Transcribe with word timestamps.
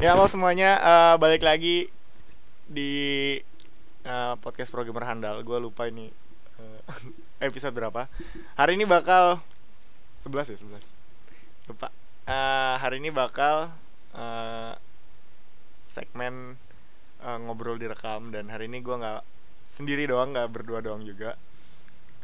Ya 0.00 0.16
halo 0.16 0.24
semuanya, 0.32 0.80
eh, 0.80 1.14
balik 1.20 1.44
lagi 1.44 1.92
di 2.64 2.92
eh, 4.00 4.34
podcast 4.40 4.72
programmer 4.72 5.04
handal. 5.04 5.44
Gue 5.44 5.60
lupa 5.60 5.92
ini 5.92 6.08
eh, 6.56 6.80
episode 7.52 7.76
berapa. 7.76 8.08
Hari 8.56 8.80
ini 8.80 8.88
bakal 8.88 9.44
11 10.24 10.56
ya 10.56 10.58
11. 10.64 11.68
Lupa. 11.68 11.92
Eh, 12.24 12.74
hari 12.80 13.04
ini 13.04 13.12
bakal 13.12 13.68
eh, 14.16 14.72
segmen 15.92 16.56
eh, 17.20 17.38
ngobrol 17.44 17.76
direkam 17.76 18.32
dan 18.32 18.48
hari 18.48 18.72
ini 18.72 18.80
gue 18.80 18.96
nggak 18.96 19.20
sendiri 19.68 20.08
doang, 20.08 20.32
nggak 20.32 20.48
berdua 20.48 20.80
doang 20.80 21.04
juga. 21.04 21.36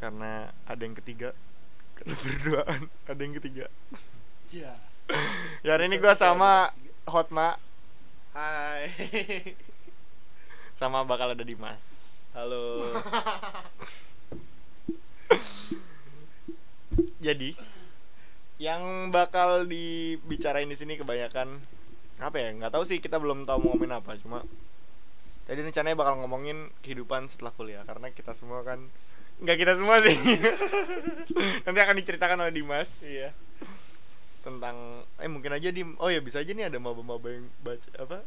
Karena 0.01 0.49
ada 0.65 0.81
yang 0.81 0.97
ketiga. 0.97 1.37
Karena 1.93 2.17
berduaan 2.25 2.89
ada 3.05 3.21
yang 3.21 3.37
ketiga. 3.37 3.69
Iya. 4.49 4.73
Ya 5.61 5.71
hari 5.77 5.93
ini 5.93 6.01
gue 6.01 6.15
sama 6.17 6.73
Hotma 7.05 7.66
Hai. 8.37 8.93
sama 10.77 11.09
bakal 11.09 11.33
ada 11.33 11.41
Dimas. 11.41 12.05
Halo. 12.37 12.85
Jadi 17.25 17.57
yang 18.61 19.09
bakal 19.09 19.65
dibicarain 19.65 20.69
di 20.69 20.77
sini 20.77 21.01
kebanyakan 21.01 21.65
apa 22.21 22.37
ya? 22.37 22.53
Nggak 22.53 22.77
tahu 22.77 22.85
sih 22.85 23.01
kita 23.01 23.17
belum 23.17 23.49
tahu 23.49 23.57
mau 23.57 23.73
ngomongin 23.73 23.97
apa. 24.05 24.21
Cuma 24.21 24.45
tadi 25.49 25.65
rencananya 25.65 25.97
bakal 25.97 26.21
ngomongin 26.21 26.69
kehidupan 26.85 27.33
setelah 27.33 27.57
kuliah 27.57 27.89
karena 27.89 28.13
kita 28.13 28.37
semua 28.37 28.61
kan 28.69 28.85
nggak 29.41 29.57
kita 29.65 29.81
semua 29.81 30.05
sih. 30.05 30.13
Nanti 31.65 31.81
akan 31.81 31.97
diceritakan 32.05 32.45
oleh 32.45 32.53
Dimas 32.53 33.01
iya. 33.09 33.33
Tentang 34.47 35.03
eh 35.19 35.27
mungkin 35.27 35.51
aja 35.51 35.75
di 35.75 35.83
oh 35.83 36.07
ya 36.07 36.23
bisa 36.23 36.39
aja 36.39 36.55
nih 36.55 36.71
ada 36.71 36.79
maba-maba 36.79 37.27
yang 37.35 37.51
baca 37.67 37.91
apa 37.99 38.23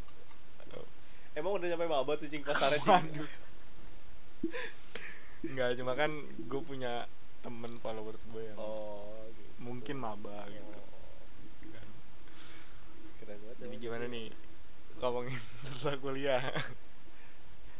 Emang 1.37 1.55
udah 1.55 1.71
nyampe 1.71 1.87
maba 1.87 2.19
tuh 2.19 2.27
cing 2.27 2.43
pasarnya 2.43 2.83
cing. 2.83 2.91
Waduh. 2.91 3.29
Enggak, 5.47 5.69
cuma 5.79 5.93
kan 5.95 6.11
gue 6.35 6.61
punya 6.67 7.07
temen 7.39 7.79
followers 7.79 8.19
gue 8.27 8.43
yang 8.43 8.57
Oh, 8.59 9.23
gitu. 9.31 9.51
mungkin 9.63 9.95
maba 10.03 10.43
gitu. 10.51 10.67
Oh, 10.67 10.83
kan. 11.71 11.87
keren 13.23 13.37
banget. 13.39 13.55
Jadi 13.61 13.75
gimana 13.79 14.05
nih 14.11 14.27
ngomongin 14.99 15.39
setelah 15.63 15.95
kuliah? 16.03 16.43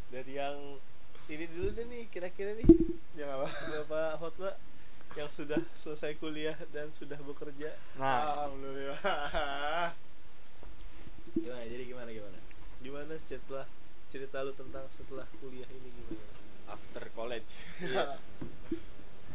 Dari 0.08 0.40
yang 0.40 0.80
ini 1.28 1.46
dulu 1.52 1.68
deh 1.76 1.86
nih 1.90 2.04
kira-kira 2.08 2.56
nih 2.56 2.68
yang 3.20 3.28
apa? 3.34 3.48
Bapak 3.50 4.24
Hotma 4.24 4.52
yang 5.20 5.30
sudah 5.30 5.60
selesai 5.74 6.16
kuliah 6.16 6.56
dan 6.70 6.88
sudah 6.90 7.20
bekerja. 7.20 7.76
Nah. 7.96 8.46
alhamdulillah. 8.46 9.00
gimana 11.32 11.62
jadi 11.64 11.84
gimana 11.86 12.10
gimana 12.10 12.40
Gimana 12.80 13.14
setelah 13.22 13.68
cerita 14.10 14.42
lu 14.42 14.52
tentang 14.52 14.82
setelah 14.90 15.28
kuliah 15.38 15.68
ini 15.70 15.90
gimana? 15.90 16.26
after 16.68 17.04
college 17.12 17.50
Iya. 17.80 18.18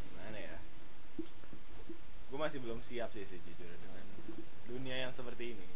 gimana 0.03 0.39
ya 0.41 0.57
gue 2.25 2.39
masih 2.41 2.59
belum 2.59 2.79
siap 2.81 3.11
sih 3.11 3.23
sejujurnya 3.23 3.75
dengan 3.77 4.05
dunia 4.65 4.97
yang 5.01 5.13
seperti 5.13 5.55
ini 5.55 5.67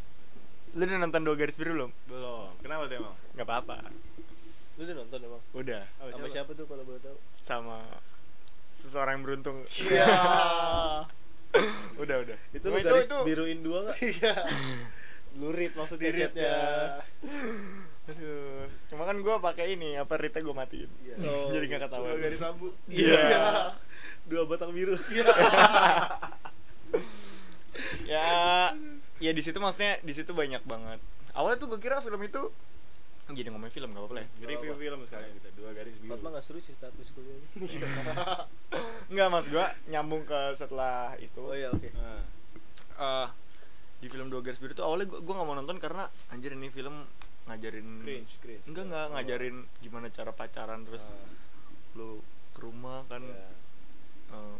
Lu 0.71 0.83
udah 0.83 0.99
nonton 0.99 1.21
dua 1.21 1.35
garis 1.35 1.55
biru 1.55 1.71
belum? 1.73 1.91
belum 2.07 2.49
kenapa 2.59 2.83
tuh 2.85 2.97
emang 2.99 3.15
Gak 3.33 3.45
apa-apa. 3.45 3.77
Lu 4.75 4.83
udah 4.83 4.95
nonton 4.97 5.19
emang? 5.21 5.41
Udah 5.53 5.83
Sama 5.93 6.09
Sama 6.09 6.17
siapa? 6.19 6.35
siapa 6.35 6.51
tuh 6.53 6.65
kalau 6.65 6.83
boleh 6.83 6.99
tahu? 6.99 7.17
sama 7.39 7.79
seseorang 8.79 9.19
yang 9.19 9.23
beruntung. 9.27 9.57
Iya. 9.83 10.07
udah 12.03 12.15
udah. 12.23 12.37
itu 12.53 12.65
lu 12.69 12.77
garis 12.79 13.09
biruin 13.25 13.59
dua 13.59 13.89
nggak? 13.89 13.97
Iya. 13.99 14.33
Lurit 15.37 15.71
maksudnya 15.75 16.09
Lurit, 16.09 16.21
chatnya. 16.31 16.57
Aduh. 18.09 18.65
Cuma 18.89 19.03
kan 19.05 19.17
gue 19.21 19.35
pakai 19.37 19.77
ini 19.77 19.93
apa 19.99 20.17
rite 20.17 20.41
gue 20.41 20.55
matiin. 20.55 20.89
Iya. 21.05 21.15
Oh, 21.27 21.49
Jadi 21.53 21.65
nggak 21.69 21.81
ketahuan. 21.89 22.15
Dua 22.15 22.23
garis 22.23 22.41
lampu. 22.41 22.67
Iya. 22.89 23.21
Dua 24.25 24.43
batang 24.49 24.71
biru. 24.73 24.97
ya 28.09 28.29
ya 29.21 29.31
di 29.31 29.41
situ 29.45 29.57
maksudnya 29.61 30.01
di 30.01 30.13
situ 30.15 30.31
banyak 30.33 30.63
banget. 30.65 30.99
Awalnya 31.37 31.57
tuh 31.61 31.67
gue 31.75 31.79
kira 31.81 32.01
film 32.01 32.19
itu 32.25 32.49
jadi 33.29 33.47
ngomongin 33.49 33.71
film 33.71 33.89
gak 33.89 33.99
apa-apa 33.99 34.15
lah 34.15 34.23
ya. 34.25 34.47
review 34.47 34.73
film 34.73 34.99
sekalian 35.03 35.31
kita 35.35 35.49
dua 35.53 35.69
garis 35.71 35.95
biru 35.95 36.11
Fatma 36.11 36.27
nggak 36.31 36.43
seru 36.43 36.59
cerita 36.59 36.85
habis 36.87 37.09
kuliah 37.11 37.35
ini. 37.55 37.67
Enggak 39.09 39.27
mas 39.29 39.45
gue 39.45 39.65
nyambung 39.87 40.23
ke 40.23 40.39
setelah 40.53 41.13
itu. 41.17 41.39
oh 41.39 41.53
iya 41.53 41.69
oke. 41.69 41.89
Nah, 41.91 42.21
Eh, 42.99 43.27
di 43.99 44.07
film 44.07 44.27
dua 44.27 44.39
garis 44.39 44.57
biru 44.57 44.73
tuh 44.73 44.83
awalnya 44.83 45.07
gue 45.07 45.23
gak 45.29 45.45
mau 45.45 45.53
nonton 45.53 45.77
karena 45.77 46.03
anjir 46.27 46.51
ini 46.51 46.67
film 46.67 47.07
ngajarin 47.45 47.87
cringe 47.99 48.33
cringe 48.39 48.65
enggak 48.65 48.85
enggak 48.85 49.03
Oh. 49.03 49.11
ngajarin 49.13 49.55
gimana 49.79 50.07
cara 50.07 50.31
pacaran 50.31 50.83
terus 50.83 51.01
Ah, 51.03 51.31
lu 51.93 52.19
ke 52.51 52.59
rumah 52.59 53.01
kan 53.05 53.23
iya. 53.23 53.49
eh, 54.31 54.57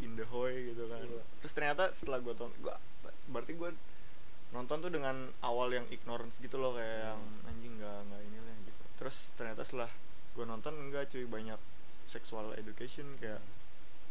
in 0.00 0.14
the 0.14 0.24
hoy 0.24 0.70
gitu 0.70 0.86
kan 0.86 1.02
Iya. 1.02 1.22
terus 1.38 1.52
ternyata 1.52 1.90
setelah 1.90 2.18
gue 2.18 2.32
tonton 2.32 2.54
gua 2.60 2.78
berarti 3.28 3.52
gue 3.52 3.70
nonton 4.50 4.82
tuh 4.82 4.90
dengan 4.90 5.30
awal 5.46 5.70
yang 5.70 5.86
ignorance 5.94 6.34
gitu 6.42 6.58
loh 6.58 6.74
kayak 6.74 7.14
yang 7.14 7.22
anjing 7.46 7.72
nggak 7.78 7.98
nggak 8.10 8.20
ini 8.26 8.38
lah 8.42 8.56
gitu. 8.66 8.84
Terus 8.98 9.16
ternyata 9.38 9.62
setelah 9.62 9.90
gue 10.34 10.44
nonton 10.46 10.74
enggak 10.74 11.10
cuy 11.10 11.26
banyak 11.26 11.58
sexual 12.10 12.50
education 12.58 13.06
kayak 13.22 13.38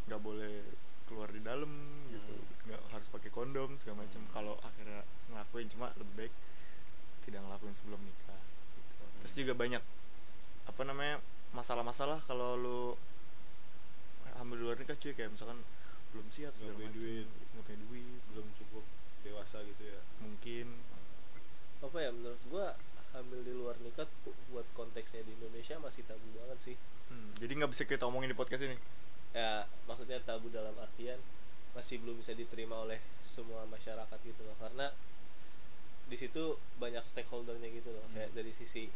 nggak 0.08 0.20
boleh 0.20 0.64
keluar 1.04 1.28
di 1.28 1.42
dalam 1.44 1.68
gitu 2.08 2.32
Hmm. 2.32 2.70
nggak 2.70 2.82
harus 2.94 3.08
pakai 3.10 3.30
kondom 3.34 3.74
segala 3.82 4.06
macam 4.06 4.22
kalau 4.30 4.54
akhirnya 4.62 5.02
ngelakuin 5.32 5.68
cuma 5.74 5.90
lebih 5.98 6.14
baik 6.24 6.34
tidak 7.26 7.40
ngelakuin 7.44 7.74
sebelum 7.76 8.00
nikah. 8.00 8.40
Gitu. 8.78 9.04
terus 9.20 9.34
juga 9.36 9.52
banyak 9.58 9.82
apa 10.70 10.82
namanya 10.86 11.18
masalah-masalah 11.50 12.22
kalau 12.24 12.54
lu 12.56 12.80
hamil 14.38 14.56
di 14.56 14.62
luar 14.64 14.76
nikah 14.80 14.96
cuy 14.96 15.12
kayak 15.12 15.34
misalkan 15.34 15.60
belum 16.14 16.26
siap 16.32 16.54
segala 16.56 16.78
macam 16.80 16.94
duit. 16.96 17.26
nggak 17.28 17.64
punya 17.66 17.78
duit. 17.90 18.20
Belum 18.32 18.46
cukup 18.56 18.84
dewasa 19.22 19.60
gitu 19.62 19.82
ya. 19.84 20.00
Mungkin. 20.20 20.66
Apa 21.80 21.96
ya 21.98 22.10
menurut 22.12 22.42
gua 22.48 22.76
hamil 23.10 23.40
di 23.42 23.50
luar 23.50 23.74
nikah 23.82 24.06
tuh 24.22 24.36
buat 24.54 24.62
konteksnya 24.72 25.26
di 25.26 25.34
Indonesia 25.34 25.74
masih 25.82 26.06
tabu 26.06 26.22
banget 26.36 26.58
sih. 26.62 26.76
Hmm, 27.10 27.34
jadi 27.42 27.52
nggak 27.58 27.70
bisa 27.74 27.82
kita 27.84 28.06
omongin 28.06 28.30
di 28.30 28.38
podcast 28.38 28.62
ini? 28.62 28.76
Ya 29.34 29.66
maksudnya 29.86 30.22
tabu 30.22 30.46
dalam 30.50 30.74
artian 30.78 31.18
masih 31.74 31.98
belum 32.02 32.18
bisa 32.18 32.34
diterima 32.34 32.82
oleh 32.82 32.98
semua 33.22 33.66
masyarakat 33.66 34.18
gitu 34.22 34.42
loh. 34.46 34.54
Karena 34.62 34.90
di 36.06 36.16
situ 36.18 36.58
banyak 36.78 37.02
stakeholdernya 37.02 37.70
gitu 37.70 37.90
loh. 37.90 38.02
Kayak 38.14 38.30
dari 38.34 38.52
sisi 38.54 38.86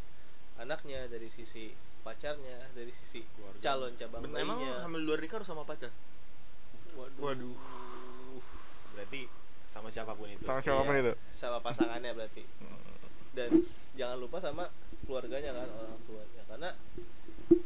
anaknya 0.55 1.11
dari 1.11 1.27
sisi 1.27 1.75
pacarnya 2.06 2.71
dari 2.77 2.93
sisi 2.95 3.25
Keluarga. 3.35 3.59
calon 3.59 3.93
cabang 3.99 4.23
Ben- 4.23 4.39
emang 4.39 4.61
hamil 4.61 5.03
luar 5.03 5.19
nikah 5.19 5.43
harus 5.43 5.49
sama 5.51 5.67
pacar? 5.67 5.91
Waduh, 6.95 7.19
Waduh. 7.19 7.56
berarti 8.95 9.27
sama 9.75 9.91
siapa 9.91 10.15
pun 10.15 10.31
itu. 10.31 10.47
Sama 10.47 10.62
siapa? 10.62 10.79
Siapa 10.79 10.87
pun 10.87 10.95
Iya, 10.95 11.03
itu? 11.03 11.12
sama 11.35 11.59
pasangannya 11.59 12.15
berarti. 12.15 12.47
Dan 13.35 13.51
jangan 13.99 14.23
lupa 14.23 14.39
sama 14.39 14.71
keluarganya 15.03 15.51
kan 15.51 15.67
orang 15.67 15.99
tuanya. 16.07 16.43
Karena 16.47 16.71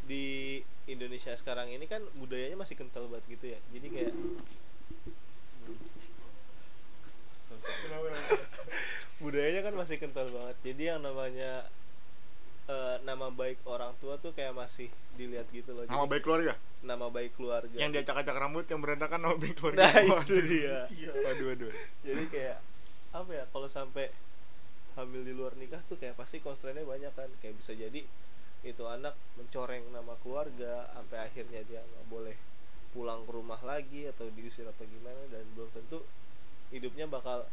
di 0.09 0.57
Indonesia 0.89 1.37
sekarang 1.37 1.69
ini 1.69 1.85
kan 1.85 2.01
budayanya 2.17 2.57
masih 2.57 2.81
kental 2.81 3.05
banget 3.13 3.37
gitu 3.37 3.53
ya. 3.53 3.61
Jadi 3.77 3.87
kayak 3.93 4.13
budayanya 9.23 9.61
kan 9.69 9.75
masih 9.77 9.97
kental 10.01 10.27
banget. 10.33 10.57
Jadi 10.65 10.83
yang 10.89 11.05
namanya 11.05 11.69
eh, 12.69 12.97
nama 13.05 13.29
baik 13.29 13.61
orang 13.69 13.93
tua 14.01 14.17
tuh 14.17 14.33
kayak 14.33 14.57
masih 14.57 14.89
dilihat 15.21 15.45
gitu 15.53 15.77
loh. 15.77 15.85
Nama 15.85 16.01
Jadi, 16.01 16.11
baik 16.17 16.23
keluarga 16.25 16.57
nama 16.83 17.11
baik 17.11 17.35
keluarga. 17.35 17.75
Yang 17.75 18.01
diacak-acak 18.01 18.37
rambut 18.39 18.65
yang 18.71 18.81
berantakan 18.83 19.19
nama 19.19 19.37
baik 19.37 19.55
keluarga. 19.59 19.83
Nah 19.83 19.95
itu 19.99 20.13
Waduh. 20.15 20.43
dia. 20.47 20.79
Waduh 21.27 21.47
waduh 21.51 21.73
jadi 22.07 22.25
kayak 22.31 22.59
apa 23.09 23.31
ya 23.35 23.45
kalau 23.51 23.69
sampai 23.73 24.13
hamil 24.95 25.23
di 25.25 25.33
luar 25.35 25.57
nikah 25.59 25.81
tuh 25.89 25.97
kayak 25.99 26.15
pasti 26.15 26.39
konstrainnya 26.39 26.87
banyak 26.87 27.11
kan. 27.15 27.31
Kayak 27.43 27.59
bisa 27.59 27.75
jadi 27.75 28.07
itu 28.67 28.85
anak 28.87 29.15
mencoreng 29.39 29.87
nama 29.95 30.15
keluarga 30.23 30.91
sampai 30.95 31.19
akhirnya 31.31 31.63
dia 31.67 31.81
nggak 31.83 32.07
boleh 32.11 32.37
pulang 32.95 33.23
ke 33.27 33.31
rumah 33.31 33.61
lagi 33.63 34.09
atau 34.11 34.31
diusir 34.35 34.67
atau 34.67 34.87
gimana. 34.87 35.19
Dan 35.35 35.43
belum 35.59 35.71
tentu 35.75 36.07
hidupnya 36.71 37.11
bakal 37.11 37.47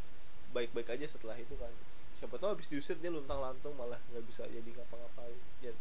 baik-baik 0.54 0.94
aja 0.94 1.10
setelah 1.10 1.36
itu 1.38 1.58
kan. 1.58 1.74
Siapa 2.16 2.38
tahu 2.40 2.56
habis 2.56 2.70
diusir 2.70 2.96
dia 3.02 3.10
luntang 3.12 3.42
lantung 3.42 3.74
malah 3.76 4.00
nggak 4.14 4.24
bisa 4.30 4.46
jadi 4.48 4.70
ngapa-ngapain. 4.70 5.40
Ya 5.66 5.74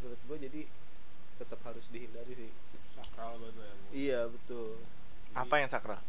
menurut 0.00 0.20
gue 0.24 0.36
jadi 0.48 0.60
tetap 1.40 1.60
harus 1.64 1.88
dihindari 1.88 2.36
sih 2.36 2.52
sakral 3.10 3.34
banget 3.36 3.54
ya 3.58 3.72
iya 3.90 4.20
betul. 4.30 4.78
Jadi, 4.78 5.34
apa 5.34 5.54
yang 5.58 5.70
sakral? 5.70 6.00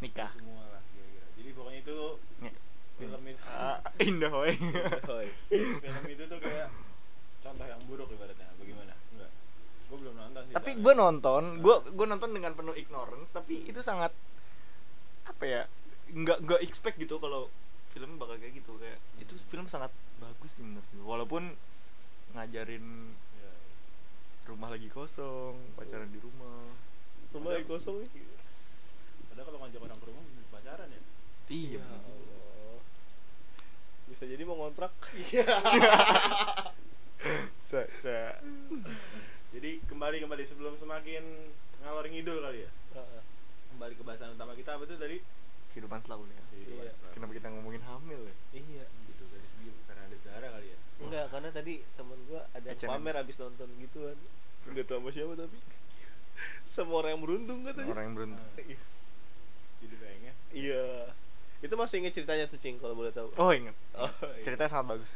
Nikah. 0.00 0.32
Semua 0.32 0.64
lah 0.68 0.82
kira-kira. 0.88 1.26
Jadi 1.36 1.50
pokoknya 1.52 1.80
itu 1.84 1.98
Nih. 2.40 2.54
film 2.96 3.22
itu 3.28 3.40
Ah, 3.52 3.78
indah 4.00 4.30
hoy 4.32 4.52
film 4.56 6.04
itu 6.08 6.22
tuh 6.24 6.38
kayak 6.40 6.68
contoh 7.40 7.66
yang 7.68 7.80
buruk 7.84 8.08
ibaratnya. 8.08 8.48
Bagaimana? 8.56 8.92
Enggak. 9.12 9.30
Gue 9.88 9.96
belum 10.00 10.14
nonton 10.16 10.40
sih 10.48 10.54
tapi 10.56 10.70
gue 10.76 10.94
nonton. 10.94 11.42
Gue 11.60 11.76
gue 11.92 12.06
nonton 12.08 12.30
dengan 12.32 12.52
penuh 12.56 12.74
ignorance 12.74 13.30
tapi 13.30 13.68
itu 13.68 13.80
sangat 13.80 14.12
apa 15.24 15.44
ya 15.44 15.62
nggak 16.12 16.44
nggak 16.44 16.60
expect 16.60 17.00
gitu 17.00 17.16
kalau 17.16 17.48
film 17.92 18.16
bakal 18.16 18.36
kayak 18.36 18.56
gitu. 18.56 18.76
Kayak 18.76 18.98
itu 19.20 19.36
film 19.48 19.68
sangat 19.68 19.92
bagus 20.18 20.56
sih 20.56 20.64
menurut 20.64 20.88
gue 20.88 21.04
walaupun 21.04 21.42
ngajarin. 22.32 23.12
Rumah 24.46 24.68
lagi 24.68 24.88
kosong 24.88 25.56
pacaran 25.74 26.08
di 26.08 26.18
rumah 26.18 26.68
rumah 27.30 27.50
yang 27.52 27.64
kosong 27.64 28.00
nih 28.00 28.10
Padahal 29.26 29.46
kalau 29.46 29.58
ngajak 29.60 29.80
orang 29.82 29.98
ke 29.98 30.06
rumah 30.06 30.22
bisa 30.28 30.46
pacaran 30.48 30.88
ya. 30.88 31.00
iya 31.48 31.80
Ya 31.80 31.86
Allah. 31.90 32.78
bisa 34.06 34.24
jadi 34.24 34.42
mau 34.42 34.56
ngontrak 34.56 34.92
bisa 37.58 37.78
bisa 37.82 38.16
Jadi 39.50 39.70
kembali 39.84 40.18
kembali 40.20 40.42
sebelum 40.42 40.74
semakin 40.74 41.22
ngalor 41.80 42.06
ngidul 42.06 42.38
kali 42.40 42.62
ya. 42.62 42.70
Heeh. 42.92 43.22
Kembali 43.70 43.94
ke 43.94 44.02
bahasan 44.02 44.34
utama 44.34 44.54
kita 44.54 44.74
apa 44.74 44.84
tuh 44.84 44.96
tadi? 44.96 45.18
kehidupan 45.66 45.98
setelah 45.98 46.22
kuliah 46.22 46.38
Iya. 46.54 46.94
kenapa 47.10 47.34
kita 47.34 47.50
ngomongin 47.50 47.82
hamil 47.82 48.22
ya 48.22 48.34
iya 48.54 48.86
Gitu 49.04 49.26
dari 49.26 49.42
segi 49.44 49.74
karena 49.84 50.06
ada 50.06 50.16
Zara 50.16 50.46
kali 50.48 50.70
ya. 50.70 50.73
Enggak 50.96 51.26
karena 51.28 51.48
tadi 51.50 51.74
temen 51.94 52.18
gua 52.24 52.42
ada 52.50 52.66
yang 52.66 52.78
pamer 52.80 53.14
abis 53.16 53.36
nonton 53.36 53.68
gituan 53.78 54.16
nggak 54.64 54.84
tahu 54.84 54.98
sama 54.98 55.10
siapa 55.10 55.34
tapi 55.36 55.58
semua 56.66 56.96
orang 56.98 57.10
yang 57.12 57.22
beruntung 57.22 57.58
katanya 57.62 57.90
orang 57.90 58.04
yang 58.04 58.14
beruntung 58.14 58.48
Iya. 58.60 58.78
Jadi 59.80 59.94
pengen. 59.96 60.34
iya 60.50 60.84
itu 61.60 61.74
masih 61.74 61.96
inget 61.98 62.12
ceritanya 62.14 62.44
tuh 62.44 62.56
cing 62.56 62.76
kalau 62.76 62.94
boleh 62.94 63.10
tahu 63.10 63.28
oh 63.32 63.50
ingat 63.50 63.76
Oh, 64.00 64.08
iya. 64.32 64.42
ceritanya 64.42 64.70
sangat 64.70 64.86
bagus 64.92 65.12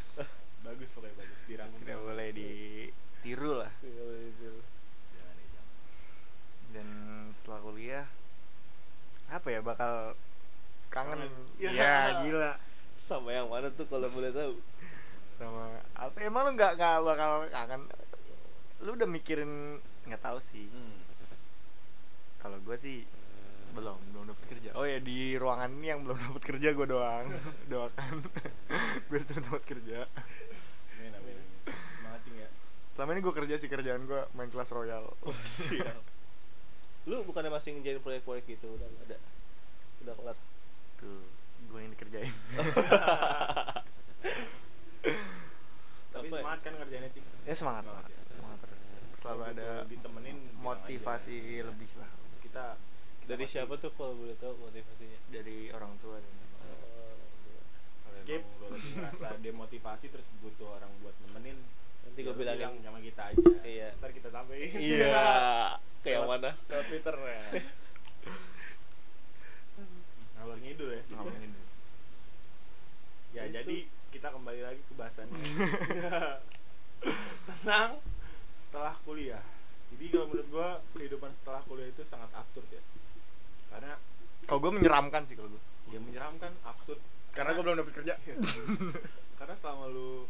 Bagus 0.58 0.90
pokoknya 0.90 1.14
bagus 1.16 1.40
dirangkum. 1.46 1.78
tidak 1.80 1.98
boleh 2.02 2.28
ditiru 2.30 3.52
lah 3.56 3.72
Iya, 3.78 4.02
boleh 4.02 4.22
ditiru. 4.22 4.60
Jangan 5.10 5.34
jangan. 5.38 5.66
dan 6.68 6.86
setelah 7.32 7.60
kuliah 7.62 8.06
apa 9.28 9.46
ya 9.46 9.60
bakal 9.60 9.92
kangen 10.88 11.20
Kangen. 11.20 11.32
ya 11.58 11.70
Ya. 11.70 11.94
gila 12.22 12.52
sama 12.94 13.30
yang 13.30 13.46
mana 13.46 13.68
tuh 13.70 13.84
kalau 13.84 14.08
boleh 14.08 14.28
tahu 14.28 14.56
sama 15.38 15.78
apa 15.94 16.16
emang 16.26 16.50
lu 16.50 16.52
nggak 16.58 16.72
nggak 16.74 16.96
bakal 17.06 17.30
kangen? 17.54 17.82
Lu 18.82 18.90
udah 18.98 19.08
mikirin 19.08 19.78
nggak 20.04 20.22
tahu 20.22 20.38
sih. 20.42 20.66
Hmm. 20.68 21.06
kalau 22.38 22.54
gue 22.62 22.76
sih 22.78 23.02
belum 23.74 23.98
belum 24.14 24.24
dapat 24.30 24.44
kerja. 24.46 24.70
Oh 24.78 24.86
ya 24.86 25.02
di 25.02 25.34
ruangan 25.34 25.74
ini 25.74 25.86
yang 25.90 26.06
belum 26.06 26.18
dapat 26.18 26.42
kerja 26.42 26.68
gue 26.74 26.86
doang. 26.86 27.26
Doakan. 27.70 28.14
Biar 29.10 29.22
cepet 29.26 29.42
dapat 29.46 29.62
kerja. 29.66 30.06
Amin 30.98 31.12
amin. 31.14 31.38
Semangat 31.66 32.22
ya. 32.30 32.48
selama 32.94 33.10
ini 33.14 33.20
gue 33.22 33.34
kerja 33.34 33.54
sih 33.58 33.70
kerjaan 33.70 34.06
gue 34.06 34.22
main 34.34 34.50
kelas 34.50 34.70
royal. 34.74 35.14
Siap. 35.66 36.02
Lu 37.06 37.22
bukannya 37.26 37.50
masih 37.50 37.78
ngejain 37.78 38.02
proyek-proyek 38.02 38.58
gitu 38.58 38.74
udah 38.74 38.86
ada? 39.06 39.18
Udah 40.02 40.14
kelar? 40.14 40.36
Tuh 40.98 41.22
gue 41.68 41.78
yang 41.84 41.92
dikerjain 41.92 42.32
Tapi 46.08 46.24
Apa 46.24 46.34
ya? 46.34 46.40
semangat 46.40 46.60
kan 46.60 46.72
ngerjainnya 46.74 47.10
cing. 47.10 47.24
ya 47.42 47.54
semangat 47.54 47.84
Semangat 47.84 48.04
semangat, 48.04 48.10
ya. 48.10 48.34
semangat 48.34 48.58
terus 48.60 48.78
selalu 49.18 49.42
ada 49.46 49.68
ditemenin 49.84 50.36
motivasi 50.56 51.36
aja. 51.36 51.62
lebih 51.66 51.90
lah 51.96 52.10
Kita, 52.38 52.64
kita 53.20 53.28
dari 53.28 53.44
siapa 53.44 53.74
tuh 53.76 53.90
kalau 53.92 54.14
boleh 54.14 54.34
tahu 54.34 54.54
motivasinya 54.58 55.18
dari 55.28 55.68
orang 55.70 55.92
tua 55.98 56.16
dan 56.16 56.34
Oh, 56.60 57.14
Kalau 58.04 58.16
Skip. 58.20 58.42
lo 58.58 58.66
lagi 58.68 58.88
ngerasa 58.90 59.26
demotivasi 59.46 60.06
terus 60.08 60.26
butuh 60.38 60.68
orang 60.72 60.90
buat 60.98 61.14
nemenin 61.22 61.58
nanti 62.00 62.20
gue 62.20 62.32
bilang 62.32 62.56
sama 62.78 62.98
kita 62.98 63.22
aja 63.26 63.44
Iya. 63.62 63.88
ntar 63.94 64.10
kita 64.10 64.28
sampein 64.28 64.70
iya 64.72 65.12
kayak 66.02 66.14
yang 66.16 66.26
mana 66.26 66.50
lewat 66.64 66.84
twitter 66.88 67.14
ya 67.14 67.40
ngalor 70.34 70.58
ngidul 70.58 70.90
ya 70.90 71.02
ngomongin 71.10 71.50
dulu. 71.50 71.66
ya 73.30 73.42
Itu. 73.44 73.52
jadi 73.52 73.76
kita 74.18 74.34
kembali 74.34 74.66
lagi 74.66 74.82
ke 74.82 74.94
bahasannya. 74.98 75.38
Tentang 77.46 78.02
setelah 78.58 78.98
kuliah. 79.06 79.38
Jadi 79.94 80.10
kalau 80.10 80.26
menurut 80.26 80.48
gua 80.50 80.68
kehidupan 80.98 81.30
setelah 81.30 81.62
kuliah 81.62 81.86
itu 81.86 82.02
sangat 82.02 82.26
absurd 82.34 82.66
ya. 82.66 82.82
Karena 83.70 83.94
kalau 84.50 84.58
gue 84.58 84.72
menyeramkan 84.74 85.22
sih 85.30 85.38
kalau 85.38 85.54
gue 85.54 85.62
ya 85.94 86.02
menyeramkan 86.02 86.50
absurd. 86.66 86.98
Karena 87.30 87.54
gue 87.54 87.62
belum 87.62 87.78
dapat 87.78 87.94
kerja. 87.94 88.18
Karena 89.38 89.54
selama 89.54 89.86
lu 89.86 90.26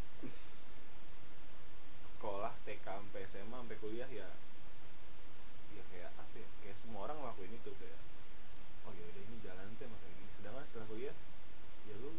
sekolah 2.04 2.52
TK 2.68 2.84
sampai 2.84 3.24
SMA 3.24 3.56
sampai 3.56 3.78
kuliah 3.80 4.10
ya 4.12 4.28
ya 5.72 5.82
kayak 5.88 6.12
apa 6.18 6.34
ya 6.36 6.48
kayak 6.60 6.76
semua 6.76 7.08
orang 7.08 7.16
ngelakuin 7.24 7.56
itu 7.56 7.70
kayak 7.78 8.00
oh 8.84 8.92
ya 8.92 9.06
udah 9.06 9.22
ini 9.22 9.36
jalan 9.40 9.64
tuh 9.78 9.86
emang 9.86 10.00
kayak 10.02 10.14
gini 10.18 10.30
sedangkan 10.34 10.64
setelah 10.66 10.86
kuliah 10.90 11.14
ya 11.86 11.94
lu 12.02 12.10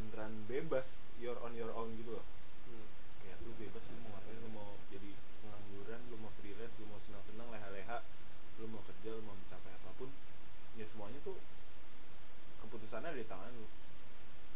beneran 0.00 0.32
bebas 0.70 1.02
you're 1.18 1.34
on 1.42 1.50
your 1.58 1.74
own 1.74 1.90
gitu 1.98 2.14
loh. 2.14 2.22
Hmm. 2.70 2.86
kayak 3.18 3.42
lu 3.42 3.50
bebas 3.58 3.90
lu 3.90 3.98
mau 4.06 4.14
ngapain 4.14 4.38
lu 4.38 4.50
mau 4.54 4.78
jadi 4.86 5.10
pengangguran 5.42 5.98
lu 6.14 6.16
mau 6.22 6.30
freelance 6.38 6.78
lu 6.78 6.86
mau 6.86 7.02
senang-senang 7.02 7.50
leha-leha 7.50 8.06
lu 8.62 8.70
mau 8.70 8.78
kerja 8.86 9.18
lu 9.18 9.22
mau 9.26 9.34
mencapai 9.34 9.74
apa 9.74 9.90
pun 9.98 10.14
ya 10.78 10.86
semuanya 10.86 11.18
tuh 11.26 11.34
keputusannya 12.62 13.10
ada 13.10 13.18
di 13.18 13.26
tangan 13.26 13.50
lu. 13.50 13.66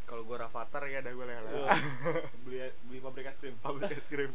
Kalau 0.06 0.22
gue 0.22 0.37
rafathar 0.38 0.87
ya 0.87 1.02
ada 1.02 1.11
gue 1.11 1.26
leha 1.26 1.43
Wah. 1.50 1.82
beli 2.46 2.62
beli 2.87 2.99
pabrik 3.02 3.26
es 3.26 3.43
krim 3.43 3.58
pabrik 3.58 3.90
es 3.90 4.06
krim. 4.06 4.31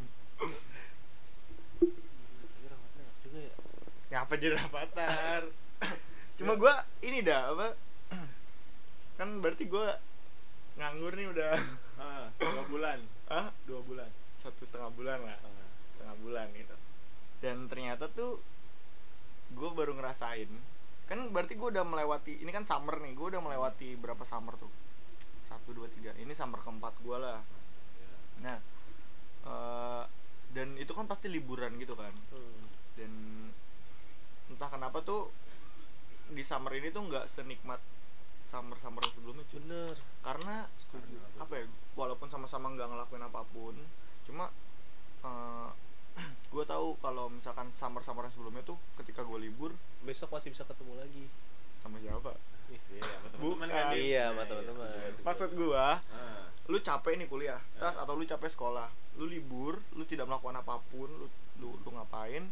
Juga 3.24 3.40
ya? 3.40 3.56
Ngapa 4.12 4.36
jadi 4.36 4.52
rafathar? 4.52 5.48
Cuma 6.36 6.60
gue 6.60 6.74
ini 7.08 7.24
dah 7.24 7.56
apa? 7.56 7.72
Kan 9.16 9.40
berarti 9.40 9.64
gue 9.64 10.09
nganggur 10.80 11.12
nih 11.12 11.28
udah. 11.28 11.52
Ah 12.00 12.32
dua 12.40 12.64
bulan. 12.72 12.98
Ah 13.28 13.52
dua 13.68 13.80
bulan. 13.84 14.08
Satu 14.40 14.64
setengah 14.64 14.88
bulan 14.96 15.20
lah. 15.20 15.36
Setengah. 15.36 15.68
Setengah 15.92 16.16
bulan 16.24 16.46
gitu. 16.56 16.76
Dan 17.44 17.56
ternyata 17.68 18.08
tuh 18.08 18.40
gue 19.50 19.70
baru 19.74 19.92
ngerasain 19.98 20.46
kan 21.10 21.18
berarti 21.34 21.58
gue 21.58 21.68
udah 21.74 21.82
melewati 21.82 22.38
ini 22.38 22.54
kan 22.54 22.62
summer 22.62 23.02
nih 23.02 23.18
gue 23.18 23.26
udah 23.34 23.42
melewati 23.42 23.98
berapa 24.00 24.24
summer 24.24 24.56
tuh? 24.56 24.72
Satu 25.44 25.76
dua 25.76 25.92
tiga. 25.92 26.16
Ini 26.16 26.32
summer 26.32 26.64
keempat 26.64 26.96
gue 27.04 27.16
lah. 27.20 27.44
Ya. 28.00 28.12
nah 28.40 28.56
eh, 29.44 30.04
dan 30.56 30.74
itu 30.80 30.96
kan 30.96 31.04
pasti 31.04 31.28
liburan 31.28 31.76
gitu 31.76 31.92
kan. 31.92 32.14
Hmm. 32.32 32.64
dan 32.98 33.12
entah 34.50 34.66
kenapa 34.66 35.00
tuh 35.00 35.30
di 36.30 36.42
summer 36.42 36.74
ini 36.76 36.90
tuh 36.92 37.06
nggak 37.06 37.26
senikmat 37.30 37.80
summer 38.50 38.74
summer 38.76 39.02
sebelumnya 39.06 39.46
cuy. 39.46 39.56
bener 39.56 39.94
karena 40.20 40.66
apa 41.38 41.54
ya 41.54 41.64
walaupun 41.94 42.26
sama-sama 42.26 42.66
nggak 42.68 42.88
ngelakuin 42.88 43.22
apa 43.22 43.40
pun 43.48 43.74
cuma 44.26 44.50
gue 46.52 46.64
tahu 46.66 46.98
kalau 46.98 47.30
misalkan 47.30 47.70
summer 47.72 48.02
summer 48.02 48.26
sebelumnya 48.28 48.60
tuh 48.62 48.74
ketika 48.98 49.22
gue 49.22 49.38
libur 49.40 49.70
besok 50.02 50.34
masih 50.34 50.50
bisa 50.50 50.66
ketemu 50.66 50.98
lagi 50.98 51.24
sama 51.76 51.96
siapa 51.98 52.34
Iya, 52.70 53.02
Bukan. 53.42 53.66
kan? 53.66 53.90
Iya, 53.90 54.30
sama 54.30 54.46
teman-teman. 54.46 54.86
setuju, 54.86 55.02
setuju. 55.10 55.22
maksud 55.22 55.50
gue 55.52 55.74
Ah, 55.74 55.98
lu 56.66 56.78
capek 56.78 57.14
nih 57.16 57.26
kuliah 57.26 57.58
terus 57.72 57.94
Ya. 57.94 58.02
atau 58.02 58.14
lu 58.14 58.22
capek 58.24 58.46
sekolah 58.48 58.86
lu 59.16 59.26
libur 59.26 59.82
lu 59.92 60.04
tidak 60.04 60.26
melakukan 60.26 60.54
apa 60.56 60.78
pun 60.86 61.10
lu 61.10 61.26
lu, 61.58 61.74
lu 61.76 61.90
ngapain 61.90 62.46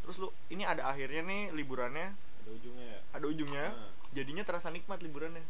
terus 0.00 0.18
lu 0.18 0.28
ini 0.48 0.62
ada 0.62 0.84
akhirnya 0.84 1.22
nih 1.22 1.42
liburannya 1.52 2.14
ada 2.14 2.50
ujungnya 2.50 2.86
ya 2.88 3.00
ada 3.14 3.24
ujungnya 3.24 3.66
Ah. 3.70 3.93
Jadinya 4.14 4.46
terasa 4.46 4.70
nikmat 4.70 5.02
liburannya. 5.02 5.42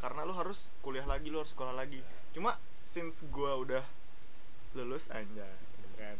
Karena 0.00 0.24
lu 0.24 0.32
harus 0.32 0.64
kuliah 0.80 1.04
lagi 1.04 1.28
lu 1.28 1.42
harus 1.42 1.52
sekolah 1.52 1.74
lagi. 1.74 2.00
Cuma 2.32 2.56
since 2.86 3.20
gua 3.28 3.58
udah 3.58 3.84
lulus 4.72 5.10
aja 5.10 5.46
kan. 5.94 6.16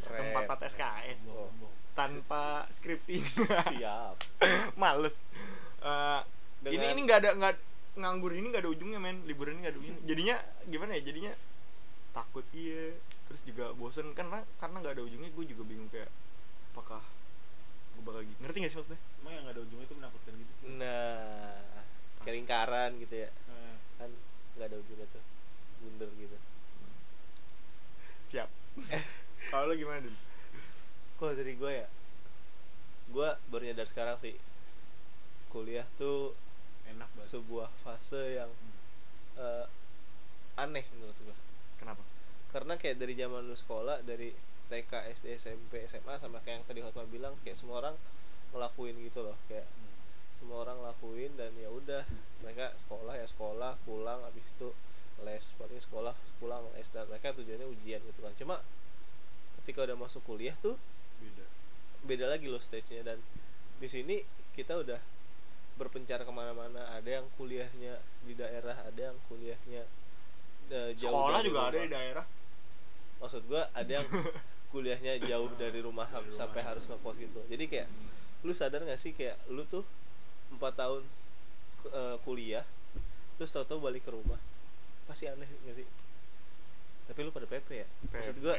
Tempat 0.00 0.42
empat 0.46 0.58
SKS 0.70 1.20
Oh. 1.28 1.50
tanpa 1.92 2.64
skripsi. 2.72 3.20
Siap. 3.76 4.16
Males. 4.80 5.26
Eh, 5.82 6.20
ini 6.64 6.78
Dengan- 6.78 6.90
ini 6.94 7.00
nggak 7.04 7.18
ada 7.20 7.30
nggak 7.36 7.54
nganggur 7.98 8.32
ini 8.32 8.46
nggak 8.48 8.62
ada 8.64 8.70
ujungnya 8.72 8.96
men. 8.96 9.20
Liburan 9.26 9.58
ini 9.58 9.66
nggak 9.66 9.74
ada 9.76 9.80
ujungnya. 9.82 10.02
Jadinya 10.08 10.36
gimana 10.64 10.96
ya 10.96 11.02
jadinya 11.04 11.32
takut 12.10 12.46
iya. 12.56 12.96
Terus 13.28 13.44
juga 13.44 13.70
bosen 13.76 14.10
karena 14.16 14.42
karena 14.56 14.80
nggak 14.80 14.94
ada 14.96 15.02
ujungnya 15.04 15.30
gue 15.30 15.44
juga 15.44 15.62
bingung 15.62 15.86
kayak 15.92 16.08
apakah 16.72 17.02
gue 17.94 18.02
bakal 18.02 18.22
gitu 18.24 18.38
ngerti 18.40 18.56
gak 18.58 18.70
sih 18.70 18.78
maksudnya? 18.80 19.00
Emang 19.20 19.32
yang 19.36 19.46
ada 19.46 19.60
ujungnya 19.60 19.84
itu 19.84 19.94
menakutkan 19.94 20.32
gitu 20.34 20.52
Cing? 20.56 20.78
nah 20.78 21.58
lingkaran 22.80 22.96
gitu 23.04 23.14
ya. 23.28 23.30
Ah, 23.48 23.76
kan 24.00 24.10
nggak 24.56 24.66
ada 24.72 24.76
ujungnya 24.80 25.06
tuh. 25.12 25.24
Bundar 25.84 26.08
gitu. 26.16 26.36
Siap. 28.32 28.48
Kalau 29.50 29.64
lo 29.68 29.74
gimana 29.76 30.00
Dim? 30.04 30.16
kalau 31.20 31.36
dari 31.36 31.52
gue 31.52 31.84
ya 31.84 31.84
gue 33.12 33.28
baru 33.52 33.62
nyadar 33.68 33.84
sekarang 33.84 34.16
sih. 34.16 34.32
Kuliah 35.52 35.84
tuh 36.00 36.32
enak 36.88 37.12
banget. 37.12 37.28
sebuah 37.28 37.68
fase 37.84 38.40
yang 38.40 38.48
eh, 39.36 39.66
aneh 40.56 40.84
menurut 40.96 41.16
gue 41.20 41.36
kenapa? 41.76 42.00
Karena 42.48 42.80
kayak 42.80 42.96
dari 43.04 43.12
zaman 43.20 43.44
lu 43.44 43.52
sekolah 43.52 44.00
dari 44.00 44.32
TK 44.72 45.12
SD 45.20 45.26
SMP 45.36 45.84
SMA 45.84 46.16
sama 46.16 46.40
kayak 46.40 46.62
yang 46.62 46.64
tadi 46.64 46.80
Hotma 46.80 47.04
bilang 47.04 47.36
kayak 47.44 47.60
semua 47.60 47.84
orang 47.84 47.96
ngelakuin 48.56 48.96
gitu 49.04 49.20
loh. 49.20 49.36
Kayak 49.44 49.68
Hmm. 49.68 49.79
Semua 50.40 50.64
orang 50.64 50.80
lakuin 50.80 51.30
dan 51.36 51.52
ya 51.60 51.68
udah 51.68 52.02
mereka 52.40 52.72
sekolah 52.80 53.12
ya 53.12 53.28
sekolah 53.28 53.76
pulang 53.84 54.24
habis 54.24 54.42
itu 54.48 54.72
les 55.20 55.44
paling 55.60 55.76
sekolah 55.76 56.16
pulang 56.40 56.64
les 56.72 56.88
dan 56.88 57.04
mereka 57.12 57.36
tujuannya 57.36 57.68
ujian 57.68 58.00
gitu 58.00 58.20
kan. 58.24 58.32
Cuma 58.40 58.56
ketika 59.60 59.84
udah 59.84 59.96
masuk 60.00 60.24
kuliah 60.24 60.56
tuh 60.64 60.80
beda. 61.20 61.44
beda 62.08 62.24
lagi 62.32 62.48
loh 62.48 62.56
stage-nya 62.56 63.04
dan 63.04 63.20
di 63.76 63.84
sini 63.84 64.24
kita 64.56 64.80
udah 64.80 64.96
berpencar 65.76 66.24
ke 66.24 66.32
mana-mana. 66.32 66.88
Ada 66.96 67.20
yang 67.20 67.26
kuliahnya 67.36 68.00
di 68.24 68.32
daerah 68.32 68.80
ada 68.80 69.12
yang 69.12 69.16
kuliahnya 69.28 69.84
eh, 70.72 70.90
jauh 70.96 71.12
sekolah 71.12 71.40
dari 71.44 71.48
juga 71.52 71.60
ada 71.60 71.68
rumah. 71.76 71.84
di 71.84 71.92
daerah. 71.92 72.24
Maksud 73.20 73.42
gua 73.44 73.62
ada 73.76 73.92
yang 73.92 74.08
kuliahnya 74.72 75.20
jauh 75.28 75.52
dari 75.60 75.84
rumah 75.84 76.08
Dari 76.08 76.24
rumah. 76.32 76.32
sampai 76.32 76.60
harus 76.64 76.88
ngekos 76.88 77.16
gitu. 77.20 77.40
Jadi 77.52 77.64
kayak 77.68 77.88
lu 78.40 78.56
sadar 78.56 78.80
gak 78.88 78.96
sih 78.96 79.12
kayak 79.12 79.36
lu 79.52 79.68
tuh 79.68 79.84
empat 80.50 80.72
tahun 80.76 81.02
eh, 81.90 82.16
kuliah 82.26 82.66
terus 83.40 83.50
tau-tau 83.56 83.80
balik 83.80 84.04
ke 84.04 84.12
rumah. 84.12 84.36
Pasti 85.08 85.24
aneh 85.26 85.48
gak 85.66 85.76
sih? 85.80 85.88
Tapi 87.08 87.18
lu 87.24 87.32
pada 87.32 87.48
PP 87.48 87.68
ya? 87.72 87.86
Maksud 88.12 88.36
gua 88.44 88.56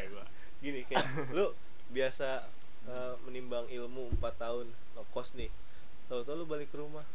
gini 0.62 0.86
kayak 0.86 1.05
lu 1.38 1.53
biasa 1.93 2.50
eh, 2.89 3.13
menimbang 3.27 3.69
ilmu 3.69 4.12
empat 4.17 4.41
tahun 4.41 4.67
ngekos 4.98 5.38
nih. 5.38 5.51
Tau-tau 6.10 6.36
lu 6.36 6.45
balik 6.50 6.74
ke 6.74 6.77
rumah 6.81 7.05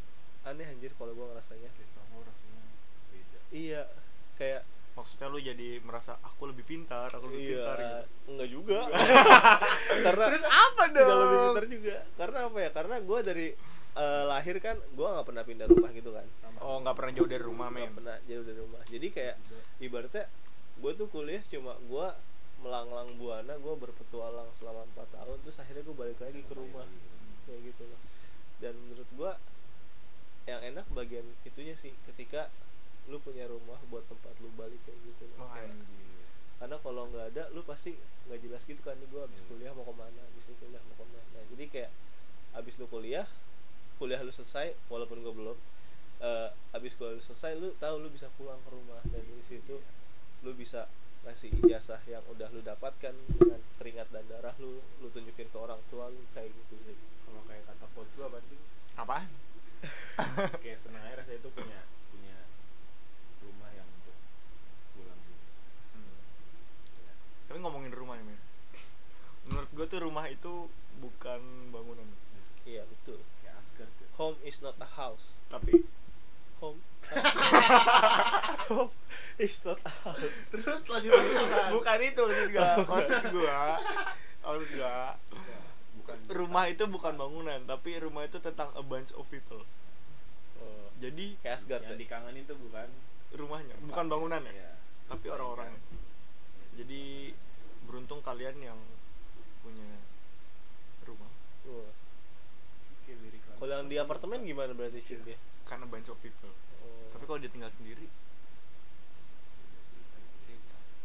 aneh 0.46 0.64
anjir 0.68 0.94
kalau 0.94 1.12
gua 1.12 1.34
ngerasanya. 1.34 1.70
Iya 3.50 3.88
kayak 4.36 4.62
maksudnya 4.96 5.28
lu 5.28 5.38
jadi 5.38 5.68
merasa 5.84 6.16
aku 6.24 6.48
lebih 6.48 6.64
pintar 6.64 7.12
aku 7.12 7.28
lebih 7.28 7.40
iya 7.44 7.52
pintar 7.52 7.76
gitu. 7.76 8.00
enggak 8.32 8.48
juga. 8.48 8.78
Karena 10.08 10.24
terus 10.32 10.44
apa 10.48 10.82
tidak 10.88 11.04
lebih 11.04 11.36
dong? 11.36 11.44
pintar 11.44 11.64
juga. 11.68 11.96
Karena 12.16 12.38
apa 12.48 12.58
ya? 12.58 12.70
Karena 12.72 12.96
gua 13.04 13.18
dari 13.20 13.46
eh, 13.96 14.24
lahir 14.24 14.56
kan 14.64 14.76
gua 14.96 15.08
nggak 15.20 15.26
pernah 15.28 15.44
pindah 15.44 15.66
rumah 15.68 15.90
gitu 15.92 16.10
kan. 16.16 16.26
Sama. 16.40 16.58
Oh 16.64 16.76
nggak 16.80 16.96
pernah 16.96 17.12
jauh 17.12 17.28
dari 17.28 17.44
rumah 17.44 17.68
nggak 17.68 17.84
men? 17.84 17.96
pernah 18.00 18.16
jauh 18.24 18.44
dari 18.48 18.58
rumah. 18.58 18.82
Jadi 18.88 19.06
kayak 19.12 19.36
ibaratnya 19.84 20.24
gue 20.76 20.92
tuh 20.92 21.08
kuliah 21.08 21.40
cuma 21.48 21.72
gue 21.80 22.08
melanglang 22.60 23.08
buana 23.16 23.56
gue 23.56 23.74
berpetualang 23.80 24.48
selama 24.56 24.84
empat 24.92 25.08
tahun 25.08 25.36
terus 25.40 25.56
akhirnya 25.60 25.84
gue 25.84 25.96
balik 25.96 26.18
lagi 26.24 26.40
ke 26.40 26.54
rumah. 26.56 26.88
Kayak 27.44 27.60
gitu 27.72 27.82
loh. 27.84 28.00
Dan 28.64 28.72
menurut 28.80 29.10
gue 29.12 29.32
yang 30.46 30.60
enak 30.62 30.86
bagian 30.94 31.26
itunya 31.42 31.74
sih 31.74 31.92
ketika 32.08 32.48
lu 33.06 33.18
punya 33.18 33.46
rumah 33.46 33.78
buat 33.86 34.02
tempat 34.06 34.34
lu 34.38 34.50
balik 34.54 34.78
kayak 34.82 34.98
gitu 35.00 35.24
loh. 35.30 35.44
Oh, 35.44 35.50
Kayak- 35.50 35.70
Anjir. 35.70 36.04
karena 36.56 36.76
kalau 36.80 37.02
nggak 37.06 37.26
ada 37.30 37.42
lu 37.50 37.60
pasti 37.62 37.92
nggak 38.26 38.40
jelas 38.40 38.62
gitu 38.62 38.80
kan 38.80 38.96
nih 38.96 39.06
gue 39.06 39.20
habis 39.20 39.38
Iya. 39.38 39.46
kuliah 39.46 39.72
mau 39.72 39.84
ke 39.84 39.94
mana 39.94 40.20
habis 40.22 40.44
ini 40.46 40.56
kuliah 40.56 40.80
mau 40.82 40.94
ke 40.94 41.04
mana. 41.04 41.22
Nah, 41.32 41.44
jadi 41.50 41.64
kayak 41.68 41.90
habis 42.52 42.74
lu 42.76 42.86
kuliah 42.86 43.26
kuliah 43.96 44.20
lu 44.20 44.30
selesai 44.30 44.72
walaupun 44.88 45.20
gue 45.20 45.32
belum 45.32 45.58
eh 46.18 46.48
habis 46.72 46.92
kuliah 46.94 47.12
lu 47.12 47.22
selesai 47.22 47.52
lu 47.54 47.76
tahu 47.76 48.00
lu 48.00 48.08
bisa 48.08 48.26
pulang 48.34 48.58
ke 48.60 48.70
rumah. 48.70 49.00
Dan 49.06 49.20
dari 49.20 49.44
situ 49.44 49.76
lu 50.40 50.50
bisa 50.52 50.88
ngasih 51.22 51.50
ijazah 51.60 51.98
yang 52.06 52.22
udah 52.26 52.48
lu 52.50 52.60
dapatkan 52.60 53.10
dengan 53.28 53.60
keringat 53.76 54.08
dan 54.08 54.24
darah 54.26 54.54
lu 54.56 54.78
lu 54.98 55.08
tunjukin 55.10 55.46
ke 55.46 55.58
orang 55.58 55.78
tua 55.86 56.08
lu 56.08 56.22
kayak 56.32 56.50
gitu 56.50 56.74
sih. 56.82 56.96
Kalau 57.22 57.42
kayak 57.44 57.66
kata 57.66 57.86
coach 57.92 58.10
lu 58.16 58.24
apa 58.24 58.38
sih 58.42 58.58
apa 58.96 59.28
kayak 60.64 60.78
seneng 60.80 61.04
aja 61.04 61.20
rasanya 61.20 61.36
itu 61.36 61.50
punya 61.52 61.80
punya 62.08 62.36
rumah 63.44 63.68
yang 63.70 63.84
untuk 63.92 64.16
pulang 64.94 65.20
gitu 65.20 65.44
Hmm. 65.92 66.16
Tapi 67.46 67.58
ngomongin 67.62 67.94
rumah 67.94 68.18
nih 68.18 68.26
men 68.26 68.38
menurut 69.46 69.70
gue 69.70 69.86
tuh 69.86 70.00
rumah 70.02 70.26
itu 70.26 70.66
bukan 70.98 71.40
bangunan. 71.70 72.08
Iya 72.66 72.82
betul. 72.90 73.22
Kayak 73.42 73.62
Asgard 73.62 73.92
ya. 74.02 74.08
Home 74.18 74.38
is 74.42 74.58
not 74.58 74.74
a 74.82 74.88
house. 74.88 75.38
Tapi 75.46 75.86
home. 76.58 76.82
Home 78.74 78.90
is 79.38 79.54
not 79.62 79.78
a 79.86 79.92
house. 80.02 80.34
Terus 80.50 80.82
lanjut 80.90 81.14
lagi 81.14 81.30
bukan 81.78 81.98
itu 82.02 82.22
maksud 82.26 82.48
gua. 82.50 82.70
Maksud 82.90 83.22
gua 83.30 83.58
maksud 84.46 84.70
gua 84.78 84.94
Ya, 85.46 85.60
bukan 85.98 86.16
rumah 86.30 86.64
itu 86.70 86.82
bukan 86.86 87.14
bangunan 87.14 87.58
tapi 87.66 87.98
rumah 88.02 88.26
itu 88.26 88.42
tentang 88.42 88.74
a 88.74 88.82
bunch 88.82 89.14
of 89.14 89.26
people. 89.30 89.62
Oh, 90.58 90.86
jadi 90.98 91.38
kayak 91.42 91.54
Asgard 91.54 91.82
yang 91.86 91.94
ya? 91.94 92.02
dikangenin 92.02 92.42
tuh 92.46 92.58
bukan 92.58 92.88
rumahnya 93.34 93.74
bukan 93.84 94.06
bangunan 94.06 94.42
ya? 94.42 94.54
Iya. 94.54 94.72
tapi 95.06 95.26
orang-orang 95.30 95.70
jadi 96.76 97.32
beruntung 97.88 98.20
kalian 98.20 98.56
yang 98.60 98.78
punya 99.64 99.88
rumah. 101.08 101.32
Kalau 103.56 103.72
yang 103.72 103.88
di 103.88 103.96
apartemen 103.96 104.44
gimana 104.44 104.76
berarti 104.76 105.00
Cip 105.00 105.24
dia 105.24 105.40
karena 105.64 105.88
bunch 105.88 106.12
of 106.12 106.18
people. 106.20 106.52
Oh. 106.84 107.10
tapi 107.10 107.24
kalau 107.24 107.40
dia 107.40 107.50
tinggal 107.50 107.72
sendiri? 107.72 108.06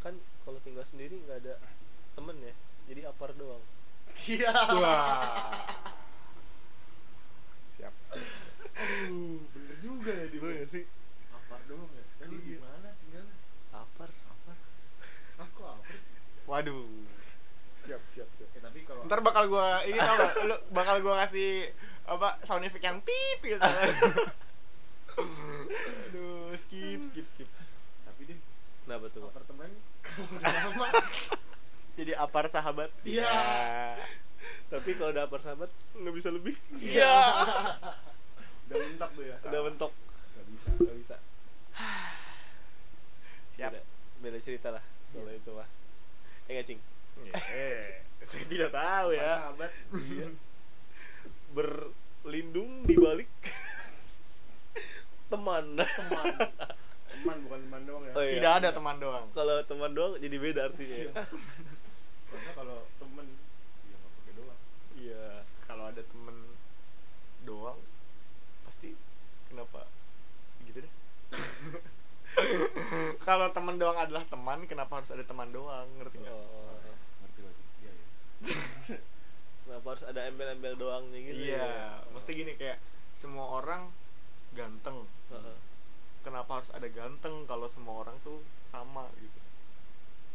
Kan 0.04 0.20
kalau 0.44 0.60
tinggal 0.62 0.84
sendiri 0.86 1.16
nggak 1.26 1.40
ada 1.48 1.56
temen 2.18 2.36
ya 2.44 2.54
jadi 2.92 3.02
apar 3.08 3.32
doang. 3.38 3.64
Iya. 4.28 4.52
Wah. 4.52 5.64
Siap. 7.78 7.94
Aduh 8.76 9.40
bener 9.56 9.78
juga 9.80 10.12
ya 10.12 10.26
di 10.28 10.38
Bener 10.42 10.68
sih? 10.68 10.84
Apar 11.32 11.62
doang 11.70 11.88
ya? 11.96 12.04
Tadi 12.20 12.36
Iya. 12.36 12.60
gimana 12.60 12.90
tinggal 13.00 13.26
apar 13.72 14.10
apar 14.12 14.58
aku 15.40 15.62
apar 15.64 15.98
sih 15.98 16.14
waduh. 16.52 16.84
Siap 17.88 18.02
siap 18.12 18.28
siap. 18.36 18.50
Eh 18.52 18.60
tapi 18.60 18.84
kalau 18.84 19.08
ntar 19.08 19.24
bakal 19.24 19.48
gua 19.48 19.80
ini 19.88 19.96
tau 19.96 20.20
gak 20.20 20.36
lu 20.44 20.56
bakal 20.76 21.00
gua 21.00 21.24
kasih 21.24 21.72
apa 22.04 22.44
sound 22.44 22.68
effect 22.68 22.84
yang 22.84 23.00
pip 23.00 23.40
gitu. 23.40 23.64
Aduh 26.12 26.52
skip 26.60 27.00
skip 27.08 27.26
skip. 27.32 27.48
Tapi 28.04 28.22
deh 28.28 28.40
kenapa 28.84 29.08
tuh 29.16 29.32
apartemen? 29.32 29.72
Lama 30.44 30.92
jadi 31.96 32.20
apar 32.20 32.52
sahabat? 32.52 32.92
Iya. 33.08 33.32
tapi 34.74 34.98
kalau 34.98 35.14
udah 35.14 35.30
apar 35.30 35.40
sahabat 35.40 35.72
nggak 35.96 36.16
bisa 36.20 36.30
lebih. 36.36 36.56
Iya. 36.84 37.16
Udah 38.68 38.78
mentok 38.80 39.12
tuh 39.16 39.24
ya? 39.24 39.36
Udah 39.48 39.62
mentok. 39.68 39.92
Nggak 40.36 40.46
bisa. 40.52 40.70
Nggak 40.84 40.98
bisa. 41.00 41.16
Siap. 43.56 43.72
Beda, 43.72 43.84
beda 44.20 44.40
cerita 44.44 44.68
lah 44.76 44.84
kalau 45.12 45.32
itu 45.32 45.52
mah 45.52 45.68
eh 46.50 46.64
cing? 46.66 46.82
Eh, 47.30 48.02
saya 48.26 48.46
tidak 48.50 48.70
tahu 48.74 49.14
ya. 49.14 49.54
Iya. 49.94 50.28
berlindung 51.52 52.88
di 52.88 52.96
balik 52.96 53.28
teman. 55.28 55.66
Teman. 55.76 56.26
Teman 57.12 57.38
bukan 57.44 57.60
teman 57.68 57.82
doang 57.84 58.04
ya. 58.08 58.14
Oh, 58.16 58.24
iya. 58.24 58.34
tidak 58.40 58.54
ada 58.64 58.70
teman 58.72 58.96
doang. 58.98 59.26
Kalau 59.36 59.58
teman 59.68 59.92
doang 59.92 60.14
jadi 60.18 60.36
beda 60.40 60.62
artinya 60.72 60.98
ya. 60.98 61.14
Karena 62.32 62.52
kalau 62.56 62.80
temen 62.98 63.28
ya 63.88 63.96
nggak 64.00 64.12
pakai 64.16 64.34
doang. 64.40 64.60
Iya. 64.96 65.26
Kalau 65.68 65.84
ada 65.92 66.02
temen 66.02 66.38
doang 67.44 67.80
pasti 68.66 68.94
kenapa 69.50 69.90
gitu 70.66 70.86
deh 70.86 70.94
kalau 73.28 73.48
temen 73.54 73.76
doang 73.78 73.98
adalah 73.98 74.24
teman 74.28 74.64
kenapa 74.68 75.02
harus 75.02 75.12
ada 75.12 75.24
teman 75.26 75.50
doang? 75.50 75.88
Ngerti 76.00 76.18
nggak? 76.22 76.34
Oh. 76.34 76.78
ngerti 77.26 77.40
ngerti. 77.44 77.64
Iya 77.82 77.92
iya. 77.92 78.98
Kenapa 79.66 79.86
harus 79.96 80.04
ada 80.04 80.22
embel-embel 80.28 80.76
doangnya 80.76 81.20
gitu 81.32 81.48
iya 81.48 81.64
ya? 81.64 81.90
mesti 82.12 82.32
gini 82.36 82.60
kayak 82.60 82.82
semua 83.16 83.62
orang 83.62 83.88
ganteng. 84.52 85.08
Heeh. 85.32 85.58
kenapa 86.22 86.62
harus 86.62 86.70
ada 86.76 86.86
ganteng 86.92 87.50
kalau 87.50 87.66
semua 87.66 88.06
orang 88.06 88.14
tuh 88.22 88.44
sama 88.70 89.08
gitu? 89.18 89.40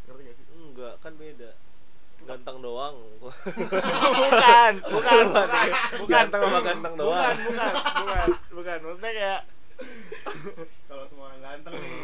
Ngerti 0.09 0.21
gak 0.25 0.37
sih? 0.41 0.47
Enggak 0.57 0.95
kan 1.05 1.13
beda. 1.21 1.51
Ganteng 2.29 2.57
doang. 2.65 2.97
Bukan. 3.21 4.73
Bukan 4.89 5.25
bukan. 5.37 5.69
Bukan 6.01 6.09
Ganteng 6.09 6.41
sama 6.41 6.61
ganteng 6.65 6.95
doang. 6.97 7.37
bukan 7.37 7.37
bukan 7.45 7.79
bukan 7.93 8.29
bukan. 8.57 8.79
Maksudnya 8.83 9.13
kayak 9.13 9.41
kalau 10.89 11.05
semua 11.07 11.25
orang 11.29 11.41
ganteng 11.43 11.75
nih. 11.77 12.01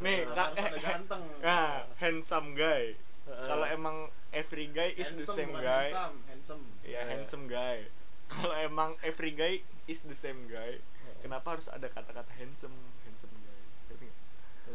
Nih 0.00 0.18
kak 0.28 0.48
harus 0.52 0.58
ada 0.60 0.78
ganteng. 0.78 1.22
nah 1.46 1.68
handsome 1.96 2.48
guy. 2.52 2.84
Kalau 3.24 3.64
emang 3.64 3.96
every 4.30 4.68
guy 4.68 4.92
is 4.92 5.08
the 5.10 5.24
Handsome, 5.24 5.36
same 5.36 5.52
bukan 5.52 5.64
guy. 5.64 5.88
handsome 5.88 6.16
handsome. 6.28 6.62
Ya 6.82 6.90
Iya. 6.90 7.00
handsome 7.08 7.44
guy. 7.46 7.78
Kalau 8.32 8.54
emang 8.56 8.90
every 9.00 9.32
guy 9.32 9.60
is 9.84 10.00
the 10.02 10.16
same 10.16 10.48
guy 10.48 10.80
kenapa 11.20 11.56
harus 11.56 11.68
ada 11.68 11.88
kata-kata 11.88 12.28
handsome 12.36 12.76
handsome 13.00 13.32
guy? 13.40 13.60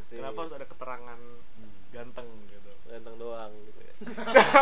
Kenapa 0.10 0.38
harus 0.41 0.53
ada 0.53 0.65
keterangan 0.65 1.20
Hmm. 1.53 1.74
ganteng 1.89 2.25
gitu? 2.50 2.72
Ganteng 2.89 3.15
doang 3.18 3.53
gitu 3.65 3.79
ya. 3.79 3.94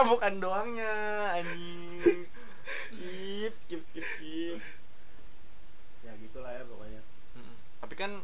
Bukan 0.03 0.33
doangnya 0.39 0.93
anjing. 1.33 2.27
Skip 2.91 3.53
skip 3.63 3.81
skip 3.87 4.03
skip. 4.15 4.59
Ya 6.03 6.11
gitulah 6.17 6.51
ya. 6.51 6.63
Tapi 7.97 8.05
kan 8.05 8.21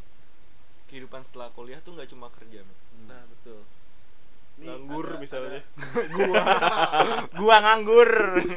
kehidupan 0.86 1.26
setelah 1.26 1.50
kuliah 1.50 1.82
tuh 1.82 1.98
nggak 1.98 2.06
cuma 2.06 2.30
kerja 2.30 2.62
men. 2.62 2.78
nah 3.10 3.26
betul. 3.26 3.66
Nih, 4.62 4.70
nganggur 4.70 5.08
ada- 5.10 5.18
misalnya. 5.18 5.62
gua. 6.14 6.44
Gua 7.42 7.56
nganggur. 7.58 8.12
Ada, 8.38 8.54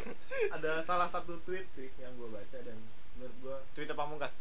ada 0.53 0.73
salah 0.85 1.09
satu 1.09 1.41
tweet 1.49 1.65
sih 1.73 1.89
yang 1.97 2.13
gue 2.21 2.29
baca 2.29 2.61
dan 2.61 2.77
menurut 3.17 3.33
gue 3.41 3.57
Twitter 3.73 3.97
pamungkas 3.97 4.37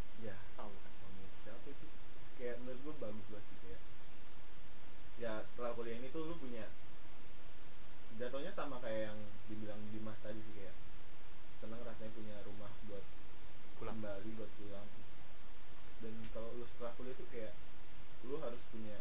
sama 8.55 8.79
kayak 8.79 9.12
yang 9.12 9.20
dibilang 9.46 9.77
Dimas 9.91 10.15
tadi 10.24 10.39
sih 10.39 10.55
kayak 10.55 10.72
seneng 11.60 11.84
rasanya 11.84 12.10
punya 12.15 12.39
rumah 12.48 12.72
buat 12.88 13.03
Pulang. 13.75 14.00
kembali 14.00 14.32
buat 14.39 14.48
pulang 14.55 14.88
dan 16.00 16.15
kalau 16.32 16.55
lu 16.55 16.63
setelah 16.63 16.96
kuliah 16.96 17.12
tuh 17.20 17.27
kayak 17.27 17.51
lu 18.24 18.39
harus 18.39 18.63
punya 18.72 18.96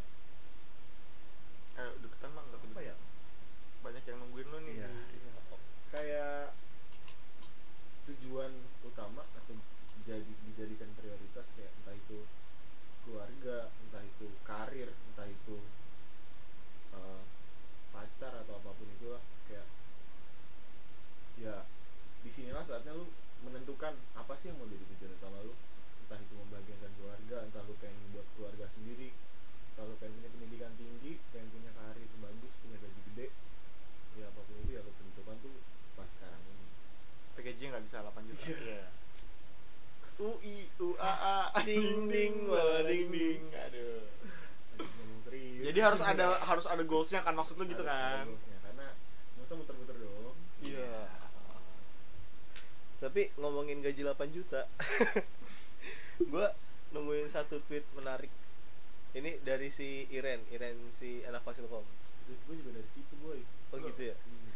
eh 1.79 1.91
deketan 2.03 2.35
mah 2.35 2.43
nggak 2.45 2.59
apa 2.59 2.67
kedeketan. 2.67 2.87
ya 2.91 2.95
banyak 3.79 4.03
yang 4.03 4.17
nungguin 4.19 4.47
lu 4.51 4.59
nih 4.67 4.75
Iya. 4.83 4.91
kayak 5.95 6.39
tujuan 8.11 8.51
utama 8.83 9.23
atau 9.23 9.55
jadi 10.03 10.31
dijadikan 10.51 10.91
prioritas 10.99 11.47
kayak 11.55 11.71
entah 11.81 11.95
itu 11.95 12.27
keluarga 13.07 13.71
entah 13.87 14.03
itu 14.03 14.27
karir 14.43 14.91
entah 14.91 15.25
itu 15.25 15.57
eh, 16.91 17.21
pacar 17.95 18.43
atau 18.43 18.59
apa 18.59 18.75
pun 18.75 18.87
itulah 18.91 19.23
kayak 19.47 19.63
ya 21.35 21.63
di 22.23 22.31
sinilah 22.31 22.63
saatnya 22.63 22.95
lu 22.95 23.07
menentukan 23.43 23.95
apa 24.15 24.33
sih 24.33 24.49
yang 24.51 24.57
mau 24.59 24.67
jadi 24.67 24.83
tujuan 24.95 25.15
utama 25.15 25.43
lu 25.43 25.53
entah 26.05 26.19
itu 26.19 26.33
membagiankan 26.33 26.91
keluarga 26.95 27.35
entah 27.43 27.61
lu 27.63 27.75
pengen 27.77 28.03
buat 28.15 28.27
keluarga 28.35 28.65
sendiri 28.71 29.11
entah 29.75 29.85
lu 29.85 29.95
pengen 29.99 30.15
punya 30.17 30.29
pendidikan 30.31 30.71
tinggi 30.75 31.19
pengen 31.29 31.47
punya 31.51 31.71
karir 31.71 32.07
bagus 32.17 32.53
punya 32.63 32.77
gaji 32.79 32.99
gede 33.13 33.27
ya 34.15 34.25
apa 34.27 34.39
pun 34.43 34.55
itu 34.63 34.71
ya 34.73 34.81
lu 34.81 34.91
tentukan 34.95 35.35
tuh 35.43 35.55
pas 35.93 36.07
sekarang 36.07 36.41
ini 36.41 36.65
PKJ 37.35 37.59
nggak 37.69 37.83
bisa 37.83 37.97
8 38.01 38.27
juta 38.27 38.43
Iya. 38.47 38.83
UI 40.15 40.71
UAA 40.79 41.39
Ding, 41.67 42.07
ding, 42.07 42.47
wala 42.47 42.87
ding, 42.87 43.11
ding. 43.11 43.43
aduh 43.51 44.07
Lagi 44.79 44.87
ngomong 44.87 45.19
serius 45.27 45.63
jadi 45.67 45.79
harus 45.83 45.99
ada 46.15 46.39
harus 46.39 46.65
ada 46.65 46.81
goalsnya 46.81 47.19
kan 47.19 47.33
maksud 47.33 47.55
lu 47.55 47.65
gitu 47.65 47.79
Harus 47.79 47.91
kan? 47.91 48.25
goalsnya, 48.25 48.57
karena 48.61 48.87
masa 49.35 49.53
muter-muter 49.53 49.95
dong. 49.95 50.35
Iya. 50.59 50.95
Tapi 52.97 53.29
ngomongin 53.35 53.79
gaji 53.79 54.01
8 54.01 54.15
juta 54.31 54.65
gue 56.31 56.47
nemuin 56.91 57.27
satu 57.27 57.59
tweet 57.61 57.83
menarik. 57.93 58.31
Ini 59.11 59.39
dari 59.41 59.67
si 59.69 60.07
Iren 60.09 60.43
Iren 60.49 60.75
si 60.91 61.23
anak 61.23 61.43
Fasilkom 61.43 61.83
gue 62.25 62.55
juga 62.57 62.71
dari 62.73 62.89
situ 62.89 63.13
boy. 63.19 63.37
Oh, 63.69 63.77
gitu 63.77 64.01
ya? 64.03 64.15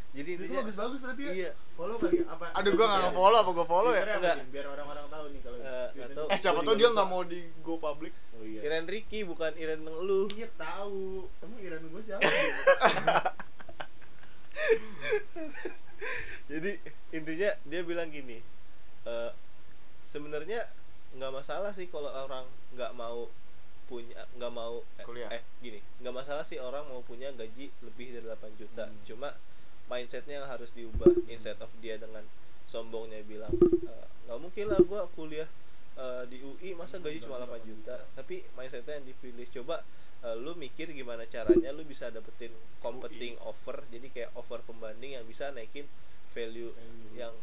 jadi 0.10 0.26
itu 0.34 0.42
intinya 0.42 0.66
bagus-bagus 0.66 1.00
berarti 1.06 1.22
ya. 1.22 1.32
Iya. 1.38 1.52
Follow 1.78 1.96
kali 2.02 2.26
apa 2.26 2.46
aduh 2.50 2.72
gua 2.74 2.86
nggak 2.88 3.02
nge-follow 3.06 3.38
apa 3.38 3.52
gua 3.54 3.68
follow 3.68 3.92
ya? 3.94 4.04
Enggak. 4.10 4.36
biar 4.50 4.66
orang-orang 4.66 5.06
tahu 5.06 5.26
nih 5.30 5.42
kalau 5.46 5.58
tuh- 6.10 6.30
eh 6.34 6.38
siapa 6.42 6.60
juga 6.60 6.74
dia 6.74 6.90
nggak 6.90 7.08
mau 7.08 7.22
di 7.22 7.40
go 7.62 7.78
public. 7.78 8.14
Oh 8.34 8.42
iya. 8.42 8.60
Iren 8.66 8.90
Ricky 8.90 9.22
bukan 9.22 9.54
Iren 9.54 9.86
lu 9.86 10.26
iya 10.34 10.50
tahu 10.50 11.30
emang 11.40 11.60
Iren 11.62 11.84
gue 11.86 11.99
siapa 11.99 11.99
jadi 16.50 16.72
intinya 17.12 17.50
dia 17.66 17.82
bilang 17.86 18.10
gini 18.10 18.42
eh, 19.06 19.32
sebenarnya 20.10 20.66
nggak 21.14 21.34
masalah 21.34 21.72
sih 21.74 21.90
kalau 21.90 22.10
orang 22.10 22.46
nggak 22.74 22.94
mau 22.94 23.30
punya 23.86 24.22
nggak 24.38 24.54
mau 24.54 24.86
eh, 24.98 25.06
Kuliah. 25.06 25.30
eh 25.34 25.42
gini 25.60 25.82
nggak 26.02 26.14
masalah 26.14 26.46
sih 26.46 26.62
orang 26.62 26.86
mau 26.86 27.02
punya 27.02 27.34
gaji 27.34 27.74
lebih 27.82 28.08
dari 28.14 28.26
8 28.26 28.60
juta 28.62 28.86
Hmm. 28.86 28.98
cuma 29.06 29.30
mindsetnya 29.90 30.42
yang 30.42 30.50
harus 30.50 30.70
diubah 30.74 31.10
instead 31.26 31.58
of 31.58 31.70
dia 31.82 31.98
dengan 31.98 32.22
sombongnya 32.70 33.26
bilang 33.26 33.50
"Eh, 33.58 34.06
nggak 34.26 34.38
mungkin 34.38 34.66
lah 34.70 34.78
gua 34.86 35.10
kuliah 35.14 35.50
eh, 35.98 36.24
di 36.30 36.38
UI 36.40 36.78
masa 36.78 37.02
gaji 37.02 37.22
cuma 37.22 37.42
8 37.42 37.66
juta 37.66 38.06
tapi 38.14 38.46
mindsetnya 38.54 39.02
yang 39.02 39.08
dipilih 39.10 39.46
coba 39.52 39.82
eh, 40.26 40.36
lu 40.38 40.56
mikir 40.56 40.92
gimana 40.92 41.24
caranya 41.30 41.70
lu 41.72 41.84
bisa 41.88 42.10
dapetin 42.10 42.52
competing 42.84 43.36
offer 43.44 43.84
jadi 43.94 44.08
kayak 44.10 44.30
offer 44.36 44.60
pembanding 44.66 45.16
yang 45.20 45.26
bisa 45.28 45.52
naikin 45.56 45.86
value 46.36 46.72
yang 47.16 47.34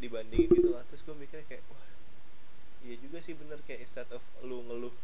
dibandingin 0.00 0.48
gitu 0.48 0.72
lah 0.72 0.84
terus 0.88 1.04
gue 1.04 1.16
mikirnya 1.16 1.44
kayak 1.44 1.64
wah 1.68 1.84
iya 2.80 2.96
juga 2.96 3.20
sih 3.20 3.36
bener 3.36 3.60
kayak 3.68 3.84
instead 3.84 4.08
of 4.14 4.24
lu 4.40 4.64
ngeluh 4.64 4.94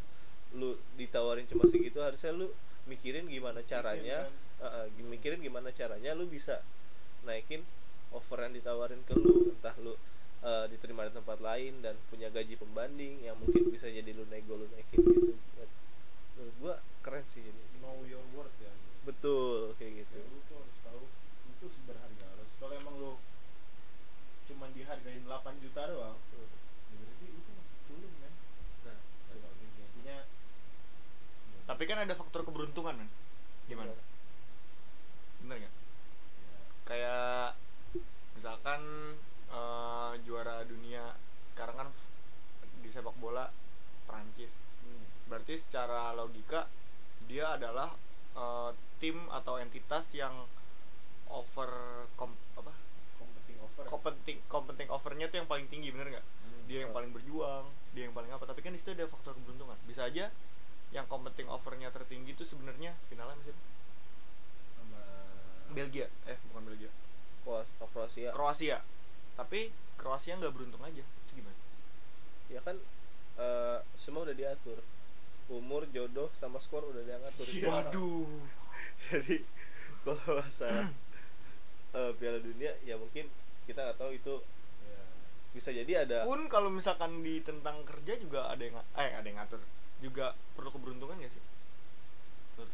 lu 0.57 0.79
ditawarin 0.97 1.45
cuma 1.45 1.69
segitu 1.69 2.01
harusnya 2.01 2.33
lu 2.33 2.49
mikirin 2.87 3.29
gimana 3.29 3.61
caranya 3.67 4.31
uh, 4.63 4.87
uh, 4.87 5.05
mikirin 5.11 5.43
gimana 5.43 5.75
caranya 5.75 6.15
lu 6.17 6.25
bisa 6.31 6.63
naikin 7.27 7.67
offer 8.15 8.39
yang 8.41 8.55
ditawarin 8.55 9.03
ke 9.05 9.15
lu. 9.19 9.53
Entah 9.53 9.75
lu 9.83 9.93
uh, 10.47 10.65
diterima 10.71 11.05
di 11.11 11.13
tempat 11.13 11.39
lain 11.43 11.83
dan 11.83 11.99
punya 12.09 12.31
gaji 12.31 12.55
pembanding 12.57 13.27
yang 13.27 13.37
mungkin 13.37 13.69
bisa 13.69 13.91
jadi 13.91 14.07
lu 14.15 14.25
nego 14.31 14.55
lu 14.57 14.67
naikin 14.71 15.03
gitu 15.03 15.35
Dan 15.59 15.69
menurut 16.37 16.55
gua 16.61 16.75
keren 17.01 17.25
sih 17.33 17.43
ini. 17.43 17.65
Know 17.81 18.05
your 18.05 18.23
worth 18.37 18.55
ya. 18.61 18.71
Betul 19.09 19.73
kayak 19.81 20.05
gitu. 20.05 20.21
Ya, 20.21 20.27
lu 20.29 20.39
tuh 20.47 20.57
harus 20.61 20.79
tahu 20.85 21.03
lu 21.47 21.53
tuh 21.63 21.71
berharga 21.89 22.27
harus 22.37 22.51
kalau 22.61 22.75
emang 22.77 22.95
lu 23.01 23.13
cuman 24.47 24.71
dihargain 24.77 25.25
8 25.27 25.59
juta 25.59 25.83
doang 25.91 26.17
Hmm. 26.31 26.47
ya 26.93 26.97
berarti 27.03 27.25
lu 27.33 27.39
tuh 27.43 27.55
masih 27.59 27.77
culun 27.91 28.13
kan? 28.23 28.33
Nah 28.87 28.99
deh, 29.35 29.69
intinya 29.75 30.19
tapi 31.67 31.83
kan 31.91 31.99
ada 31.99 32.15
faktor 32.15 32.47
keberuntungan 32.47 32.95
kan 32.95 33.09
gimana? 33.67 33.91
Bener 35.43 35.57
nggak? 35.67 35.75
Ya, 36.47 36.59
kayak 36.87 37.47
misalkan 38.39 38.83
eh, 39.51 40.13
juara 40.23 40.63
dunia 40.63 41.19
sekarang 41.51 41.75
kan 41.75 41.89
di 42.83 42.89
sepak 42.93 43.17
bola 43.19 43.51
Prancis. 44.07 44.66
Berarti 45.27 45.59
secara 45.59 46.15
logika 46.15 46.71
dia 47.27 47.59
adalah 47.59 47.91
eh, 48.35 48.71
tim 49.03 49.17
atau 49.29 49.59
entitas 49.59 50.15
yang 50.15 50.33
over 51.27 51.69
kom, 52.15 52.33
apa? 52.55 52.71
Competing 53.19 53.57
offer 53.61 53.83
competing 53.91 54.39
competing 54.47 54.89
overnya 54.89 55.27
tuh 55.27 55.43
yang 55.43 55.49
paling 55.51 55.67
tinggi 55.67 55.91
bener 55.91 56.15
nggak? 56.17 56.27
Hmm. 56.27 56.63
dia 56.71 56.87
yang 56.87 56.95
paling 56.95 57.11
berjuang 57.11 57.67
dia 57.93 58.07
yang 58.07 58.15
paling 58.15 58.31
apa. 58.31 58.47
Tapi 58.47 58.63
kan 58.63 58.71
di 58.71 58.79
situ 58.79 58.95
ada 58.95 59.07
faktor 59.07 59.35
keberuntungan. 59.35 59.77
Bisa 59.87 60.07
aja 60.07 60.31
yang 60.95 61.05
competing 61.11 61.51
overnya 61.51 61.91
tertinggi 61.91 62.33
itu 62.33 62.47
sebenarnya 62.47 62.95
finalnya 63.11 63.35
masih 63.43 63.55
sama 64.79 65.03
Belgia. 65.75 66.07
Eh 66.31 66.39
bukan 66.51 66.63
Belgia. 66.71 66.91
Kroas- 67.43 67.75
Kroasia. 67.91 68.31
Kroasia. 68.31 68.79
Tapi 69.35 69.71
Kroasia 69.99 70.39
nggak 70.39 70.55
beruntung 70.55 70.83
aja. 70.87 71.03
Itu 71.03 71.33
gimana? 71.35 71.59
Ya 72.47 72.63
kan 72.63 72.79
eh, 73.37 73.79
semua 73.99 74.23
udah 74.23 74.37
diatur 74.37 74.79
umur 75.49 75.87
jodoh 75.89 76.27
sama 76.35 76.59
skor 76.59 76.83
udah 76.83 77.03
dia 77.03 77.17
ngatur 77.17 77.47
Iya. 77.47 77.67
waduh. 77.69 78.27
Jadi 79.07 79.37
kalau 80.03 80.23
masalah 80.37 80.91
eh, 81.93 82.13
Piala 82.15 82.39
Dunia 82.39 82.73
ya 82.83 82.95
mungkin 82.95 83.31
kita 83.65 83.81
nggak 83.81 83.99
tahu 83.99 84.11
itu 84.13 84.35
ya 84.83 85.01
bisa 85.51 85.71
jadi 85.71 86.05
ada 86.05 86.23
pun 86.23 86.47
kalau 86.47 86.69
misalkan 86.69 87.19
di 87.21 87.41
tentang 87.41 87.83
kerja 87.83 88.15
juga 88.17 88.47
ada 88.47 88.63
yang 88.63 88.77
eh 88.95 89.11
ada 89.13 89.23
yang 89.23 89.39
ngatur. 89.39 89.63
Juga 89.97 90.27
perlu 90.53 90.69
keberuntungan 90.69 91.17
gak 91.17 91.33
sih? 91.33 91.43
Menurut 92.55 92.73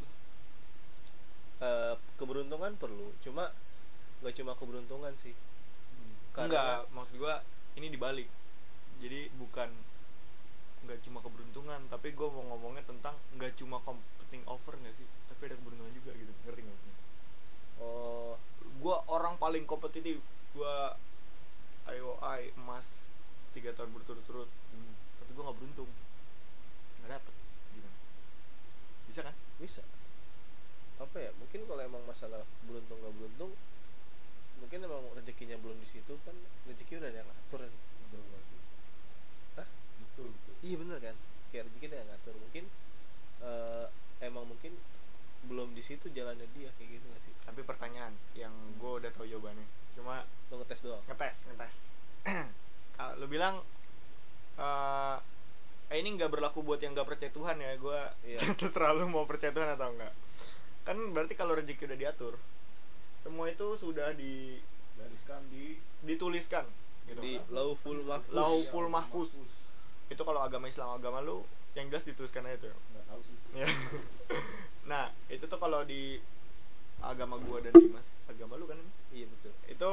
eh, 1.61 1.95
keberuntungan 2.17 2.73
perlu. 2.77 3.13
Cuma 3.21 3.53
nggak 4.21 4.35
cuma 4.35 4.53
keberuntungan 4.55 5.13
sih. 5.19 5.33
Hmm. 5.33 6.15
Karena- 6.33 6.47
enggak 6.49 6.79
maksud 6.91 7.15
gua 7.17 7.35
ini 7.75 7.89
dibalik. 7.89 8.29
Jadi 8.99 9.31
bukan 9.35 9.71
nggak 10.83 10.99
cuma 11.07 11.23
keberuntungan 11.23 11.81
tapi 11.87 12.11
gua 12.13 12.29
mau 12.35 12.55
ngomongnya 12.55 12.83
tentang 12.83 13.15
nggak 13.39 13.55
cuma 13.55 13.79
competing 13.87 14.43
over 14.51 14.75
nggak 14.79 14.95
sih? 14.99 15.07
Tapi 15.31 15.41
ada 15.51 15.55
keberuntungan 15.59 15.95
juga 15.95 16.11
gitu 16.19 16.33
ngerti 16.47 16.61
nggak 16.67 16.75
maksudnya 16.75 17.03
oh 17.83 18.35
gua 18.83 19.03
orang 19.11 19.35
paling 19.39 19.67
kompetitif 19.67 20.19
gua 20.55 20.95
IOI 21.91 22.55
emas 22.55 23.11
tiga 23.53 23.75
tahun 23.75 23.93
berturut-turut. 23.93 24.49
Hmm. 24.49 24.95
tapi 25.23 25.31
gua 25.35 25.51
nggak 25.51 25.59
beruntung. 25.59 25.91
Nggak 27.03 27.11
dapet 27.19 27.35
gimana 27.75 27.99
bisa 29.11 29.21
kan? 29.27 29.35
Bisa. 29.59 29.83
Apa 31.03 31.17
ya 31.19 31.31
mungkin 31.39 31.67
kalau 31.67 31.83
emang 31.83 32.03
masalah 32.07 32.43
beruntung 32.67 32.99
nggak 33.03 33.15
beruntung 33.19 33.53
mungkin 34.63 34.79
emang 34.87 35.03
rezekinya 35.19 35.59
belum 35.59 35.75
di 35.83 35.89
situ 35.91 36.15
kan 36.23 36.39
rezeki 36.71 37.03
udah 37.03 37.11
ada 37.11 37.19
yang 37.19 37.29
ngatur. 37.29 37.61
Nih. 37.67 38.52
Betul 40.13 40.29
betul. 40.29 40.53
Betul 40.53 40.55
iya 40.63 40.77
bener 40.77 40.99
kan? 41.01 41.17
Kayak 41.51 41.65
rezeki 41.73 41.87
yang 41.89 42.09
ngatur. 42.09 42.35
Mungkin 42.37 42.65
eh, 43.43 43.87
emang 44.21 44.45
mungkin 44.47 44.73
belum 45.43 45.75
di 45.75 45.83
situ 45.83 46.07
jalannya 46.13 46.47
dia 46.55 46.71
kayak 46.79 47.01
gitu 47.01 47.05
gak 47.11 47.23
sih? 47.25 47.35
Tapi 47.43 47.61
pertanyaan 47.65 48.15
yang 48.37 48.53
gua 48.77 49.01
udah 49.03 49.11
tahu 49.11 49.27
jawabannya. 49.27 49.67
Cuma 49.99 50.23
lo 50.49 50.55
ngetes 50.61 50.81
doang? 50.85 51.03
Ngetes 51.09 51.37
ngetes. 51.51 51.77
Kalau 52.97 53.13
lu 53.19 53.27
bilang 53.27 53.59
eh 54.53 55.17
eh, 55.93 55.97
ini 56.01 56.17
nggak 56.17 56.29
berlaku 56.29 56.61
buat 56.61 56.81
yang 56.81 56.93
nggak 56.93 57.09
percaya 57.09 57.33
Tuhan 57.33 57.57
ya 57.57 57.73
gue 57.77 58.01
Iya. 58.25 58.39
terserah 58.61 58.93
lu 58.93 59.09
mau 59.09 59.25
percaya 59.25 59.53
Tuhan 59.53 59.77
atau 59.77 59.93
enggak 59.93 60.13
kan 60.85 60.97
berarti 61.13 61.35
kalau 61.37 61.57
rezeki 61.57 61.89
udah 61.89 61.99
diatur 61.99 62.35
semua 63.23 63.49
itu 63.49 63.77
sudah 63.79 64.13
di 64.13 64.59
gariskan 64.99 65.41
di 65.49 65.79
dituliskan 66.03 66.67
gitu 67.07 67.21
di 67.23 67.39
kan. 67.39 67.49
lauful 67.55 67.99
mahfuz. 68.03 68.33
Lauful 68.35 68.87
mahfuz. 68.91 69.31
Itu 70.13 70.23
kalau 70.23 70.41
agama 70.45 70.69
Islam 70.69 70.93
agama 70.93 71.25
lu 71.25 71.43
yang 71.73 71.89
jelas 71.89 72.05
dituliskan 72.05 72.45
aja 72.45 72.69
tuh. 72.69 72.77
Nggak 72.93 73.05
tahu 73.09 73.21
sih. 73.25 73.37
Ya 73.57 73.67
nah 74.91 75.09
itu 75.33 75.45
tuh 75.49 75.57
kalau 75.57 75.87
di 75.89 76.21
agama 77.03 77.39
gua 77.41 77.65
dan 77.65 77.73
Dimas 77.75 78.07
agama 78.29 78.61
lu 78.61 78.69
kan? 78.69 78.79
Iya 79.11 79.27
betul. 79.27 79.53
Itu 79.67 79.91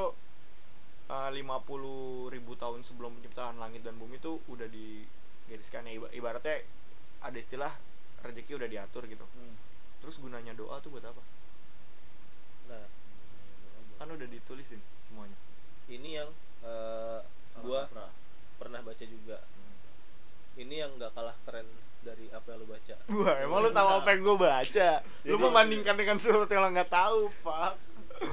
eh, 1.08 1.30
lima 1.34 1.58
puluh 1.64 2.28
ribu 2.28 2.54
tahun 2.54 2.84
sebelum 2.84 3.16
penciptaan 3.18 3.56
langit 3.56 3.82
dan 3.82 3.96
bumi 3.96 4.20
itu 4.20 4.38
udah 4.46 4.68
digariskan 4.68 5.88
ya. 5.88 5.92
Iba- 5.96 6.12
ibaratnya 6.12 6.62
ada 7.24 7.38
istilah 7.40 7.72
rezeki 8.20 8.60
udah 8.60 8.68
diatur 8.68 9.04
gitu. 9.08 9.24
Hmm. 9.36 9.56
terus 10.00 10.16
gunanya 10.16 10.56
doa 10.56 10.80
tuh 10.80 10.96
buat 10.96 11.04
apa? 11.04 11.20
Nah 12.72 12.88
kan 14.00 14.08
udah 14.08 14.28
ditulisin 14.32 14.80
semuanya. 15.04 15.36
Ini 15.92 16.24
yang 16.24 16.30
Salah 17.52 17.60
gua 17.60 17.80
pernah 18.56 18.80
baca 18.80 19.04
juga 19.04 19.44
ini 20.60 20.74
yang 20.78 20.92
nggak 20.94 21.10
kalah 21.10 21.36
keren 21.42 21.66
dari 22.00 22.28
apa 22.28 22.46
yang 22.48 22.58
lu 22.60 22.68
baca 22.68 22.94
Wah, 23.10 23.36
emang 23.38 23.58
lu 23.60 23.70
tahu 23.70 23.88
apa 23.94 24.08
yang 24.08 24.20
gue 24.22 24.36
baca? 24.38 24.88
Lu 25.22 25.28
Jadi- 25.30 25.42
membandingkan 25.42 25.94
dengan 25.94 26.16
sesuatu 26.16 26.48
yang 26.48 26.64
lo 26.64 26.70
nggak 26.70 26.88
tahu, 26.88 27.20
fuck. 27.38 27.74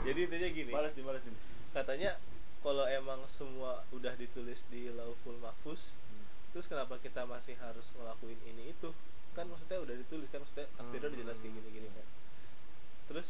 jadi 0.03 0.19
intinya 0.21 0.49
gini 0.49 0.71
Balas 0.71 0.91
nih, 0.93 1.03
balas 1.03 1.23
nih. 1.23 1.35
katanya 1.71 2.11
kalau 2.59 2.83
emang 2.85 3.23
semua 3.25 3.83
udah 3.89 4.11
ditulis 4.13 4.63
di 4.67 4.87
Lauful 4.89 5.35
Mahfuz 5.37 5.95
terus 6.49 6.65
kenapa 6.65 6.97
kita 6.97 7.23
masih 7.23 7.55
harus 7.57 7.91
ngelakuin 7.93 8.35
ini 8.45 8.71
itu 8.71 8.89
kan 9.31 9.45
maksudnya 9.45 9.79
udah 9.79 9.95
ditulis 9.95 10.27
kan 10.27 10.41
maksudnya 10.41 10.67
takdirnya 10.73 11.07
udah 11.07 11.19
jelas 11.21 11.37
kayak 11.37 11.53
gini 11.53 11.69
gini 11.71 11.87
kan 11.87 12.07
terus 13.05 13.27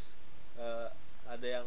eh, 0.55 0.87
ada 1.25 1.47
yang 1.47 1.65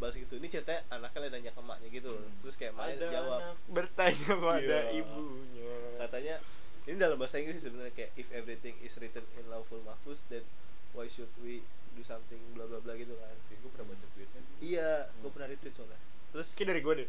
bahas 0.00 0.14
gitu 0.14 0.34
ini 0.34 0.48
ceritanya 0.48 0.80
anaknya 0.88 1.20
lagi 1.20 1.32
nanya 1.36 1.50
ke 1.50 1.60
emaknya 1.60 1.88
gitu 1.90 2.08
loh 2.10 2.22
Hmm. 2.22 2.38
terus 2.40 2.54
kayak 2.56 2.72
emaknya 2.72 2.94
Ada 2.96 3.06
jawab 3.12 3.38
anak. 3.38 3.56
Bertanya 3.68 4.30
pada 4.40 4.78
Iya. 4.82 4.96
ibunya. 4.96 5.74
katanya 5.98 6.34
ini 6.82 6.96
dalam 6.96 7.16
bahasa 7.16 7.36
Inggris 7.36 7.60
sebenarnya 7.60 7.92
kayak 7.92 8.10
if 8.16 8.28
everything 8.30 8.74
is 8.80 8.96
written 8.96 9.22
in 9.34 9.44
Lauful 9.46 9.78
Mahfuz 9.80 10.24
then 10.26 10.42
why 10.90 11.04
should 11.06 11.28
we 11.38 11.60
do 11.90 12.02
something 12.02 12.40
bla 12.50 12.64
bla 12.64 12.78
bla 12.78 12.94
gitu 12.94 13.12
kan 13.14 13.36
Kayak 13.44 13.60
gue 13.60 13.70
pernah 13.70 13.86
baca 13.86 14.06
tweetnya 14.10 14.40
iya 14.58 14.90
gue 15.12 15.20
Hmm. 15.22 15.30
pernah 15.30 15.46
retweet 15.46 15.74
soalnya 15.74 15.98
terus 16.30 16.48
Kayak 16.54 16.68
dari 16.68 16.80
gue 16.80 16.94
deh. 16.96 17.08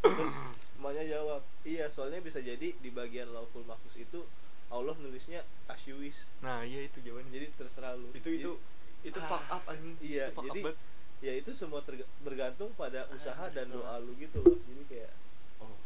terus 0.00 0.32
emaknya 0.74 1.04
jawab 1.10 1.42
iya 1.62 1.84
soalnya 1.86 2.18
bisa 2.18 2.40
jadi 2.40 2.72
di 2.72 2.90
bagian 2.90 3.28
Lauful 3.28 3.62
Mahfuz 3.62 3.94
itu 3.94 4.24
Allah 4.68 4.94
nulisnya 4.96 5.42
as 5.66 5.82
you 5.84 5.98
wish 5.98 6.24
Nah, 6.40 6.62
iya 6.62 6.86
itu 6.86 6.98
jawabannya. 6.98 7.30
jadi 7.30 7.46
terserah 7.52 7.92
lu 7.94 8.08
itu 8.12 8.30
itu 8.32 8.52
itu 9.02 9.16
Ah, 9.18 9.26
fuck 9.26 9.44
up 9.50 9.64
anjing. 9.66 9.96
iya, 9.98 10.24
itu 10.26 10.34
fuck 10.34 10.44
jadi- 10.46 10.60
up 10.60 10.66
banget. 10.66 10.78
Ya 11.20 11.32
itu 11.32 11.50
semua 11.50 11.84
bergantung 12.20 12.72
pada 12.74 13.04
usaha 13.10 13.36
Ah, 13.38 13.50
dan 13.50 13.68
doa 13.68 14.00
lu 14.00 14.16
gitu 14.16 14.40
loh 14.40 14.56
jadi 14.62 14.82
kayak 14.86 15.12
Oh, 15.58 15.76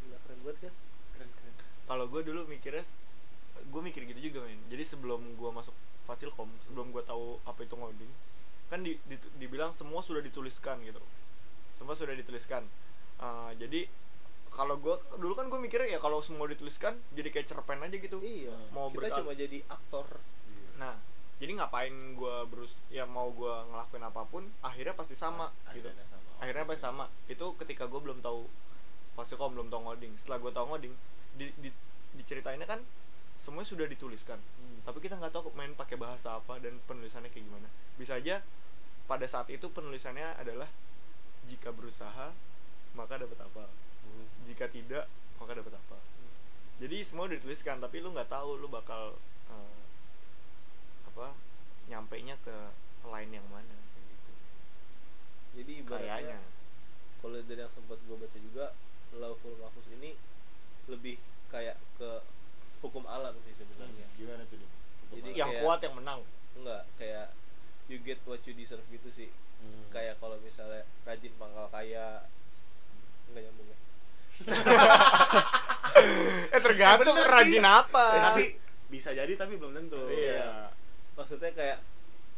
gila 0.00 0.16
keren 0.18 0.38
banget 0.42 0.58
kan 0.62 0.74
keren 1.12 1.30
keren. 1.30 1.54
Kalau 1.84 2.04
gue 2.06 2.20
dulu 2.22 2.40
mikirnya 2.44 2.84
gue 3.60 3.80
mikir 3.82 4.02
gitu 4.04 4.20
juga 4.22 4.40
men. 4.42 4.56
Jadi 4.66 4.80
sebelum 4.82 5.20
gue 5.30 5.50
masuk 5.50 5.74
Fasilkom, 6.02 6.48
sebelum 6.62 6.88
gue 6.88 7.02
tahu 7.02 7.36
apa 7.44 7.60
itu 7.60 7.74
ngoding, 7.74 8.08
kan 8.66 8.80
di, 8.80 8.96
di- 9.04 9.20
dibilang 9.36 9.70
semua 9.70 10.00
sudah 10.00 10.20
dituliskan 10.20 10.80
gitu. 10.80 11.04
Semua 11.70 11.92
sudah 11.92 12.12
dituliskan. 12.12 12.64
Eh, 13.18 13.50
jadi 13.58 13.84
kalau 14.48 14.74
gue 14.74 14.90
dulu 15.14 15.34
kan 15.34 15.46
gue 15.46 15.60
mikirnya 15.60 15.88
ya 15.90 15.98
kalau 15.98 16.18
semua 16.18 16.46
dituliskan 16.46 16.96
jadi 17.10 17.28
kayak 17.28 17.44
cerpen 17.46 17.76
aja 17.78 17.92
gitu. 17.94 18.16
iya 18.18 18.56
Mau 18.70 18.88
kita 18.88 18.96
berkal- 19.04 19.18
cuma 19.20 19.32
jadi 19.34 19.58
aktor 19.66 20.06
Iya. 20.48 20.68
Nah, 20.78 20.96
jadi 21.38 21.54
ngapain 21.54 21.94
gua 22.18 22.42
berus 22.50 22.74
ya 22.90 23.06
mau 23.06 23.30
gua 23.30 23.62
ngelakuin 23.70 24.02
apa 24.02 24.22
pun, 24.26 24.42
akhirnya 24.58 24.94
pasti 24.98 25.14
sama 25.14 25.54
gitu. 25.70 25.86
Akhirnya 25.86 26.06
sama. 26.10 26.26
Akhirnya 26.42 26.64
pasti 26.66 26.82
sama. 26.82 27.04
Itu 27.30 27.54
ketika 27.62 27.86
gua 27.86 28.02
belum 28.02 28.18
tahu 28.18 28.50
Fasilkom 29.14 29.54
belum 29.54 29.70
tahu 29.70 29.86
ngoding. 29.86 30.18
Setelah 30.18 30.38
gua 30.42 30.50
tahu 30.50 30.66
ngoding, 30.74 30.94
di, 31.38 31.50
di 31.62 31.70
diceritainnya 32.18 32.66
kan 32.66 32.82
semuanya 33.38 33.70
sudah 33.70 33.86
dituliskan. 33.86 34.38
Hmm. 34.42 34.82
Tapi 34.82 34.98
kita 34.98 35.14
nggak 35.14 35.30
tahu 35.30 35.54
main 35.54 35.70
pakai 35.78 35.94
bahasa 35.94 36.42
apa 36.42 36.58
dan 36.58 36.74
penulisannya 36.90 37.30
kayak 37.30 37.46
gimana. 37.46 37.70
Bisa 37.94 38.18
aja 38.18 38.42
pada 39.06 39.24
saat 39.30 39.46
itu 39.54 39.70
penulisannya 39.70 40.34
adalah 40.42 40.66
jika 41.46 41.70
berusaha 41.70 42.34
maka 42.98 43.14
dapat 43.14 43.38
apa. 43.38 43.70
Hmm. 44.02 44.26
Jika 44.50 44.66
tidak 44.66 45.06
maka 45.38 45.54
dapat 45.54 45.78
apa. 45.78 45.98
Jadi 46.82 47.06
semua 47.06 47.30
udah 47.30 47.38
dituliskan 47.38 47.78
tapi 47.78 48.02
lu 48.02 48.10
nggak 48.10 48.30
tahu 48.30 48.58
lu 48.58 48.66
bakal 48.66 49.14
eh, 49.50 49.77
apa 51.18 51.34
nyampe 51.88 52.14
nya 52.20 52.38
ke 52.38 52.54
line 53.04 53.32
yang 53.32 53.46
mana 53.48 53.74
gitu. 53.98 54.30
jadi 55.52 55.72
Kayaknya. 55.80 56.38
ibaratnya 56.38 56.38
kalau 57.18 57.38
dari 57.42 57.58
yang 57.58 57.72
sempat 57.72 57.98
gue 57.98 58.14
baca 58.14 58.38
juga 58.38 58.66
Lauful 59.10 59.58
Mahfuz 59.58 59.88
ini 59.90 60.14
lebih 60.86 61.18
kayak 61.48 61.74
ke 61.96 62.22
hukum 62.78 63.02
alam 63.04 63.34
sih 63.42 63.50
sebenarnya 63.52 64.06
Gimana 64.14 64.46
tuh? 64.46 64.62
Jadi 65.10 65.34
yang 65.34 65.50
kayak- 65.50 65.60
kuat 65.60 65.80
yang 65.82 65.94
menang. 65.96 66.20
enggak 66.54 66.86
kayak 66.94 67.34
you 67.86 67.98
get 67.98 68.22
what 68.22 68.38
you 68.44 68.52
deserve 68.52 68.84
gitu 68.88 69.10
sih 69.10 69.30
Hmm. 69.58 69.90
kayak 69.90 70.14
kalau 70.16 70.38
misalnya 70.38 70.86
rajin 71.02 71.34
pangkal 71.34 71.66
kaya 71.68 72.22
enggak 73.26 73.42
nyambung 73.44 73.66
ya 73.66 73.78
eh 76.48 76.60
tergantung 76.60 77.18
rajin 77.18 77.64
apa. 77.64 78.06
Eh, 78.08 78.22
tapi 78.22 78.44
bisa 78.88 79.10
jadi 79.10 79.34
tapi 79.34 79.58
belum 79.58 79.74
tentu. 79.74 79.98
Iya. 80.06 80.70
Maksudnya 81.18 81.50
kayak 81.50 81.78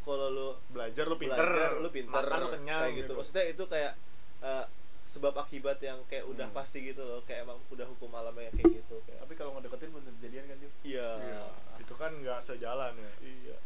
kalau 0.01 0.27
lu 0.29 0.49
belajar 0.67 1.05
lu 1.05 1.15
pinter, 1.15 1.37
belajar, 1.39 1.71
lu 1.77 1.89
pinter 1.91 2.25
makan 2.25 2.39
lu 2.41 2.49
kenyang 2.51 2.81
kayak 2.83 2.97
gitu. 2.99 3.13
maksudnya 3.13 3.45
itu 3.47 3.65
kayak 3.67 3.93
eh, 4.41 4.65
sebab 5.07 5.35
akibat 5.37 5.79
yang 5.81 5.99
kayak 6.07 6.25
udah 6.25 6.47
Hmm. 6.47 6.57
pasti 6.57 6.81
gitu 6.83 7.03
loh 7.03 7.21
kayak 7.21 7.45
emang 7.45 7.61
udah 7.69 7.85
hukum 7.85 8.09
alamnya 8.11 8.49
kayak 8.53 8.81
gitu 8.81 8.97
kayak 9.05 9.21
Tapi 9.21 9.35
kalau 9.35 9.51
ngedeketin 9.53 9.91
belum 9.91 10.05
tentu 10.05 10.19
jadian 10.23 10.45
kan 10.47 10.57
dia. 10.57 10.71
iya 10.83 11.09
Iya, 11.21 11.43
itu 11.79 11.95
kan 11.95 12.11
nggak 12.15 12.41
sejalan 12.41 12.93
ya. 12.95 13.13
iya 13.21 13.57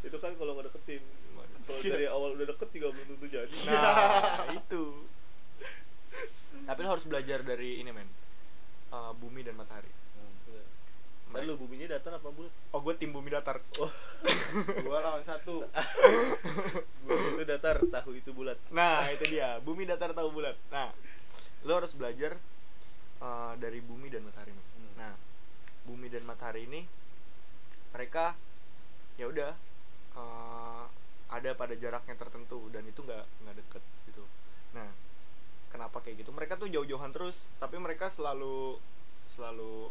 itu 0.00 0.16
kan 0.16 0.32
kalau 0.34 0.56
nggak 0.56 0.66
deketin 0.66 1.02
kalau 1.62 1.78
dari 1.80 2.06
awal 2.06 2.30
udah 2.32 2.46
deket 2.48 2.68
juga 2.72 2.88
belum 2.90 3.06
tentu 3.12 3.26
jadi 3.28 3.56
Nah, 3.64 4.50
itu. 4.52 4.82
Tapi 6.66 6.78
lo 6.80 6.88
harus 6.88 7.04
belajar 7.04 7.42
dari 7.42 7.78
ini 7.78 7.90
men. 7.90 8.08
Eh, 8.88 9.12
bumi 9.16 9.40
dan 9.40 9.54
matahari. 9.54 9.90
Ntar 11.32 11.48
lu 11.48 11.56
buminya 11.56 11.96
datar 11.96 12.20
apa 12.20 12.28
bulat? 12.28 12.52
Oh, 12.76 12.84
gue 12.84 12.92
tim 13.00 13.08
bumi 13.08 13.32
datar. 13.32 13.56
Oh, 13.80 13.88
Dua 14.84 15.00
lawan 15.00 15.24
satu. 15.24 15.64
bumi 17.08 17.40
itu 17.40 17.44
datar, 17.48 17.80
tahu 17.88 18.12
itu 18.20 18.36
bulat. 18.36 18.60
Nah, 18.68 19.08
itu 19.08 19.24
dia. 19.32 19.56
Bumi 19.64 19.88
datar 19.88 20.12
tahu 20.12 20.28
bulat. 20.28 20.60
Nah, 20.68 20.92
lo 21.64 21.72
harus 21.80 21.96
belajar 21.96 22.36
eh, 23.24 23.52
dari 23.56 23.80
bumi 23.80 24.12
dan 24.12 24.28
matahari. 24.28 24.52
Hmm. 24.52 24.92
Nah, 25.00 25.16
bumi 25.88 26.12
dan 26.12 26.28
matahari 26.28 26.68
ini 26.68 26.84
mereka 27.96 28.36
ya 29.16 29.24
udah 29.32 29.56
eh, 30.20 30.84
ada 31.32 31.50
pada 31.56 31.72
jaraknya 31.72 32.12
tertentu 32.12 32.68
dan 32.68 32.84
itu 32.84 33.00
nggak 33.00 33.24
nggak 33.24 33.56
deket 33.56 33.82
gitu. 34.12 34.24
Nah, 34.76 34.92
kenapa 35.72 36.04
kayak 36.04 36.28
gitu? 36.28 36.30
Mereka 36.36 36.60
tuh 36.60 36.68
jauh-jauhan 36.68 37.08
terus, 37.08 37.48
tapi 37.56 37.80
mereka 37.80 38.12
selalu 38.12 38.76
selalu 39.32 39.88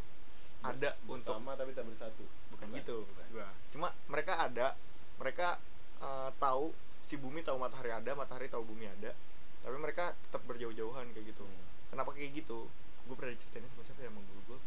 ada 0.64 0.90
Bers- 0.90 1.00
untuk 1.08 1.36
bersama 1.36 1.52
tapi 1.54 1.72
tak 1.72 1.86
bersatu. 1.86 2.26
bukan 2.50 2.68
gitu 2.76 2.98
bukan. 3.04 3.26
gua. 3.32 3.48
cuma 3.70 3.88
mereka 4.08 4.34
ada 4.40 4.78
mereka 5.18 5.58
eh, 6.00 6.30
tahu 6.36 6.70
si 7.02 7.16
bumi 7.16 7.42
tahu 7.42 7.58
matahari 7.58 7.92
ada 7.92 8.12
matahari 8.14 8.48
tahu 8.48 8.64
bumi 8.64 8.86
ada 8.88 9.12
tapi 9.60 9.76
mereka 9.76 10.14
tetap 10.20 10.42
berjauh-jauhan 10.44 11.06
kayak 11.10 11.26
gitu 11.28 11.44
Hmm. 11.44 11.66
kenapa 11.90 12.12
kayak 12.12 12.34
gitu 12.36 12.70
gue 13.02 13.16
pernah 13.16 13.32
diceritain 13.32 13.66
sama 13.68 13.84
siapa 13.84 14.00
ya 14.00 14.10
sama 14.10 14.22
guru 14.24 14.42
gue 14.48 14.60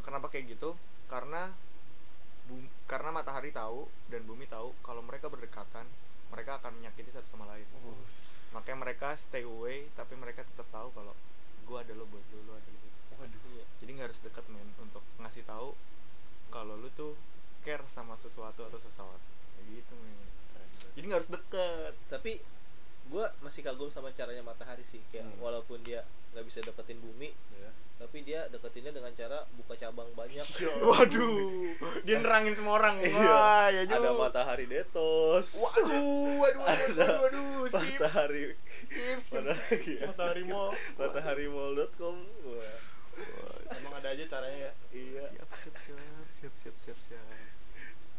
kenapa 0.00 0.26
kayak 0.28 0.44
gitu 0.50 0.74
karena 1.06 1.50
bum- 2.44 2.70
karena 2.84 3.10
matahari 3.12 3.50
tahu 3.50 3.80
dan 4.06 4.22
bumi 4.22 4.46
tahu 4.46 4.74
kalau 4.80 5.00
mereka 5.00 5.26
berdekatan 5.26 5.86
mereka 6.28 6.58
akan 6.58 6.74
menyakiti 6.74 7.10
satu 7.10 7.26
sama 7.26 7.46
lain 7.46 7.64
Oh. 7.80 7.96
makanya 8.50 8.78
mereka 8.82 9.14
stay 9.14 9.42
away 9.42 9.86
tapi 9.92 10.14
mereka 10.14 10.42
tetap 10.44 10.66
tahu 10.68 10.90
kalau 10.90 11.14
gue 11.62 11.76
ada 11.76 11.92
lo 11.92 12.04
buat 12.04 12.24
lo 12.28 12.40
lo 12.44 12.54
ada 12.54 12.70
lo. 12.70 12.87
Waduh, 13.18 13.40
iya. 13.50 13.64
jadi 13.78 13.90
nggak 13.92 14.06
harus 14.08 14.20
deket 14.20 14.44
men 14.46 14.68
untuk 14.78 15.02
ngasih 15.18 15.42
tahu 15.44 15.74
kalau 16.48 16.74
lu 16.74 16.88
tuh 16.90 17.18
care 17.60 17.82
sama 17.86 18.14
sesuatu 18.14 18.62
atau 18.62 18.78
seseorang 18.78 19.20
kayak 19.52 19.66
gitu 19.76 19.94
men 19.96 20.16
jadi 20.94 21.04
nggak 21.04 21.18
harus 21.18 21.32
deket 21.32 21.92
Tapi 22.08 22.32
gua 23.06 23.32
masih 23.40 23.60
kagum 23.62 23.88
sama 23.88 24.12
caranya 24.12 24.40
matahari 24.42 24.84
sih, 24.84 25.00
kayak 25.08 25.24
Hmm. 25.26 25.40
walaupun 25.40 25.80
dia 25.80 26.04
nggak 26.28 26.44
bisa 26.44 26.60
deketin 26.60 27.00
bumi, 27.00 27.32
Ya. 27.54 27.72
tapi 27.98 28.20
dia 28.20 28.44
deketinnya 28.46 28.92
dengan 28.92 29.08
cara 29.10 29.48
buka 29.56 29.72
cabang 29.74 30.12
banyak. 30.12 30.44
waduh 30.84 31.72
dia 32.04 32.20
nerangin 32.20 32.52
semua 32.52 32.76
orang 32.76 33.00
Iya. 33.00 33.16
wah 33.16 33.66
ya 33.66 33.82
Ada 33.82 33.90
juga 33.90 34.10
matahari 34.14 34.68
detos. 34.68 35.56
waduh 35.56 35.88
waduh 36.36 36.60
waduh 36.60 36.60
waduh, 36.60 36.84
Ada 36.84 37.06
waduh, 37.18 37.48
skip 37.66 37.96
Matahari 37.98 38.44
skip 38.84 39.18
skip 39.18 39.40
matahari 39.40 39.92
Matahari 40.04 40.42
Mall. 40.44 40.70
mataharimall.com. 40.94 42.16
Wah. 42.46 42.76
Emang 43.68 43.94
ada 43.94 44.08
aja 44.10 44.24
caranya 44.26 44.58
ya. 44.58 44.72
Iya. 44.90 45.24
siap 45.58 45.74
siap 45.76 45.98
siap 46.38 46.54
siap 46.56 46.76
siap 46.78 46.98
siap 47.02 47.24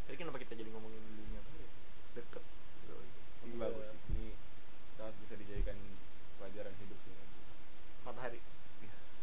tadi 0.05 0.15
kenapa 0.17 0.41
kita 0.41 0.57
jadi 0.57 0.69
ngomongin 0.73 0.97
dunia 0.97 1.37
apa 1.37 1.51
ya 1.55 1.69
deket. 2.17 2.43
Ini 3.39 3.53
Iya. 3.53 3.61
bagus 3.61 3.85
sih. 3.87 3.99
Ini 4.09 4.27
sangat 4.97 5.13
bisa 5.21 5.33
dijadikan 5.37 5.77
pelajaran 6.37 6.73
hidup 6.81 6.99
sih. 7.05 7.13
matahari 8.01 8.39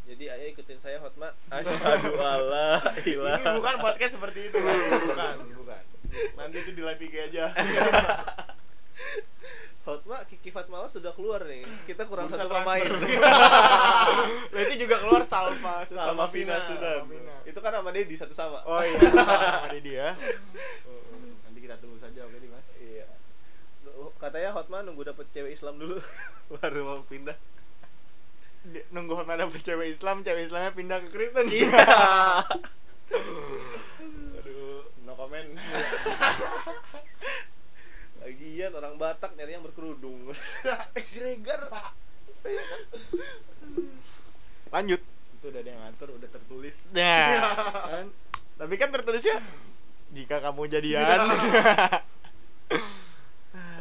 Jadi 0.06 0.24
ayo 0.30 0.44
ikutin 0.54 0.78
saya 0.78 1.02
Hotma. 1.02 1.34
Asyhadu 1.54 2.14
alla 2.22 2.78
ilaha. 3.02 3.42
Ini 3.42 3.54
bukan 3.58 3.74
podcast 3.82 4.14
seperti 4.14 4.46
itu, 4.46 4.58
bukan, 4.62 5.34
bukan. 5.58 5.82
Nanti 6.38 6.56
itu 6.62 6.70
di 6.70 6.82
live 6.86 7.02
IG 7.02 7.14
aja. 7.26 7.44
pertama 9.86 10.18
Kiki 10.26 10.50
Fatmala 10.50 10.90
sudah 10.90 11.14
keluar 11.14 11.46
nih. 11.46 11.62
Kita 11.86 12.10
kurang 12.10 12.26
Bursa 12.26 12.42
satu 12.42 12.50
pemain. 12.50 12.82
itu 14.66 14.74
juga 14.82 14.96
keluar 14.98 15.22
Salva 15.22 15.86
sama 15.86 16.26
Vina 16.34 16.58
sudah. 16.58 17.06
Itu 17.46 17.58
kan 17.62 17.70
sama 17.78 17.94
Dedi 17.94 18.18
satu 18.18 18.34
sama. 18.34 18.66
Oh 18.66 18.82
iya, 18.82 18.98
sama 18.98 19.70
dia 19.78 19.80
dia. 19.82 20.06
nanti 21.46 21.58
kita 21.62 21.78
tunggu 21.78 22.02
saja 22.02 22.26
oke 22.26 22.34
nih 22.34 22.50
mas? 22.50 22.66
Iya. 22.82 23.06
Katanya 24.18 24.50
Hotman 24.58 24.90
nunggu 24.90 25.06
dapet 25.06 25.30
cewek 25.30 25.54
Islam 25.54 25.78
dulu. 25.78 26.02
Baru 26.58 26.80
mau 26.82 27.00
pindah. 27.06 27.38
Nunggu 28.90 29.14
Hotman 29.14 29.38
dapet 29.38 29.62
cewek 29.62 29.94
Islam, 29.94 30.26
cewek 30.26 30.50
Islamnya 30.50 30.74
pindah 30.74 30.98
ke 30.98 31.08
Kristen. 31.14 31.46
iya. 31.46 31.86
Aduh 34.42 34.82
no 35.06 35.14
comment 35.14 35.46
lagian 38.26 38.74
orang 38.74 38.98
Batak 38.98 39.38
nyari 39.38 39.54
yang 39.54 39.62
berkerudung 39.62 40.34
Siregar. 41.06 41.70
Lanjut. 44.74 44.98
itu 45.36 45.46
udah 45.52 45.60
ada 45.62 45.70
yang 45.70 45.80
ngatur 45.86 46.08
udah 46.16 46.28
tertulis 46.32 46.90
Nah, 46.90 47.30
kan? 47.94 48.06
Tapi 48.58 48.74
kan 48.74 48.88
tertulisnya 48.90 49.38
jika 50.10 50.42
kamu 50.42 50.66
jadian. 50.66 51.22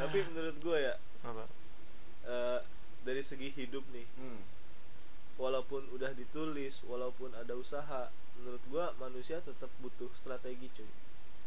tapi 0.05 0.21
menurut 0.29 0.57
gue 0.61 0.77
ya 0.77 0.93
Apa? 1.25 1.43
eh, 2.29 2.59
dari 3.01 3.21
segi 3.25 3.49
hidup 3.49 3.81
nih 3.89 4.05
hmm. 4.21 4.41
walaupun 5.41 5.81
udah 5.89 6.13
ditulis 6.13 6.85
walaupun 6.85 7.33
ada 7.33 7.57
usaha 7.57 8.13
menurut 8.37 8.61
gua 8.69 8.93
manusia 9.01 9.41
tetap 9.41 9.71
butuh 9.81 10.09
strategi 10.13 10.69
cuy 10.73 10.89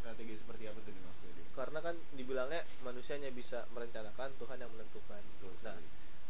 strategi 0.02 0.34
seperti 0.34 0.64
apa 0.66 0.78
tuh 0.82 0.90
Dim? 0.90 1.06
Karena 1.59 1.83
kan 1.83 1.97
dibilangnya 2.14 2.62
manusianya 2.81 3.35
bisa 3.35 3.66
merencanakan 3.75 4.31
Tuhan 4.38 4.62
yang 4.62 4.71
menentukan 4.71 5.18
Betul 5.18 5.53
nah 5.66 5.75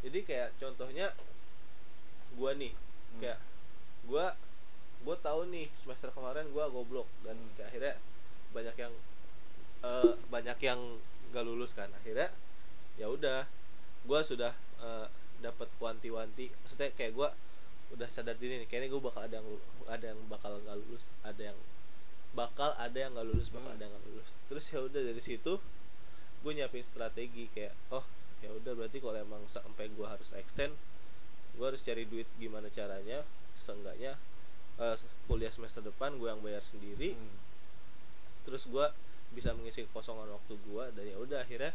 jadi 0.01 0.19
kayak 0.25 0.49
contohnya 0.57 1.13
gua 2.35 2.57
nih 2.57 2.73
Hmm. 3.09 3.21
kayak 3.21 3.39
gua 4.05 4.37
gua 5.01 5.17
tahu 5.19 5.49
nih 5.49 5.69
semester 5.73 6.09
kemarin 6.13 6.49
gua 6.53 6.69
goblok 6.69 7.09
dan 7.25 7.37
Hmm. 7.37 7.53
kayak 7.57 7.69
akhirnya 7.73 7.95
banyak 8.51 8.77
yang 8.79 8.95
eh, 9.79 10.13
banyak 10.27 10.59
yang 10.61 10.81
gak 11.31 11.45
lulus 11.45 11.71
kan 11.73 11.93
akhirnya 11.95 12.33
ya 12.97 13.07
udah 13.07 13.45
gua 14.05 14.21
sudah 14.21 14.53
eh, 14.81 15.07
dapat 15.39 15.69
wanti-wanti 15.79 16.51
maksudnya 16.65 16.91
kayak 16.97 17.13
gua 17.15 17.31
udah 17.89 18.09
sadar 18.09 18.37
diri 18.37 18.61
nih 18.61 18.69
kayaknya 18.69 18.93
gua 18.93 19.09
bakal 19.09 19.23
ada 19.25 19.37
yang 19.41 19.49
ada 19.89 20.07
yang 20.13 20.21
bakal 20.27 20.53
gak 20.61 20.77
lulus 20.77 21.07
ada 21.23 21.43
yang 21.53 21.59
bakal 22.39 22.71
ada 22.79 22.95
yang 22.95 23.11
gak 23.13 23.27
lulus 23.27 23.51
bakal 23.51 23.67
Hmm. 23.67 23.75
ada 23.75 23.83
yang 23.85 23.93
gak 23.93 24.07
lulus 24.07 24.29
terus 24.47 24.65
ya 24.65 24.79
udah 24.81 25.03
dari 25.03 25.19
situ 25.21 25.59
gue 26.39 26.53
nyiapin 26.53 26.83
strategi 26.83 27.51
kayak 27.51 27.75
oh 27.91 28.07
ya 28.39 28.55
udah 28.55 28.73
berarti 28.73 29.03
kalau 29.03 29.19
emang 29.19 29.43
sampai 29.45 29.91
gua 29.91 30.15
harus 30.15 30.31
extend 30.33 30.71
gue 31.53 31.67
harus 31.67 31.83
cari 31.83 32.07
duit 32.07 32.31
gimana 32.37 32.71
caranya 32.71 33.27
seenggaknya 33.59 34.15
eh, 34.79 34.95
kuliah 35.27 35.51
semester 35.51 35.83
depan 35.83 36.15
gue 36.15 36.29
yang 36.29 36.39
bayar 36.39 36.63
sendiri 36.63 37.13
Hmm. 37.13 37.35
terus 38.45 38.65
gue 38.65 38.87
bisa 39.29 39.51
mengisi 39.53 39.83
kekosongan 39.85 40.31
waktu 40.31 40.55
gue 40.57 40.85
dan 40.95 41.05
ya 41.05 41.17
udah 41.19 41.43
akhirnya 41.43 41.75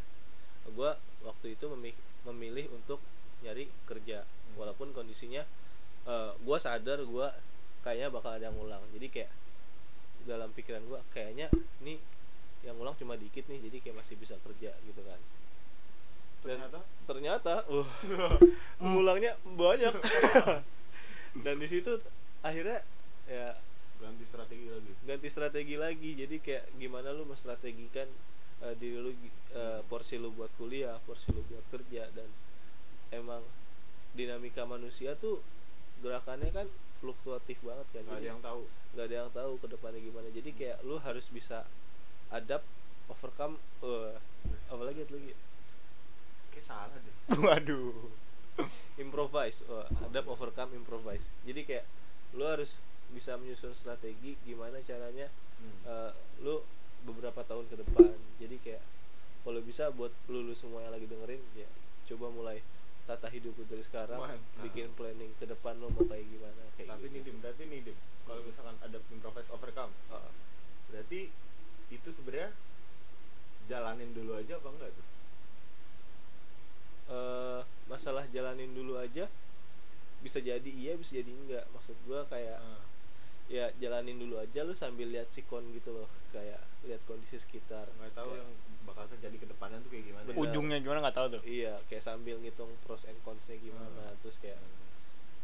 gue 0.66 0.90
waktu 1.22 1.54
itu 1.54 1.66
memi- 1.70 2.00
memilih 2.24 2.72
untuk 2.72 3.04
nyari 3.42 3.68
kerja 3.84 4.24
walaupun 4.56 4.90
kondisinya 4.90 5.44
gue 6.40 6.58
sadar 6.58 7.04
gue 7.04 7.28
kayaknya 7.82 8.08
bakal 8.10 8.32
ada 8.32 8.48
yang 8.48 8.56
ngulang 8.56 8.80
jadi 8.92 9.08
kayak 9.12 9.30
dalam 10.24 10.50
pikiran 10.56 10.84
gue 10.88 11.00
kayaknya 11.12 11.52
nih 11.84 12.00
yang 12.64 12.80
ngulang 12.80 12.96
cuma 12.96 13.20
dikit 13.20 13.44
nih 13.52 13.60
jadi 13.60 13.78
kayak 13.84 13.98
masih 14.00 14.16
bisa 14.16 14.36
kerja 14.40 14.72
gitu 14.88 15.02
kan. 15.04 15.20
Dan 16.44 16.60
ternyata? 16.60 16.80
ternyata 17.08 17.54
uh, 17.68 17.88
ngulangnya 18.84 19.36
banyak. 19.44 19.96
Dan 21.44 21.56
di 21.60 21.68
situ 21.68 22.00
akhirnya 22.44 22.84
ya 23.28 23.56
ganti 24.00 24.24
strategi 24.28 24.68
lagi. 24.68 24.92
ganti 25.04 25.28
strategi 25.32 25.76
lagi. 25.76 26.12
Jadi 26.16 26.36
kayak 26.40 26.76
gimana 26.80 27.12
lu 27.12 27.28
menstrategikan 27.28 28.08
eh, 28.64 28.76
diri 28.80 29.00
lu 29.00 29.12
eh, 29.56 29.82
porsi 29.88 30.20
lu 30.20 30.32
buat 30.32 30.52
kuliah 30.56 31.00
porsi 31.04 31.32
lu 31.36 31.44
buat 31.48 31.64
kerja 31.72 32.08
dan 32.16 32.28
emang 33.12 33.44
dinamika 34.14 34.64
manusia 34.64 35.18
tuh 35.18 35.42
gerakannya 36.02 36.52
kan 36.54 36.68
fluktuatif 37.04 37.60
banget 37.60 37.88
kan. 37.92 38.02
Nggak 38.08 38.20
ada 38.24 38.30
yang 38.32 38.40
tahu. 38.40 38.62
nggak 38.96 39.06
ada 39.12 39.16
yang 39.26 39.32
tahu 39.36 39.54
ke 39.60 39.68
depannya 39.68 40.00
gimana. 40.00 40.28
Jadi 40.32 40.50
kayak 40.56 40.78
lu 40.88 40.96
harus 41.04 41.28
bisa 41.28 41.68
adapt 42.32 42.64
overcome 43.12 43.60
eh 43.84 44.16
apalagi 44.72 45.04
satu 45.04 45.20
lagi 45.20 45.36
kayak 46.56 46.66
salah 46.66 46.96
deh. 46.96 47.16
Waduh. 47.44 47.92
improvise 49.02 49.66
Wah, 49.68 49.90
adapt 50.08 50.30
overcome 50.32 50.72
improvise. 50.80 51.28
Jadi 51.44 51.68
kayak 51.68 51.86
lu 52.38 52.48
harus 52.48 52.80
bisa 53.12 53.36
menyusun 53.36 53.76
strategi 53.76 54.40
gimana 54.48 54.80
caranya 54.82 55.28
Hmm. 55.54 55.80
eh, 55.88 56.12
lu 56.44 56.60
beberapa 57.08 57.40
tahun 57.46 57.68
ke 57.72 57.76
depan. 57.86 58.12
Jadi 58.42 58.58
kayak 58.60 58.84
kalau 59.44 59.60
bisa 59.64 59.88
buat 59.96 60.12
lu, 60.28 60.44
lu 60.44 60.52
semua 60.52 60.84
yang 60.84 60.92
lagi 60.92 61.08
dengerin 61.08 61.40
ya 61.56 61.68
coba 62.04 62.28
mulai 62.32 62.60
tata 63.04 63.28
hidup 63.28 63.52
lu 63.54 63.66
dari 63.66 63.82
sekarang 63.82 64.16
Mantap. 64.18 64.64
bikin 64.64 64.88
planning 64.94 65.36
ke 65.36 65.46
depan 65.46 65.76
lu 65.76 65.90
mau 65.90 66.04
kayak 66.04 66.24
gimana 66.26 66.64
kayak 66.74 66.88
tapi 66.90 67.04
gitu 67.04 67.14
nih 67.14 67.22
dim 67.22 67.38
berarti 67.38 67.64
nih 67.66 67.80
dim 67.84 67.98
kalau 68.24 68.42
misalkan 68.42 68.76
ada 68.80 68.98
improvise 69.10 69.50
overcome 69.50 69.92
Heeh. 70.08 70.32
berarti 70.88 71.20
itu 71.90 72.10
sebenarnya 72.10 72.50
jalanin 73.64 74.12
dulu 74.12 74.34
aja 74.34 74.56
apa 74.56 74.70
enggak 74.70 74.92
tuh 74.92 75.08
Eh, 77.06 77.62
masalah 77.86 78.24
jalanin 78.26 78.72
dulu 78.72 78.96
aja 78.96 79.28
bisa 80.24 80.40
jadi 80.40 80.66
iya 80.66 80.96
bisa 80.96 81.20
jadi 81.20 81.30
enggak 81.30 81.68
maksud 81.70 82.00
gua 82.02 82.24
kayak 82.26 82.56
Ah. 82.58 82.80
ya 83.46 83.68
jalanin 83.76 84.16
dulu 84.16 84.40
aja 84.40 84.64
lu 84.64 84.72
sambil 84.74 85.06
lihat 85.06 85.28
sikon 85.28 85.68
gitu 85.70 85.92
loh 85.92 86.08
kayak 86.32 86.64
lihat 86.82 87.04
kondisi 87.04 87.36
sekitar 87.36 87.92
nggak 87.94 88.16
tahu 88.16 88.32
Kayak- 88.32 88.40
yang 88.40 88.52
bakal 88.84 89.08
terjadi 89.08 89.36
ke 89.36 89.48
depannya 89.48 89.80
tuh 89.80 89.90
kayak 89.90 90.06
gimana. 90.06 90.28
Ujungnya 90.34 90.78
gimana 90.78 91.00
nggak 91.02 91.16
tahu 91.16 91.28
tuh. 91.32 91.42
iya 91.44 91.80
kayak 91.86 92.02
sambil 92.02 92.36
ngitung 92.38 92.72
pros 92.82 93.04
and 93.04 93.18
consnya 93.22 93.56
gimana 93.56 93.88
Hmm. 94.06 94.18
terus 94.20 94.38
kayak 94.38 94.60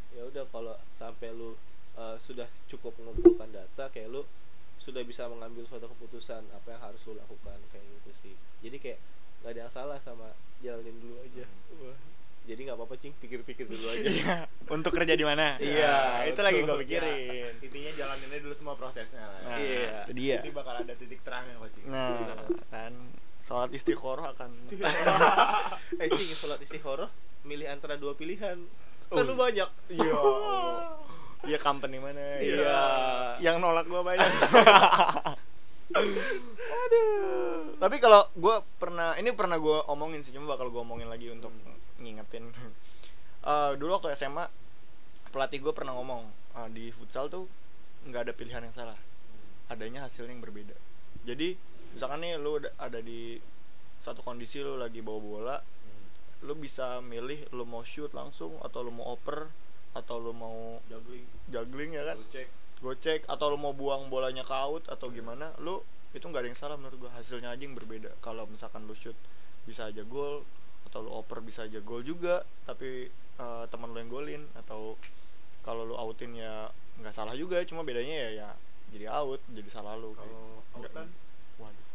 ya 0.09 0.23
udah 0.23 0.43
kalau 0.45 0.73
sampai 0.93 1.29
lu 1.29 1.53
uh, 1.95 2.17
sudah 2.17 2.47
cukup 2.67 2.91
mengumpulkan 2.95 3.49
data 3.49 3.87
kayak 3.87 4.09
lu 4.09 4.25
sudah 4.75 5.01
bisa 5.01 5.27
mengambil 5.27 5.63
suatu 5.63 5.85
keputusan 5.87 6.41
apa 6.49 6.67
yang 6.69 6.81
harus 6.81 7.01
lu 7.03 7.13
lakukan 7.13 7.59
kayak 7.69 7.85
gitu 7.99 8.11
sih 8.17 8.33
jadi 8.59 8.77
kayak 8.77 8.99
nggak 9.39 9.51
ada 9.51 9.59
yang 9.61 9.71
salah 9.71 9.97
sama 9.97 10.31
jalanin 10.59 10.97
dulu 10.97 11.19
aja 11.19 11.45
Hmm. 11.45 11.85
Wah. 11.85 11.97
jadi 12.41 12.59
nggak 12.61 12.75
apa-apa 12.75 12.95
cing 12.97 13.13
pikir-pikir 13.15 13.65
dulu 13.65 13.85
aja 13.87 14.07
Iya. 14.15 14.35
Untuk 14.67 14.89
kerja 14.91 15.13
di 15.13 15.21
mana? 15.21 15.53
Iya, 15.57 16.25
itu 16.25 16.39
lagi 16.39 16.59
gue 16.59 16.77
pikirin. 16.79 17.53
intinya 17.59 17.91
jalaninnya 17.95 18.39
dulu 18.39 18.53
semua 18.53 18.73
prosesnya 18.73 19.21
lah 19.21 19.39
Nah, 19.45 19.57
Iya. 19.59 19.93
itu 20.03 20.13
dia. 20.13 20.37
Nanti 20.39 20.51
bakal 20.51 20.75
ada 20.75 20.93
titik 20.93 21.21
terangnya 21.21 21.53
coaching 21.55 21.85
Nah, 21.85 22.41
kan 22.67 22.93
sholat 23.49 23.73
istiqoroh 23.73 24.29
akan 24.29 24.53
eh 26.01 26.07
cing 26.13 26.31
sholat 26.37 26.61
istiqoroh 26.61 27.09
milih 27.49 27.65
antara 27.65 27.97
dua 27.97 28.13
pilihan 28.13 28.61
kan 29.09 29.25
lu 29.25 29.33
banyak 29.33 29.65
Iya. 29.89 30.21
Iya 31.39 31.57
company 31.57 31.97
mana? 31.97 32.37
Iya. 32.37 32.77
Yang 33.41 33.57
nolak 33.57 33.89
gua 33.89 34.05
banyak. 34.05 34.21
Aduh. 36.83 37.73
Tapi 37.79 37.95
kalau 37.97 38.29
gua 38.37 38.61
pernah 38.77 39.17
ini 39.17 39.33
pernah 39.33 39.57
gua 39.57 39.87
omongin 39.89 40.21
sih, 40.21 40.35
cuma 40.35 40.51
bakal 40.51 40.69
gua 40.69 40.85
omongin 40.85 41.09
lagi 41.09 41.31
untuk 41.31 41.49
ngingetin. 41.97 42.53
Eh, 43.39 43.71
dulu 43.79 43.95
waktu 43.95 44.11
SMA 44.19 44.45
pelatih 45.31 45.63
gue 45.63 45.71
pernah 45.71 45.95
ngomong 45.95 46.27
eh, 46.59 46.69
di 46.75 46.85
futsal 46.91 47.31
tuh 47.31 47.47
nggak 48.03 48.27
ada 48.27 48.33
pilihan 48.35 48.61
yang 48.67 48.75
salah 48.75 48.99
adanya 49.71 50.05
hasilnya 50.09 50.33
yang 50.35 50.43
berbeda 50.43 50.75
jadi 51.23 51.55
misalkan 51.93 52.19
nih 52.21 52.37
lu 52.37 52.59
ada- 52.77 53.03
di 53.03 53.39
satu 53.99 54.23
kondisi 54.23 54.63
lu 54.63 54.79
lagi 54.79 55.03
bawa 55.03 55.19
bola 55.19 55.57
lu 56.39 56.55
bisa 56.55 57.03
milih 57.03 57.51
lu 57.51 57.67
mau 57.67 57.83
shoot 57.83 58.15
langsung 58.15 58.55
atau 58.63 58.79
lu 58.87 58.95
mau 58.95 59.11
oper 59.11 59.51
atau 59.91 60.21
lu 60.21 60.31
mau 60.31 60.79
juggling. 60.87 61.25
juggling 61.51 61.91
ya 61.99 62.03
kan? 62.13 62.17
Cek 62.31 62.47
gocek 62.79 63.21
atau 63.27 63.51
lu 63.51 63.57
mau 63.59 63.75
buang 63.75 64.07
bolanya 64.07 64.47
ke 64.47 64.55
out 64.55 64.87
atau 64.87 65.11
gimana 65.11 65.51
lu 65.59 65.83
itu 66.15 66.23
nggak 66.23 66.41
ada 66.41 66.47
yang 66.47 66.55
salah 66.55 66.77
menurut 66.79 66.95
gua. 66.95 67.11
Hasilnya 67.11 67.51
aja 67.51 67.59
yang 67.59 67.75
berbeda. 67.75 68.15
Kalau 68.23 68.47
misalkan 68.47 68.87
lu 68.87 68.95
shoot 68.95 69.17
bisa 69.67 69.91
aja 69.91 69.99
gol 70.07 70.47
atau 70.87 71.03
lu 71.03 71.11
oper 71.11 71.43
bisa 71.43 71.67
aja 71.67 71.83
gol 71.83 72.01
juga 72.07 72.47
tapi 72.63 73.11
eh, 73.11 73.63
teman 73.67 73.91
lu 73.91 73.99
yang 73.99 74.07
golin 74.09 74.43
atau 74.55 74.95
kalau 75.59 75.83
lu 75.83 75.99
outin 75.99 76.31
ya 76.39 76.71
nggak 77.03 77.11
salah 77.11 77.35
juga. 77.35 77.59
Cuma 77.67 77.83
bedanya 77.83 78.15
ya 78.15 78.29
ya 78.31 78.49
jadi 78.95 79.11
out 79.11 79.43
jadi 79.51 79.67
salah 79.67 79.99
lu. 79.99 80.15
Kalau 80.15 80.63
outan 80.79 81.11
waduh 81.59 81.87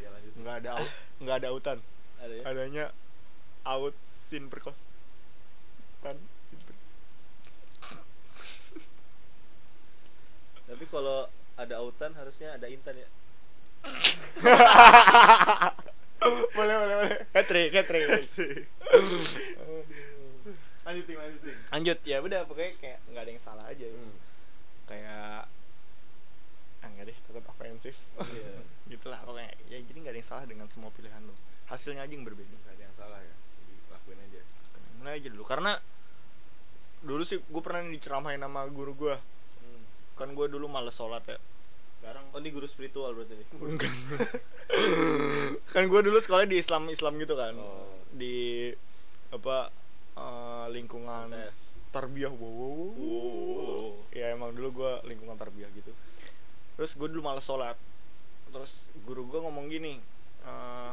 ya 0.00 0.08
lanjut 0.08 0.29
nggak 0.40 0.56
ada 0.64 0.70
out 0.80 0.90
nggak 1.20 1.36
ada 1.40 1.48
outan 1.52 1.78
ada 2.20 2.34
ya? 2.34 2.44
Adanya 2.48 2.86
out 3.64 3.94
sin 4.08 4.48
perkos. 4.48 4.84
Kan 6.00 6.16
sin 6.48 6.60
per- 6.64 6.80
tapi 10.68 10.84
kalau 10.88 11.28
ada 11.60 11.74
autan 11.80 12.12
harusnya 12.16 12.56
ada 12.56 12.66
intan 12.68 12.96
ya? 12.96 13.08
Boleh 16.20 16.76
boleh 16.76 16.96
boleh. 17.00 17.16
Hat 17.32 17.48
trick 17.48 17.72
lanjutin 20.84 21.16
lanjutin. 21.16 21.56
Lanjut. 21.70 21.98
Ya 22.04 22.20
udah 22.20 22.44
pokoknya 22.44 22.72
kayak 22.82 22.98
nggak 23.08 23.22
ada 23.24 23.30
yang 23.32 23.42
salah 23.42 23.64
aja. 23.70 23.86
Hmm. 23.88 24.14
kayak 24.90 25.46
ofensif 27.80 27.96
Iya. 28.20 28.52
gitulah 28.92 29.16
pokoknya 29.24 29.48
ya 29.66 29.78
jadi 29.80 29.96
nggak 29.96 30.12
ada 30.12 30.20
yang 30.20 30.28
salah 30.28 30.44
dengan 30.44 30.66
semua 30.68 30.90
pilihan 30.90 31.22
lo 31.22 31.32
hasilnya 31.66 32.02
aja 32.02 32.12
yang 32.12 32.22
berbeda 32.22 32.50
nggak 32.50 32.74
ada 32.74 32.84
yang 32.84 32.92
salah 32.94 33.18
ya 33.18 33.34
jadi 33.56 33.74
lakuin 33.88 34.18
aja 34.20 34.40
mulai 34.98 35.12
aja 35.16 35.28
dulu 35.30 35.44
karena 35.44 35.72
dulu 37.00 37.22
sih 37.24 37.40
gue 37.40 37.62
pernah 37.64 37.80
diceramahin 37.82 38.38
sama 38.38 38.68
guru 38.68 38.92
gue 38.94 39.16
Hmm. 39.60 39.84
kan 40.14 40.28
gue 40.30 40.46
dulu 40.46 40.66
males 40.66 40.92
sholat 40.92 41.24
ya 41.24 41.36
sekarang 42.00 42.24
Oh 42.32 42.40
ini 42.40 42.48
guru 42.48 42.64
spiritual 42.64 43.12
berarti 43.12 43.36
nih. 43.36 43.46
Enggak. 43.62 43.92
kan 45.66 45.84
gue 45.84 46.00
dulu 46.00 46.16
sekolah 46.16 46.44
di 46.44 46.56
Islam 46.56 46.88
Islam 46.88 47.16
gitu 47.16 47.32
kan 47.34 47.52
Oh. 47.54 48.00
di 48.10 48.72
apa 49.30 49.68
eh, 50.14 50.66
lingkungan 50.70 51.28
tarbiyah 51.90 52.32
wow, 52.32 52.40
wow, 52.40 52.72
wow. 52.72 52.88
Oh. 52.98 53.90
ya 54.10 54.30
emang 54.30 54.52
dulu 54.52 54.80
gue 54.80 54.92
lingkungan 55.06 55.36
tarbiyah 55.36 55.68
gitu 55.72 55.92
terus 56.80 56.96
gue 56.96 57.08
dulu 57.12 57.20
males 57.20 57.44
sholat 57.44 57.76
terus 58.48 58.88
guru 59.04 59.28
gue 59.28 59.36
ngomong 59.36 59.68
gini 59.68 60.00
eh, 60.42 60.92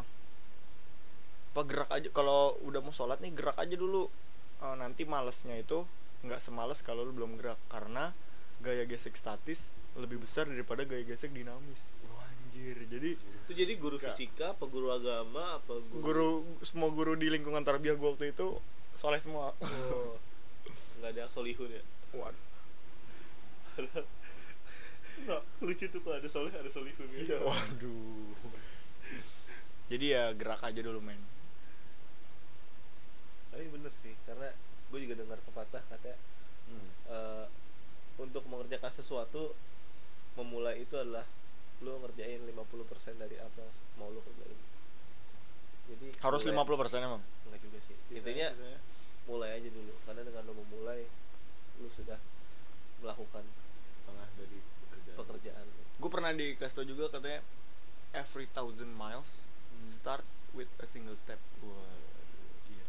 apa 1.48 1.62
gerak 1.64 1.88
aja 1.90 2.12
kalau 2.12 2.60
udah 2.68 2.84
mau 2.84 2.92
sholat 2.92 3.24
nih 3.24 3.32
gerak 3.32 3.56
aja 3.56 3.74
dulu 3.74 4.12
Eh, 4.58 4.74
nanti 4.74 5.06
malesnya 5.06 5.54
itu 5.54 5.86
nggak 6.26 6.42
semales 6.42 6.82
kalau 6.82 7.06
lu 7.06 7.14
belum 7.14 7.38
gerak 7.38 7.62
karena 7.70 8.10
gaya 8.58 8.90
gesek 8.90 9.14
statis 9.14 9.70
lebih 9.94 10.18
besar 10.18 10.50
daripada 10.50 10.82
gaya 10.82 11.06
gesek 11.06 11.30
dinamis 11.30 11.78
Wah, 12.10 12.26
anjir 12.26 12.74
jadi 12.90 13.14
Itu 13.46 13.54
jadi 13.54 13.78
guru 13.78 14.02
Enggak. 14.02 14.18
fisika 14.18 14.58
apa 14.58 14.66
guru 14.66 14.90
agama 14.90 15.62
apa 15.62 15.78
guru 15.78 16.02
guru 16.02 16.30
semua 16.66 16.90
guru 16.90 17.14
di 17.14 17.30
lingkungan 17.30 17.62
tarbiyah 17.62 17.94
gue 17.94 18.10
waktu 18.10 18.34
itu 18.34 18.58
soleh 18.98 19.22
semua 19.22 19.54
Oh. 19.62 20.18
Enggak 20.98 21.14
ada 21.14 21.30
solihun 21.30 21.70
ya. 21.70 21.84
Waduh. 22.18 22.46
Lucu 25.60 25.86
tuh 25.88 26.00
kalau 26.00 26.16
ada 26.18 26.30
soleh 26.30 26.54
ada 26.54 26.70
solihun 26.70 27.08
ya. 27.12 27.20
Iya. 27.26 27.38
Waduh. 27.42 28.36
Jadi 29.88 30.06
ya 30.12 30.32
gerak 30.36 30.62
aja 30.62 30.80
dulu 30.80 31.00
men. 31.00 31.20
Tapi 33.52 33.66
bener 33.72 33.92
sih, 34.04 34.14
karena 34.24 34.52
gue 34.88 35.00
juga 35.02 35.16
dengar 35.18 35.40
pepatah 35.44 35.82
katanya 35.88 36.16
hmm. 36.70 36.90
eh, 37.10 37.46
untuk 38.18 38.44
mengerjakan 38.46 38.92
sesuatu 38.94 39.52
memulai 40.36 40.80
itu 40.80 40.94
adalah 40.96 41.26
lu 41.80 41.94
ngerjain 42.02 42.42
50% 42.42 42.54
dari 43.18 43.38
apa 43.38 43.58
yang 43.58 43.74
mau 43.98 44.10
lu 44.10 44.22
kerjain. 44.22 44.60
Jadi 45.88 46.08
Harus 46.20 46.42
mulai- 46.44 46.86
50% 46.92 47.00
emang. 47.02 47.22
enggak 47.48 47.62
juga 47.64 47.80
sih. 47.82 47.96
Intinya 48.12 48.48
Sisanya- 48.54 48.82
mulai 49.28 49.60
aja 49.60 49.68
dulu 49.68 49.92
karena 50.04 50.22
dengan 50.24 50.44
lu 50.48 50.54
memulai 50.56 51.04
lu 51.80 51.90
sudah 51.92 52.16
melakukan 53.00 53.44
setengah 54.00 54.28
dari 54.36 54.60
pekerjaan. 55.18 55.66
Gue 55.98 56.10
pernah 56.10 56.30
dikasih 56.30 56.74
tau 56.74 56.86
juga 56.86 57.10
katanya 57.10 57.42
every 58.14 58.46
thousand 58.48 58.92
miles 58.92 59.50
Hmm. 59.70 59.90
start 59.92 60.26
with 60.52 60.70
a 60.78 60.86
single 60.86 61.14
step. 61.14 61.38
Wah, 61.60 61.98
iya. 62.68 62.86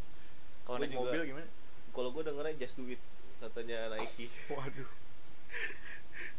Kalau 0.63 0.77
naik 0.79 0.91
juga- 0.91 1.05
mobil 1.07 1.23
gimana? 1.27 1.49
Kalau 1.91 2.09
gue 2.11 2.23
dengernya 2.23 2.55
just 2.59 2.75
do 2.75 2.87
it 2.87 3.01
katanya 3.39 3.91
Nike. 3.91 4.29
Waduh. 4.49 4.89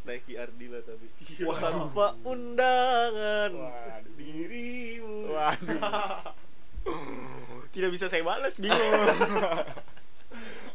Nike 0.01 0.33
Ardila 0.35 0.79
tapi 0.81 1.07
Waduh. 1.39 1.59
tanpa 1.59 2.05
undangan 2.23 3.51
Waduh. 3.51 4.13
dirimu 4.15 5.29
Waduh. 5.29 5.81
Tidak 7.69 7.89
bisa 7.89 8.07
saya 8.07 8.21
balas, 8.21 8.57
bingung. 8.61 8.79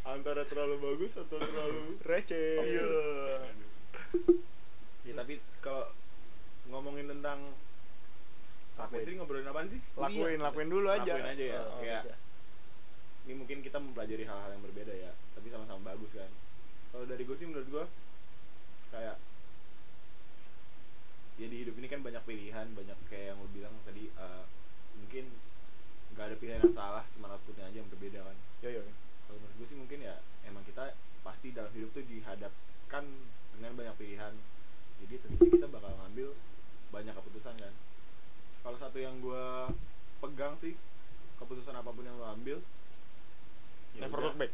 antara 0.04 0.44
terlalu 0.44 0.78
bagus 0.80 1.16
atau 1.16 1.36
terlalu 1.36 1.98
Receh. 2.00 2.60
Iya. 2.60 2.92
Ya 5.04 5.12
tapi 5.14 5.34
kalau 5.60 5.84
ngomongin 6.66 7.06
tentang 7.08 7.52
apa 8.74 8.90
Lakuin. 8.90 9.04
tadi 9.04 9.14
ngobrolin 9.14 9.46
apaan 9.46 9.68
sih 9.68 9.80
Lakuin, 9.94 10.40
lakuin 10.40 10.66
dulu 10.66 10.88
aja. 10.88 11.12
Lakuin 11.14 11.30
aja 11.30 11.44
ya, 11.46 11.60
Oh, 11.62 11.78
udah. 11.78 12.16
ini 13.24 13.34
mungkin 13.34 13.58
kita 13.60 13.78
mempelajari 13.78 14.24
hal-hal 14.24 14.50
yang 14.50 14.62
berbeda 14.62 14.92
ya 14.92 15.12
tapi 15.32 15.48
sama-sama 15.48 15.80
bagus 15.86 16.12
kan 16.12 16.30
kalau 16.90 17.04
dari 17.04 17.22
gue 17.22 17.34
sih 17.34 17.46
menurut 17.46 17.68
gue 17.68 17.84
kayak 18.90 19.16
ya 21.34 21.46
di 21.46 21.56
hidup 21.60 21.74
ini 21.74 21.86
kan 21.86 22.00
banyak 22.00 22.22
pilihan 22.22 22.66
banyak 22.70 22.98
kayak 23.08 23.34
yang 23.34 23.38
lo 23.38 23.48
bilang 23.50 23.74
tadi 23.82 24.06
eh, 24.08 24.44
mungkin 24.94 25.24
nggak 26.14 26.24
ada 26.24 26.36
pilihan 26.38 26.60
yang 26.62 26.70
salah 26.72 27.02
cuma 27.10 27.26
outputnya 27.28 27.66
aja 27.66 27.76
yang 27.76 27.90
berbeda 27.90 28.22
kan 28.22 28.36
Yo 28.62 28.70
yo. 28.72 28.82
kalau 29.26 29.38
menurut 29.38 29.56
gue 29.58 29.66
sih 29.66 29.74
mungkin 29.74 29.98
ya 30.00 30.14
emang 30.44 30.62
kita 30.62 30.94
pasti 31.20 31.50
dalam 31.50 31.72
hidup 31.72 31.90
tuh 31.90 32.04
dihadapkan 32.04 33.04
dengan 33.52 33.72
banyak 33.74 33.94
pilihan 33.96 34.34
jadi 35.04 35.14
tentunya 35.20 35.50
kita 35.54 35.68
bakal 35.68 35.92
ngambil 35.94 36.28
banyak 36.90 37.14
keputusan 37.14 37.54
kan 37.54 37.72
kalau 38.60 38.76
satu 38.76 38.96
yang 38.96 39.20
gue 39.20 39.44
pegang 40.18 40.54
sih 40.54 40.72
keputusan 41.36 41.74
apa 41.74 41.88
pun 41.88 42.02
yang 42.02 42.16
lo 42.16 42.26
ambil 42.30 42.58
ya 43.92 44.00
Never 44.00 44.16
udah. 44.16 44.26
look 44.26 44.36
back. 44.36 44.52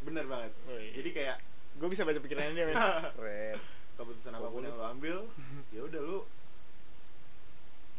bener 0.00 0.24
banget 0.24 0.52
Woi. 0.64 0.90
jadi 0.92 1.10
kayak 1.12 1.38
Gue 1.74 1.90
bisa 1.90 2.06
baca 2.06 2.14
pikirannya 2.16 2.54
dia, 2.54 2.66
men. 2.66 2.76
keren 3.18 3.58
keputusan 3.94 4.32
apa 4.32 4.46
pun 4.46 4.62
yang 4.62 4.74
lo 4.74 4.86
ambil 4.88 5.16
ya 5.68 5.80
udah 5.82 6.00
lu 6.00 6.18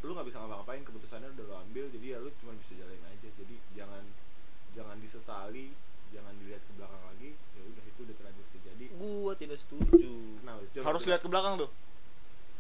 lu 0.01 0.11
nggak 0.11 0.27
bisa 0.27 0.37
ngapa-ngapain 0.37 0.83
keputusannya 0.83 1.29
udah 1.33 1.45
lo 1.45 1.55
ambil 1.61 1.85
jadi 1.89 2.05
ya 2.07 2.17
lu 2.19 2.29
cuma 2.37 2.53
bisa 2.53 2.71
jalanin 2.73 3.03
aja 3.05 3.27
jadi 3.31 3.55
jangan 3.73 4.03
jangan 4.71 4.97
disesali 4.99 5.73
jangan 6.09 6.33
dilihat 6.37 6.61
ke 6.61 6.71
belakang 6.73 7.03
lagi 7.03 7.29
ya 7.51 7.61
udah 7.63 7.83
itu 7.83 7.99
udah 8.01 8.15
terlanjur 8.15 8.44
terjadi 8.44 8.44
gua 9.21 9.33
tidak 9.33 9.57
setuju 9.57 10.11
Coba 10.71 10.85
Harus 10.85 11.01
coba. 11.01 11.09
lihat 11.09 11.21
ke 11.21 11.29
belakang 11.29 11.53
tuh. 11.57 11.69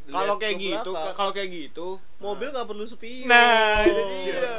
Kalau 0.05 0.35
kayak 0.35 0.55
gitu, 0.55 0.91
kalau 0.93 1.31
kayak 1.31 1.49
gitu, 1.49 1.87
mobil 2.17 2.47
nggak 2.47 2.63
perlu 2.63 2.85
spion 2.85 3.25
Nah, 3.25 3.81
itu 3.81 4.01
dia. 4.21 4.53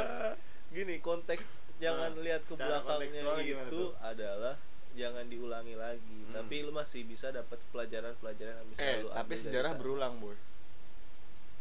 gini 0.69 0.99
konteks 0.99 1.47
jangan 1.77 2.11
Nah, 2.11 2.21
lihat 2.21 2.41
ke 2.43 2.53
belakangnya 2.53 3.21
itu 3.63 3.81
adalah 3.97 4.55
jangan 4.93 5.25
diulangi 5.25 5.75
lagi 5.75 6.17
Hmm. 6.25 6.33
tapi 6.35 6.55
lu 6.59 6.71
masih 6.71 7.05
bisa 7.05 7.29
dapat 7.29 7.55
pelajaran-pelajaran 7.71 8.53
yang 8.57 8.67
bisa 8.67 8.81
Eh, 8.81 8.95
lu 8.99 9.09
tapi 9.09 9.33
sejarah 9.33 9.73
berulang, 9.73 10.17
boy. 10.17 10.35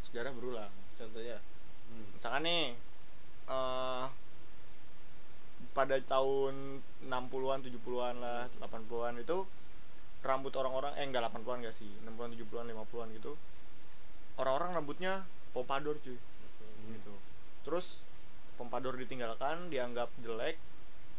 Sejarah 0.02 0.32
berulang. 0.32 0.72
contohnya 0.96 1.38
Hmm. 1.86 2.06
Misalkan 2.12 2.42
nih 2.42 2.64
eh 3.46 4.04
pada 5.70 5.96
tahun 6.02 6.80
60-an, 7.02 7.60
70-an 7.62 8.16
lah, 8.16 8.48
80-an 8.58 9.14
itu 9.18 9.44
rambut 10.26 10.52
orang-orang 10.52 10.92
eh 10.94 11.04
enggak 11.04 11.24
80-an 11.26 11.58
enggak 11.62 11.74
sih, 11.74 11.88
60-an, 12.02 12.30
70-an, 12.32 12.66
50-an 12.68 13.08
gitu. 13.14 13.32
Orang-orang 14.36 14.74
rambutnya 14.74 15.24
pompadour 15.50 15.96
cuy. 15.98 16.18
gitu 16.86 17.10
terus 17.64 18.06
pompadour 18.54 18.94
ditinggalkan 18.94 19.66
dianggap 19.66 20.06
jelek 20.20 20.54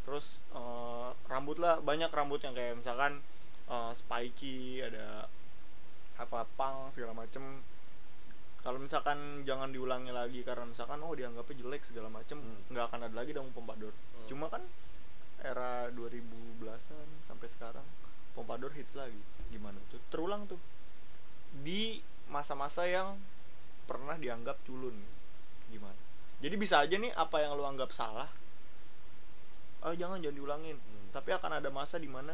terus 0.06 0.39
eh, 0.54 1.10
rambut 1.28 1.60
lah 1.60 1.82
banyak 1.82 2.08
rambut 2.08 2.39
yang 2.39 2.56
kayak 2.56 2.80
misalkan 2.80 3.20
eh, 3.67 3.91
spiky 3.91 4.80
ada 4.80 5.28
apa 6.15 6.48
pang 6.56 6.88
segala 6.93 7.12
macem 7.12 7.60
kalau 8.63 8.80
misalkan 8.80 9.43
jangan 9.43 9.76
diulangi 9.76 10.08
lagi 10.10 10.39
karena 10.41 10.63
misalkan 10.63 11.04
oh 11.04 11.12
dianggapnya 11.12 11.60
jelek 11.60 11.84
segala 11.84 12.08
macem 12.08 12.39
Hmm. 12.39 12.63
nggak 12.72 12.86
akan 12.86 13.00
ada 13.04 13.16
lagi 13.18 13.36
dong 13.36 13.51
pompadour 13.51 13.91
Hmm. 13.91 14.28
cuma 14.32 14.47
kan 14.47 14.64
era 15.43 15.91
2010-an 15.91 16.80
sampai 17.28 17.47
sekarang 17.51 17.84
pompadour 18.38 18.70
hits 18.78 18.94
lagi. 18.94 19.18
Gimana 19.50 19.82
tuh? 19.90 19.98
Terulang 20.14 20.46
tuh. 20.46 20.62
Di 21.66 21.98
masa-masa 22.30 22.86
yang 22.86 23.18
pernah 23.90 24.14
dianggap 24.14 24.62
culun. 24.62 24.94
Gimana? 25.74 25.98
Jadi 26.38 26.54
bisa 26.54 26.78
aja 26.78 26.94
nih 26.94 27.10
apa 27.18 27.42
yang 27.42 27.58
lu 27.58 27.66
anggap 27.66 27.90
salah 27.90 28.30
oh 29.82 29.94
jangan 29.94 30.18
jangan 30.22 30.36
diulangin. 30.36 30.78
Hmm. 30.78 31.08
tapi 31.14 31.30
akan 31.34 31.62
ada 31.62 31.70
masa 31.70 31.98
di 31.98 32.10
mana 32.10 32.34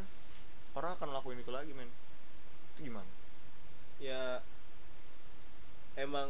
orang 0.76 0.96
akan 0.98 1.12
lakuin 1.12 1.40
itu 1.40 1.52
lagi 1.52 1.72
men. 1.72 1.88
Itu 2.74 2.88
gimana? 2.88 3.08
Ya 4.00 4.40
emang 5.96 6.30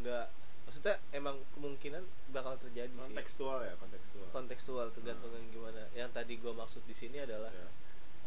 nggak 0.00 0.26
maksudnya 0.66 0.96
emang 1.10 1.36
kemungkinan 1.58 2.02
bakal 2.30 2.56
terjadi 2.58 2.90
sih. 2.90 3.06
Kontekstual 3.10 3.58
ya 3.66 3.74
kontekstual. 3.78 4.26
Kontekstual 4.32 4.86
tergantung 4.94 5.30
Hmm. 5.30 5.38
yang 5.42 5.48
gimana. 5.50 5.82
Yang 5.94 6.10
tadi 6.14 6.32
gua 6.38 6.54
maksud 6.56 6.82
di 6.86 6.94
sini 6.94 7.20
adalah 7.20 7.50
Ya. 7.52 7.68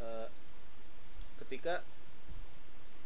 eh, 0.04 0.28
ketika 1.54 1.86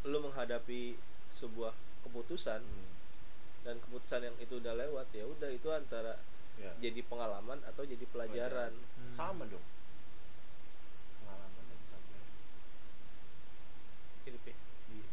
lu 0.08 0.24
menghadapi 0.24 0.96
sebuah 1.36 1.76
keputusan 2.00 2.64
Hmm. 2.64 2.88
dan 3.62 3.76
keputusan 3.78 4.24
yang 4.24 4.36
itu 4.40 4.56
udah 4.56 4.72
lewat 4.74 5.12
ya 5.12 5.28
udah 5.28 5.52
itu 5.52 5.68
antara 5.68 6.16
Ya. 6.56 6.72
jadi 6.80 7.04
pengalaman 7.04 7.60
atau 7.66 7.84
jadi 7.84 8.08
pelajaran 8.08 8.72
Hmm. 8.72 9.12
sama 9.12 9.44
dong 9.46 9.60
pengalaman 11.20 11.64
dan 11.68 11.80
pelajaran 11.84 12.32
hidup 14.24 14.44
ya. 14.48 14.56
Iya. 14.88 15.06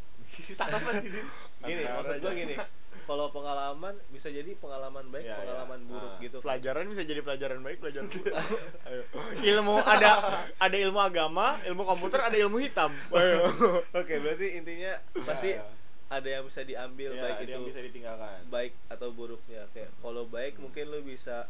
sama 0.55 0.89
sih 0.95 1.11
gini 1.11 1.83
maksud 1.83 2.15
gua 2.15 2.31
aja. 2.31 2.39
gini 2.39 2.55
kalau 3.03 3.27
pengalaman 3.29 3.93
bisa 4.07 4.27
jadi 4.27 4.47
pengalaman 4.55 5.05
baik 5.07 5.21
Iya, 5.21 5.29
iya. 5.29 5.39
pengalaman 5.41 5.79
buruk 5.85 6.11
Ah. 6.11 6.19
gitu 6.19 6.37
kan. 6.37 6.45
pelajaran 6.45 6.83
bisa 6.87 7.03
jadi 7.03 7.21
pelajaran 7.21 7.59
baik 7.59 7.77
pelajaran 7.77 8.07
buruk 8.07 8.35
Ayo. 8.87 9.01
ilmu 9.45 9.75
ada 9.77 10.11
ada 10.55 10.77
ilmu 10.79 10.97
agama 10.97 11.45
ilmu 11.61 11.83
komputer 11.83 12.19
ada 12.21 12.37
ilmu 12.37 12.57
hitam 12.57 12.89
Ayo. 13.11 13.45
oke 13.99 14.13
berarti 14.15 14.47
intinya 14.55 14.95
pasti 15.21 15.53
Ya, 15.53 15.63
ada 16.07 16.29
yang 16.29 16.43
bisa 16.43 16.61
diambil 16.61 17.09
ya, 17.11 17.21
baik 17.21 17.35
ada 17.35 17.43
itu 17.43 17.51
yang 17.51 17.65
bisa 17.65 17.79
ditinggalkan 17.81 18.39
baik 18.47 18.73
atau 18.87 19.09
buruknya 19.09 19.65
kayak 19.71 19.89
kalau 19.99 20.23
baik 20.25 20.53
mungkin 20.55 20.85
lu 20.87 21.01
bisa 21.01 21.49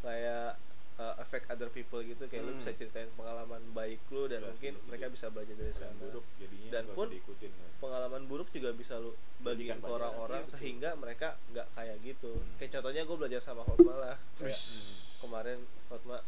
kayak 0.00 0.54
uh, 0.96 1.14
affect 1.18 1.44
other 1.46 1.68
people 1.68 2.00
gitu 2.00 2.24
kayak 2.24 2.42
lu 2.42 2.50
Hmm. 2.50 2.58
bisa 2.58 2.72
ceritain 2.72 3.08
pengalaman 3.12 3.60
baik 3.70 4.00
lu 4.08 4.24
dan 4.24 4.40
Ya, 4.40 4.48
mungkin 4.48 4.72
mereka 4.84 5.06
bisa 5.08 5.26
belajar 5.28 5.52
dari 5.52 5.70
sana 5.70 5.92
buruk 5.94 6.24
jadinya 6.36 6.70
Dan 6.72 6.84
pun- 6.90 7.08
diikutin 7.08 7.50
kan. 7.50 7.70
pengalaman 7.78 8.22
buruk 8.24 8.48
juga 8.48 8.70
bisa 8.70 8.96
lu 8.96 9.12
bagiin 9.38 9.70
Jadikan 9.70 9.78
ke 9.78 9.90
orang-orang 9.90 10.38
iya, 10.38 10.46
betul. 10.46 10.56
sehingga 10.56 10.90
mereka 10.94 11.28
nggak 11.50 11.66
kayak 11.70 11.96
gitu 12.02 12.32
Hmm. 12.32 12.56
kayak 12.56 12.70
contohnya 12.72 13.02
gue 13.02 13.16
belajar 13.16 13.40
sama 13.40 13.62
Hotma 13.62 13.94
lah 13.94 14.16
kayak 14.36 14.56
Hmm. 14.56 14.92
kemarin 15.18 15.58
Hotma 15.86 16.18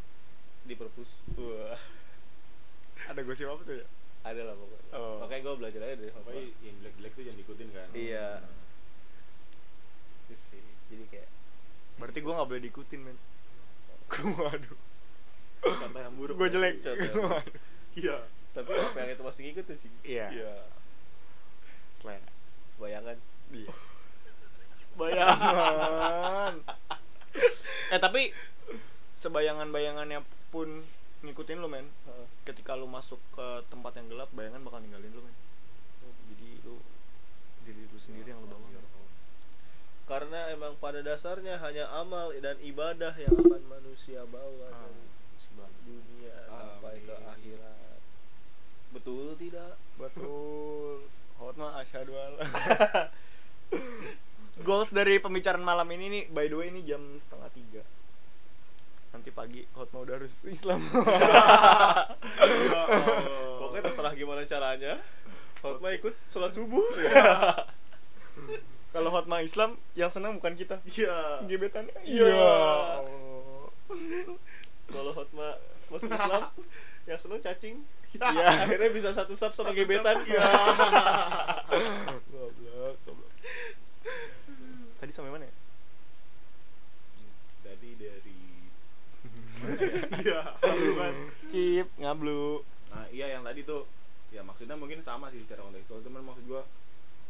di 0.63 0.75
perpus 0.75 1.11
wah 1.35 1.81
ada 3.11 3.21
gosip 3.23 3.47
apa 3.47 3.63
tuh 3.63 3.77
ya 3.77 3.87
ada 4.21 4.43
lah 4.43 4.55
pokoknya 4.55 4.91
Oh. 4.91 5.17
makanya 5.21 5.43
gue 5.43 5.55
belajar 5.57 5.81
aja 5.83 5.97
dari 5.97 6.11
Hotma 6.11 6.29
Pokoknya 6.29 6.45
yang 6.61 6.77
jelek-jelek 6.79 7.13
tuh 7.13 7.23
jangan 7.23 7.39
diikutin 7.39 7.69
kan 7.71 7.89
Iya. 7.91 8.29
Hmm. 8.39 8.57
Sih 10.31 10.61
jadi 10.89 11.05
kayak 11.09 11.29
berarti 11.97 12.19
gue 12.21 12.31
nggak 12.31 12.47
boleh 12.47 12.63
diikutin 12.63 13.01
men 13.03 13.17
waduh 14.09 14.77
contoh 15.59 16.01
yang 16.01 16.15
buruk 16.17 16.35
gue 16.37 16.49
jelek 16.51 16.75
buruk. 16.81 17.29
Waduh. 17.29 17.43
iya 17.95 18.17
tapi 18.53 18.71
apa 18.73 18.97
yang 18.99 19.11
itu 19.13 19.23
masih 19.23 19.41
ngikutin 19.47 19.77
sih 19.77 19.91
Iya. 20.05 20.27
iya 20.33 20.55
selera 21.99 22.31
bayangan 22.79 23.17
Iya. 23.49 23.73
Bayangan. 24.99 26.55
eh 27.89 28.01
tapi 28.03 28.35
sebayangan-bayangannya 29.17 30.21
pun 30.51 30.83
ngikutin 31.23 31.59
lu 31.59 31.71
men. 31.71 31.87
Ketika 32.43 32.75
lu 32.75 32.85
masuk 32.85 33.17
ke 33.31 33.47
tempat 33.69 33.95
yang 33.95 34.11
gelap, 34.11 34.27
bayangan 34.35 34.59
bakal 34.61 34.83
ninggalin 34.83 35.15
lu 35.15 35.23
men. 35.23 35.35
Jadi 36.35 36.49
lu 36.61 36.83
diri 37.63 37.83
lu 37.87 37.99
sendiri 37.99 38.35
yang 38.35 38.43
lu 38.43 38.51
bangun. 38.51 38.78
Karena 40.09 40.51
emang 40.51 40.75
pada 40.81 40.99
dasarnya 40.99 41.61
hanya 41.61 41.87
amal 41.93 42.33
dan 42.41 42.57
ibadah 42.59 43.13
yang 43.15 43.37
akan 43.37 43.63
manusia 43.69 44.25
bawa 44.25 44.73
Ah, 44.73 44.89
dari 44.89 45.77
dunia 45.85 46.37
sampai 46.49 46.97
ke 47.05 47.13
Amin. 47.13 47.29
akhirat 47.29 48.01
betul 48.89 49.37
tidak 49.37 49.77
Betul. 49.99 51.11
Hotma 51.39 51.75
asyhadu. 51.77 52.15
Goals 54.67 54.91
dari 54.91 55.19
pembicaraan 55.19 55.63
malam 55.63 55.87
ini 55.91 56.07
nih, 56.07 56.25
by 56.31 56.47
the 56.47 56.55
way 56.55 56.71
ini 56.71 56.83
jam 56.83 57.03
setengah 57.19 57.51
tiga. 57.51 57.83
Nanti 59.11 59.31
pagi 59.31 59.67
Hotma 59.75 60.07
udah 60.07 60.15
harus 60.23 60.39
Islam. 60.47 60.83
pokoknya 63.59 63.83
terserah 63.85 64.15
gimana 64.15 64.43
caranya 64.47 64.95
Hotma 65.59 65.91
ikut 65.91 66.15
sholat 66.31 66.55
subuh 66.55 66.79
Kalau 68.89 69.11
Hotma 69.11 69.41
Islam, 69.41 69.77
yang 69.93 70.09
senang 70.09 70.41
bukan 70.41 70.55
kita. 70.55 70.81
iya 70.89 71.45
Gebetannya. 71.45 71.93
Iya. 72.03 72.25
Allah. 72.25 73.69
kalau 74.89 75.13
Hotma 75.13 75.49
masuk 75.89 76.09
Islam 76.09 76.45
yang 77.09 77.19
seneng 77.19 77.41
cacing 77.41 77.77
Iya. 78.09 78.49
akhirnya 78.65 78.89
bisa 78.89 79.13
satu 79.13 79.33
sub 79.33 79.53
sama 79.53 79.73
gebetan 79.73 80.25
Iya. 80.25 80.49
Goblok, 82.27 82.97
goblok. 83.05 83.33
Tadi 84.97 85.13
sampai 85.13 85.29
mana 85.31 85.45
ya? 85.45 85.55
Tadi 87.63 87.91
dari 87.95 88.37
iya 90.23 90.55
kan 90.95 91.15
Skip, 91.43 91.87
ngablu. 91.99 92.63
nah 92.89 93.05
iya 93.11 93.27
yang 93.29 93.43
tadi 93.43 93.61
tuh 93.63 93.85
ya 94.29 94.41
maksudnya 94.41 94.73
mungkin 94.73 95.01
sama 95.01 95.29
sih 95.29 95.43
secara 95.43 95.61
kontekstual 95.61 96.01
cuman 96.01 96.23
maksud 96.25 96.45
gua 96.47 96.63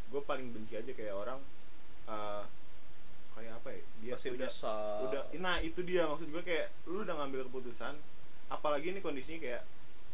gua 0.09 0.21
paling 0.25 0.51
benci 0.51 0.75
aja 0.75 0.93
kayak 0.93 1.15
orang 1.15 1.39
eh, 2.09 2.43
kayak 3.35 3.53
apa 3.63 3.69
ya 3.71 3.83
dia 4.03 4.13
masih 4.19 4.31
udah 4.35 4.51
bisa 4.51 4.75
udah 5.07 5.23
nah 5.39 5.57
itu 5.63 5.81
dia 5.87 6.03
maksud 6.09 6.29
gua 6.29 6.43
kayak 6.43 6.73
lu 6.91 7.07
udah 7.07 7.15
ngambil 7.23 7.47
keputusan 7.47 7.95
apalagi 8.49 8.97
ini 8.97 9.01
kondisinya 9.05 9.39
kayak 9.39 9.63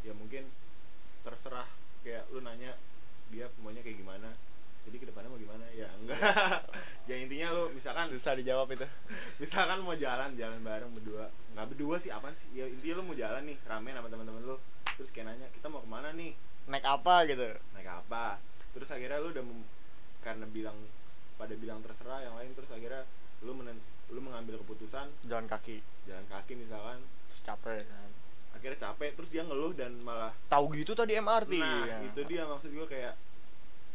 ya 0.04 0.12
mungkin 0.12 0.44
terserah 1.24 1.64
kayak 2.04 2.28
lu 2.28 2.44
nanya 2.44 2.76
dia 3.32 3.48
maunya 3.64 3.80
kayak 3.80 3.96
gimana 3.96 4.36
jadi 4.84 5.00
ke 5.00 5.06
depannya 5.08 5.32
mau 5.32 5.40
gimana 5.40 5.64
ya 5.72 5.88
enggak. 5.96 6.20
Ya 7.08 7.16
intinya 7.20 7.52
lu 7.56 7.72
misalkan 7.72 8.08
Susah 8.12 8.36
dijawab 8.36 8.68
itu. 8.76 8.84
misalkan 9.42 9.80
mau 9.80 9.96
jalan 9.96 10.36
jalan 10.36 10.60
bareng 10.60 10.92
berdua 10.92 11.32
nggak 11.56 11.66
berdua 11.72 11.96
sih 11.96 12.12
apaan 12.12 12.36
sih? 12.36 12.52
Ya 12.52 12.68
intinya 12.68 13.00
lu 13.00 13.04
mau 13.08 13.16
jalan 13.16 13.48
nih 13.48 13.56
rame 13.64 13.96
sama 13.96 14.08
teman-teman 14.12 14.44
lu 14.44 14.56
terus 15.00 15.08
kayak 15.08 15.32
nanya 15.32 15.48
kita 15.56 15.72
mau 15.72 15.80
ke 15.80 15.88
mana 15.88 16.12
nih? 16.12 16.36
Naik 16.68 16.84
apa 16.84 17.24
gitu? 17.24 17.48
naik 17.76 17.88
apa? 17.88 18.36
Terus 18.76 18.88
akhirnya 18.92 19.24
lu 19.24 19.32
udah 19.32 19.44
mem- 19.44 19.68
karena 20.24 20.46
bilang 20.46 20.74
pada 21.34 21.52
bilang 21.52 21.78
terserah 21.80 22.20
yang 22.20 22.34
lain 22.34 22.50
terus 22.52 22.68
akhirnya 22.68 23.04
lu 23.40 23.52
menen, 23.52 23.76
lu 24.08 24.18
mengambil 24.18 24.56
keputusan 24.58 25.06
Jalan 25.22 25.44
kaki. 25.44 25.84
jalan 26.04 26.24
kaki 26.26 26.52
misalkan 26.54 26.98
Terus 27.28 27.40
capek 27.44 27.82
kan. 27.84 28.10
akhirnya 28.52 28.78
capek 28.80 29.10
terus 29.12 29.28
dia 29.28 29.42
ngeluh 29.42 29.72
dan 29.72 29.92
malah 30.00 30.32
Tahu 30.46 30.72
gitu 30.74 30.92
tadi 30.92 31.12
MRT. 31.14 31.52
nah 31.54 31.84
Ya. 31.84 31.98
itu 32.02 32.20
dia 32.24 32.42
maksud 32.44 32.72
gua 32.72 32.86
kayak 32.86 33.14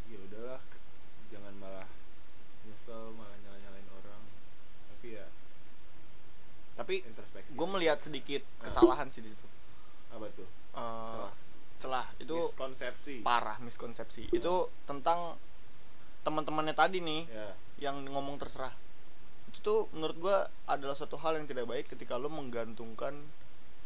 ya 0.06 0.18
udahlah 0.22 0.62
jangan 1.28 1.54
malah 1.56 1.88
nyesel 2.64 3.10
malah 3.12 3.34
nyala 3.40 3.58
nyalain 3.60 3.88
orang 3.96 4.22
tapi 4.90 5.08
ya 5.12 5.26
Tapi 6.76 6.96
gue 7.50 7.68
melihat 7.70 8.00
sedikit 8.00 8.40
Ah. 8.58 8.64
kesalahan 8.66 9.08
sih 9.10 9.20
di 9.20 9.28
situ. 9.28 9.48
apa 10.10 10.26
tuh 10.32 10.48
Eh, 10.70 11.10
celah 11.10 11.34
celah 11.80 12.08
itu 12.18 12.36
miskonsepsi 12.36 13.16
parah 13.20 13.58
miskonsepsi. 13.58 14.30
Itu 14.30 14.70
tentang 14.86 15.36
teman-temannya 16.24 16.76
tadi 16.76 17.00
nih 17.00 17.22
ya 17.30 17.50
yang 17.80 18.04
ngomong 18.06 18.36
terserah. 18.36 18.76
Itu 19.50 19.58
tuh 19.64 19.80
menurut 19.96 20.18
gua 20.20 20.38
adalah 20.68 20.94
suatu 20.94 21.16
hal 21.18 21.40
yang 21.40 21.48
tidak 21.48 21.66
baik 21.66 21.88
ketika 21.90 22.20
lo 22.20 22.28
menggantungkan 22.28 23.16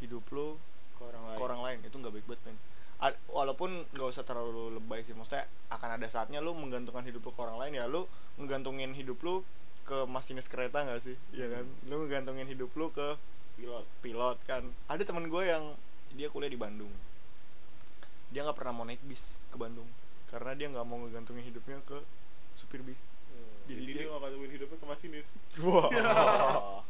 hidup 0.02 0.26
lo 0.34 0.58
ke 0.98 1.02
orang 1.06 1.24
lain. 1.30 1.38
ke 1.38 1.44
orang 1.46 1.62
lain. 1.62 1.78
Itu 1.86 1.96
nggak 2.02 2.14
baik 2.14 2.26
banget 2.26 2.42
men. 2.50 2.58
A- 3.04 3.20
walaupun 3.30 3.84
nggak 3.92 4.08
usah 4.10 4.24
terlalu 4.24 4.80
lebay 4.80 5.04
sih 5.04 5.12
maksudnya 5.12 5.44
akan 5.68 6.00
ada 6.00 6.08
saatnya 6.08 6.40
lu 6.40 6.56
menggantungkan 6.56 7.04
hidup 7.04 7.20
lu 7.28 7.32
ke 7.36 7.42
orang 7.44 7.60
lain 7.60 7.74
ya 7.76 7.84
lu 7.84 8.08
menggantungin 8.40 8.96
hidup 8.96 9.20
lu 9.22 9.44
ke 9.84 10.08
masinis 10.08 10.48
kereta 10.48 10.88
nggak 10.88 11.02
sih? 11.04 11.16
Iya 11.36 11.60
kan? 11.60 11.66
Lu 11.92 12.08
menggantungin 12.08 12.48
hidup 12.48 12.72
lu 12.74 12.90
ke 12.90 13.20
pilot. 13.60 13.86
pilot 14.02 14.38
kan? 14.48 14.64
Ada 14.88 15.04
teman 15.06 15.28
gue 15.28 15.44
yang 15.44 15.76
dia 16.16 16.32
kuliah 16.32 16.50
di 16.50 16.58
Bandung. 16.58 16.90
Dia 18.34 18.42
nggak 18.48 18.58
pernah 18.58 18.74
mau 18.74 18.88
naik 18.88 19.04
bis 19.06 19.38
ke 19.52 19.58
Bandung 19.60 19.86
karena 20.34 20.58
dia 20.58 20.66
nggak 20.66 20.86
mau 20.90 20.98
ngegantungin 20.98 21.46
hidupnya 21.46 21.78
ke 21.86 22.02
supir 22.54 22.82
bis. 22.82 23.00
Hmm, 23.30 23.48
Jadi 23.68 23.82
jadi, 23.82 23.92
dia- 23.96 24.10
nggak 24.10 24.22
katuin 24.22 24.52
hidupnya 24.52 24.78
ke 24.78 24.88
masinis. 24.88 25.28
Wah. 25.60 25.88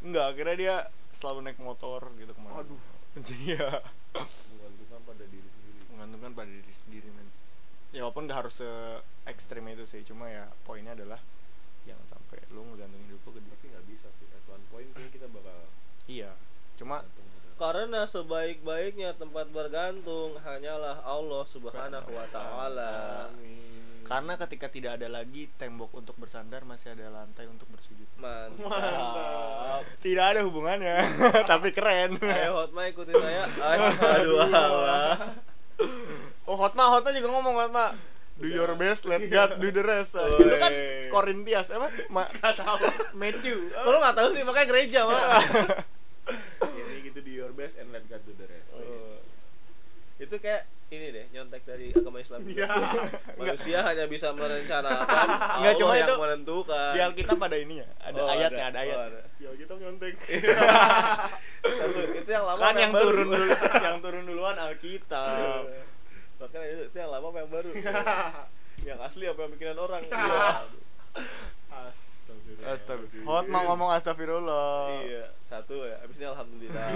Nggak 0.00 0.24
akhirnya 0.30 0.56
dia 0.56 0.76
selalu 1.18 1.38
naik 1.42 1.58
motor 1.58 2.06
gitu 2.16 2.30
ke 2.30 2.40
mana 2.40 2.62
Aduh. 2.62 2.78
jadi 3.18 3.58
ya 3.58 3.70
menggantungkan 4.14 5.00
pada 5.02 5.24
diri 5.26 5.48
sendiri. 5.50 5.80
Menggantungkan 5.90 6.32
pada 6.32 6.50
diri 6.50 6.74
sendiri 6.74 7.08
men. 7.10 7.26
Ya 7.90 8.06
walaupun 8.06 8.30
nggak 8.30 8.38
harus 8.46 8.62
se 8.62 8.70
ekstrim 9.26 9.66
itu 9.66 9.82
sih 9.82 10.06
cuma 10.06 10.30
ya 10.30 10.46
poinnya 10.62 10.94
adalah 10.94 11.18
jangan 11.82 12.06
sampai 12.06 12.38
lu 12.54 12.62
ngegantungin 12.62 13.10
hidup 13.10 13.20
lu 13.26 13.30
ke 13.34 13.40
tapi 13.42 13.66
nggak 13.68 13.86
bisa 13.90 14.06
sih 14.14 14.26
at 14.30 14.44
one 14.46 14.62
point 14.70 14.86
kita 15.10 15.26
bakal 15.26 15.58
iya 16.06 16.30
cuma. 16.78 17.02
Karena 17.60 18.08
sebaik-baiknya 18.08 19.18
tempat 19.18 19.52
bergantung 19.52 20.32
hanyalah 20.40 21.04
Allah 21.04 21.44
Subhanahu 21.44 22.08
wa 22.08 22.26
taala. 22.32 22.92
Amin. 23.28 23.79
Karena 24.02 24.34
ketika 24.36 24.66
tidak 24.66 24.92
ada 24.96 25.06
lagi 25.06 25.46
tembok 25.54 25.92
untuk 25.92 26.16
bersandar 26.16 26.62
masih 26.62 26.92
ada 26.92 27.08
lantai 27.10 27.46
untuk 27.46 27.68
bersujud 27.68 28.06
Mantap. 28.16 28.58
Mantap. 28.60 29.82
tidak 30.00 30.24
ada 30.26 30.40
hubungannya 30.42 30.96
tapi 31.50 31.70
keren 31.70 32.18
Ayo 32.18 32.58
Hotma 32.58 32.86
ikutin 32.86 33.14
saya. 33.14 33.44
Aduh 34.16 34.38
Allah. 34.40 35.38
oh 36.44 36.56
Hotma 36.56 36.90
Hotma 36.90 37.10
juga 37.10 37.28
ngomong 37.30 37.54
Hotma 37.56 37.94
do 38.36 38.48
your 38.48 38.72
best 38.72 39.04
let 39.04 39.20
God 39.26 39.56
do 39.56 39.68
the 39.68 39.80
rest 39.80 40.16
Woi. 40.16 40.40
itu 40.40 40.56
kan 40.56 40.72
Korintias 41.08 41.68
apa 41.68 41.92
Ma 42.08 42.24
Nggak 42.26 42.54
tahu 42.56 42.76
Matthew 43.14 43.68
Kalau 43.70 43.98
nggak 44.00 44.16
tahu 44.16 44.28
sih 44.32 44.42
makanya 44.42 44.68
gereja 44.68 45.00
mah. 45.04 45.20
ini 46.72 47.04
gitu 47.04 47.20
do 47.20 47.30
your 47.30 47.52
best 47.52 47.76
and 47.76 47.90
let 47.90 48.04
God 48.06 48.24
do 48.24 48.32
the 48.34 48.46
rest 48.46 48.68
Oh. 48.72 49.20
Itu 50.16 50.36
kayak 50.36 50.64
ini 50.90 51.06
deh 51.08 51.24
nyontek 51.30 51.62
dari 51.62 51.90
agama 51.90 52.18
Islam. 52.18 52.42
juga. 52.42 52.66
Iya. 52.66 52.68
Manusia 53.36 53.78
hanya 53.80 54.04
bisa 54.04 54.28
merencanakan, 54.32 55.26
Nggak, 55.58 55.70
Allah 55.70 55.78
cuma 55.78 55.94
yang 55.94 56.02
itu 56.02 56.14
menentukan. 56.16 56.90
di 56.90 57.00
Alkitab 57.00 57.38
ada 57.40 57.56
ininya 57.56 57.86
ada 58.00 58.18
Oh, 58.18 58.26
ayatnya 58.26 58.64
ada, 58.66 58.74
Oh, 58.74 58.82
ayat 58.82 58.98
ada. 59.00 59.20
ya 59.38 59.50
kita 59.54 59.72
nyontek 59.76 60.14
itu 62.18 62.28
yang 62.28 62.44
lama 62.44 62.58
kan 62.60 62.74
yang 62.74 62.90
baru? 62.90 63.02
turun 63.06 63.26
dulu 63.28 63.46
yang 63.86 63.96
turun 64.00 64.24
duluan 64.24 64.56
Alkitab 64.56 65.62
Makanya 66.36 66.66
itu, 66.66 66.82
itu 66.86 66.96
yang 66.96 67.10
lama 67.10 67.26
apa 67.28 67.38
yang 67.38 67.50
baru? 67.50 67.70
yang 68.80 68.98
asli 68.98 69.24
apa 69.24 69.38
yang 69.38 69.50
bikinan 69.52 69.76
orang? 69.78 70.02
Iya. 70.02 70.64
Iya. 72.50 72.64
Astagfirullah. 72.66 73.26
Hot 73.26 73.46
mah 73.46 73.62
ngomong 73.64 73.90
astagfirullah. 73.90 75.00
iya 75.02 75.24
satu 75.40 75.82
ya 75.82 75.96
abis 76.00 76.16
ini 76.16 76.26
alhamdulillah 76.26 76.86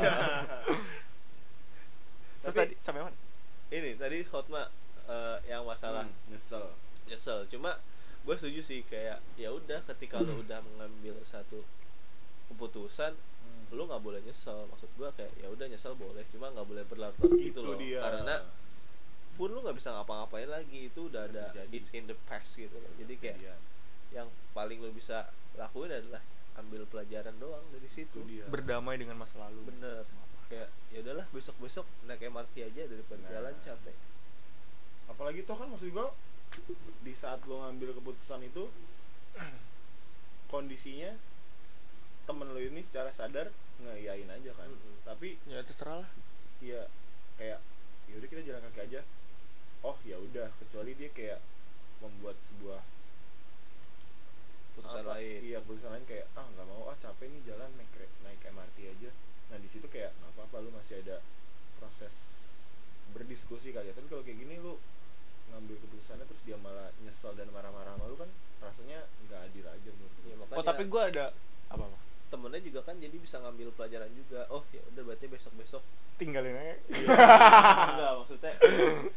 Terus 2.37 2.45
Tapi- 2.45 2.59
tadi 2.61 2.75
sampai 2.81 3.01
mana? 3.03 3.17
Ini 3.75 3.91
tadi 3.99 4.23
Hotma 4.31 4.71
eh, 5.11 5.39
yang 5.51 5.67
masalah. 5.67 6.07
Hmm, 6.07 6.31
nyesel. 6.31 6.71
Nyesel. 7.11 7.45
Cuma 7.51 7.77
gue 8.25 8.35
setuju 8.41 8.61
sih 8.65 8.81
kayak 8.89 9.21
ya 9.37 9.53
udah 9.53 9.85
ketika 9.93 10.17
lo 10.23 10.41
udah 10.41 10.63
mengambil 10.65 11.21
satu 11.29 11.61
keputusan 12.49 13.13
lu 13.75 13.83
nggak 13.91 14.03
boleh 14.03 14.21
nyesel. 14.23 14.71
Maksud 14.71 14.91
gue 14.95 15.09
kayak 15.19 15.33
ya 15.43 15.49
udah 15.51 15.67
nyesel 15.67 15.99
boleh 15.99 16.23
cuma 16.31 16.55
nggak 16.55 16.67
boleh 16.67 16.85
berlarut-larut 16.87 17.37
gitu 17.43 17.61
itu 17.61 17.61
loh. 17.61 17.77
dia. 17.77 18.01
Karena 18.01 18.37
pun 19.35 19.51
lu 19.51 19.59
nggak 19.67 19.77
bisa 19.77 19.91
ngapa-ngapain 19.93 20.47
lagi. 20.47 20.89
Itu 20.89 21.11
udah 21.11 21.27
ada 21.27 21.51
Terjadi. 21.51 21.75
it's 21.75 21.91
in 21.91 22.07
the 22.07 22.17
past 22.31 22.55
gitu 22.55 22.77
loh. 22.79 22.93
Jadi 22.97 23.15
kayak 23.19 23.37
Iya, 23.43 23.55
yang 24.23 24.29
paling 24.55 24.79
lu 24.79 24.95
bisa 24.95 25.27
lakuin 25.59 25.91
adalah 25.91 26.23
ambil 26.55 26.87
pelajaran 26.87 27.35
doang 27.43 27.67
dari 27.75 27.91
situ. 27.91 28.23
Itu 28.23 28.31
dia. 28.31 28.47
Berdamai 28.47 28.95
dengan 28.95 29.19
masa 29.19 29.43
lalu. 29.43 29.75
bener 29.75 30.07
kayak 30.55 30.71
ya 30.89 30.99
udahlah 31.03 31.27
besok 31.29 31.59
besok 31.59 31.83
naik 32.07 32.23
MRT 32.23 32.55
aja 32.65 32.83
daripada 32.87 33.19
Nah. 33.21 33.31
jalan 33.33 33.55
capek 33.59 33.97
apalagi 35.05 35.43
toh 35.43 35.59
kan 35.59 35.67
maksud 35.67 35.91
gua 35.91 36.15
di 37.03 37.11
saat 37.13 37.43
lo 37.45 37.59
ngambil 37.61 37.99
keputusan 37.99 38.41
itu 38.41 38.71
kondisinya 40.47 41.19
temen 42.25 42.47
lo 42.47 42.61
ini 42.61 42.81
secara 42.81 43.11
sadar 43.11 43.51
ngeyain 43.77 44.31
aja 44.31 44.51
kan 44.55 44.71
Mm-mm. 44.71 45.03
tapi 45.03 45.37
Ya 45.45 45.61
terserah 45.61 46.01
lah. 46.01 46.11
ya 46.63 46.87
kayak 47.35 47.59
yaudah 48.07 48.29
kita 48.31 48.43
jalan 48.47 48.63
kaki 48.71 48.81
aja 48.87 49.01
oh 49.83 49.99
ya 50.07 50.17
udah 50.17 50.49
kecuali 50.57 50.95
dia 50.95 51.11
kayak 51.11 51.43
membuat 51.99 52.39
sebuah 52.39 52.81
putusan 54.75 55.03
apa, 55.03 55.19
lain 55.19 55.41
iya 55.43 55.59
keputusan 55.61 55.91
lain 55.91 56.07
kayak 56.07 56.27
ah 56.33 56.47
nggak 56.47 56.67
mau 56.67 56.87
ah 56.89 56.97
capek 56.97 57.27
nih 57.29 57.43
jalan 57.45 57.71
naik 57.75 57.91
naik 58.23 58.41
MRT 58.47 58.79
aja 58.89 59.11
nah 59.47 59.57
di 59.57 59.67
situ 59.67 59.87
kayak 59.87 60.11
nggak 60.13 60.31
apa-apa 60.33 60.57
lu 60.61 60.71
masih 60.71 61.01
ada 61.01 61.21
proses 61.77 62.15
berdiskusi 63.11 63.71
kali 63.71 63.89
ya 63.89 63.95
tapi 63.95 64.07
kalau 64.07 64.23
kayak 64.23 64.39
gini 64.39 64.59
lu 64.59 64.75
ngambil 65.47 65.77
keputusannya 65.79 66.25
terus 66.25 66.43
dia 66.43 66.57
malah 66.57 66.91
nyesel 67.01 67.33
dan 67.33 67.47
marah-marah 67.49 67.95
sama 67.95 68.07
lu 68.07 68.17
kan 68.17 68.31
rasanya 68.61 68.99
nggak 69.23 69.41
adil 69.45 69.67
aja 69.67 69.91
menurut 69.91 70.13
Iya, 70.17 70.25
gue 70.27 70.37
makanya 70.41 70.57
Oh 70.57 70.65
tapi 70.65 70.83
gue 70.85 71.03
ada 71.05 71.25
apa 71.69 71.85
apa? 71.85 71.99
temennya 72.27 72.61
juga 72.61 72.81
kan 72.83 72.97
jadi 72.97 73.15
bisa 73.15 73.37
ngambil 73.39 73.69
pelajaran 73.73 74.11
juga 74.11 74.49
oh 74.49 74.65
ya 74.69 74.83
udah 74.89 75.03
berarti 75.05 75.27
besok 75.29 75.53
besok 75.55 75.83
Tinggalin 76.15 76.55
aja. 76.55 76.75
enggak 77.91 78.13
maksudnya 78.17 78.53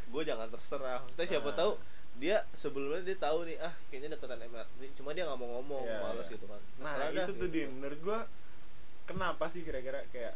gue 0.06 0.22
jangan 0.24 0.48
terserah 0.50 1.00
maksudnya 1.00 1.28
siapa 1.28 1.50
Ah. 1.50 1.56
tahu 1.56 1.72
dia 2.18 2.38
sebelumnya 2.52 3.02
dia 3.04 3.14
tahu 3.16 3.46
nih 3.46 3.58
ah 3.58 3.74
kayaknya 3.88 4.14
deketan 4.14 4.42
MRT 4.44 4.70
cuma 4.96 5.14
dia 5.14 5.24
nggak 5.24 5.38
mau 5.38 5.50
ngomong 5.56 5.86
Iya, 5.86 5.98
males 6.00 6.26
iya. 6.26 6.34
gitu 6.34 6.46
kan 6.46 6.62
nah 6.78 6.94
dah, 6.94 7.10
itu 7.16 7.32
tuh 7.32 7.38
gitu. 7.40 7.54
dia 7.56 7.66
menurut 7.68 8.00
gua 8.02 8.20
kenapa 9.08 9.48
sih 9.48 9.64
kira-kira 9.64 10.04
kayak 10.10 10.36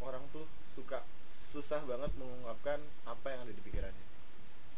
orang 0.00 0.20
tuh 0.28 0.44
suka 0.68 1.00
susah 1.30 1.80
banget 1.82 2.10
mengungkapkan 2.14 2.78
apa 3.04 3.26
yang 3.26 3.40
ada 3.40 3.52
di 3.52 3.60
pikirannya 3.60 4.06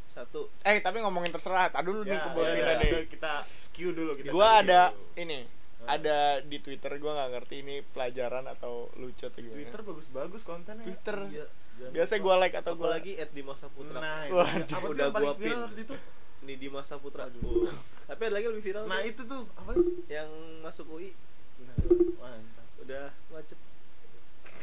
satu 0.07 0.53
Eh 0.62 0.78
tapi 0.78 1.01
ngomongin 1.01 1.30
terserah. 1.30 1.68
Tadi 1.68 1.89
dulu 1.89 2.05
nih 2.05 2.12
ya, 2.12 2.20
kebun 2.22 2.43
ya, 2.43 2.53
pindah 2.53 2.74
ya, 2.74 2.83
deh. 2.83 3.05
kita 3.09 3.33
cue 3.72 3.93
dulu 3.93 4.12
kita 4.12 4.28
Gua 4.28 4.61
ada 4.61 4.93
dulu. 4.93 5.16
ini 5.18 5.41
ada 5.83 6.18
di 6.39 6.59
Twitter 6.59 6.93
gua 6.97 7.12
nggak 7.16 7.30
ngerti 7.33 7.55
ini 7.59 7.74
pelajaran 7.83 8.45
atau 8.47 8.93
lucu 8.95 9.24
atau 9.24 9.41
gimana. 9.41 9.57
Twitter 9.57 9.80
bagus-bagus 9.83 10.43
kontennya 10.43 10.85
Twitter. 10.85 11.16
Iya. 11.26 11.47
Jangan 11.72 11.93
Biasanya 11.97 12.20
lupa. 12.20 12.26
gua 12.28 12.35
like 12.39 12.57
atau 12.57 12.72
gua 12.76 12.85
apalagi 12.87 13.12
at 13.16 13.30
di 13.30 13.43
masa 13.43 13.66
putra 13.66 13.99
Nah, 13.99 14.20
itu. 14.22 14.35
Waduh. 14.35 14.53
apa 14.68 14.85
tuh 14.85 14.93
Udah 14.93 15.09
gua 15.11 15.33
pin. 15.35 15.59
itu? 15.74 15.95
nih 16.43 16.57
di 16.59 16.68
masa 16.68 16.95
putra 16.99 17.22
Waduh. 17.24 17.41
Uh. 17.41 17.72
tapi 18.05 18.20
ada 18.22 18.35
lagi 18.35 18.47
lebih 18.49 18.64
viral 18.64 18.85
Nah, 18.85 19.01
tuh, 19.01 19.09
itu 19.09 19.22
tuh 19.24 19.43
apa? 19.57 19.70
yang 20.07 20.28
masuk 20.61 20.87
UI 20.91 21.16
Nah, 21.59 21.76
mantap. 22.20 22.61
Udah 22.83 23.07
macet 23.30 23.59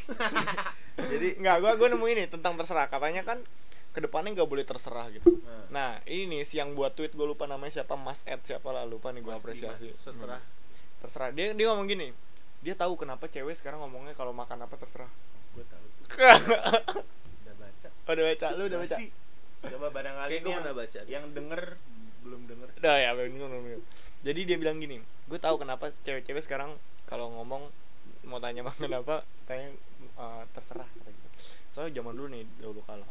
jadi 1.11 1.27
Nggak, 1.39 1.55
gua 1.61 1.71
gua 1.77 1.87
nemu 1.93 2.05
ini 2.09 2.23
tentang 2.25 2.57
terserah. 2.57 2.89
Katanya 2.89 3.21
kan 3.21 3.39
ke 3.89 3.99
depannya 4.05 4.37
nggak 4.37 4.49
boleh 4.49 4.65
terserah 4.65 5.09
gitu. 5.09 5.41
Nah, 5.41 5.65
Nah 5.69 5.89
ini 6.05 6.29
nih 6.29 6.41
si 6.45 6.61
yang 6.61 6.77
buat 6.77 6.93
tweet 6.93 7.17
gue 7.17 7.25
lupa 7.25 7.49
namanya 7.49 7.81
siapa 7.81 7.97
Mas 7.97 8.21
Ed 8.29 8.41
siapa 8.45 8.69
lah 8.69 8.85
lupa 8.85 9.09
nih 9.09 9.25
gue 9.25 9.33
Mas 9.33 9.41
apresiasi. 9.41 9.89
Dimas. 9.89 10.01
setelah 10.01 10.41
Terserah 11.01 11.29
dia 11.33 11.57
dia 11.57 11.65
ngomong 11.73 11.89
gini. 11.89 12.13
Dia 12.61 12.75
tahu 12.75 12.99
kenapa 12.99 13.25
cewek 13.31 13.55
sekarang 13.57 13.81
ngomongnya 13.81 14.13
kalau 14.13 14.35
makan 14.35 14.61
apa 14.65 14.75
terserah. 14.77 15.09
gue 15.57 15.65
tahu. 15.65 15.85
Udah 17.41 17.55
baca. 17.57 17.87
Oh, 17.89 18.13
udah 18.13 18.25
baca, 18.29 18.47
lu 18.53 18.63
udah 18.69 18.79
baca. 18.85 18.97
Masih. 18.97 19.09
Coba 19.59 19.87
barangkali 19.91 20.33
yang, 20.39 20.45
pernah 20.45 20.75
baca. 20.75 20.99
yang 21.09 21.25
denger 21.33 21.61
belum 22.21 22.41
denger. 22.45 22.67
Udah 22.79 22.95
ya, 23.01 23.09
belum 23.17 23.31
belum. 23.33 23.81
Jadi 24.21 24.39
dia 24.45 24.57
bilang 24.59 24.77
gini, 24.77 25.01
gue 25.01 25.39
tahu 25.39 25.61
kenapa 25.61 25.95
cewek-cewek 26.05 26.43
sekarang 26.45 26.77
kalau 27.09 27.31
ngomong 27.33 27.71
mau 28.27 28.39
tanya 28.41 28.61
makan 28.65 28.91
apa, 28.99 29.23
tanya 29.47 29.71
eh, 29.99 30.43
terserah 30.55 30.89
gitu. 31.05 31.27
Soalnya 31.71 32.01
zaman 32.01 32.13
dulu 32.17 32.27
nih 32.33 32.43
dahulu 32.59 32.81
kala 32.83 33.07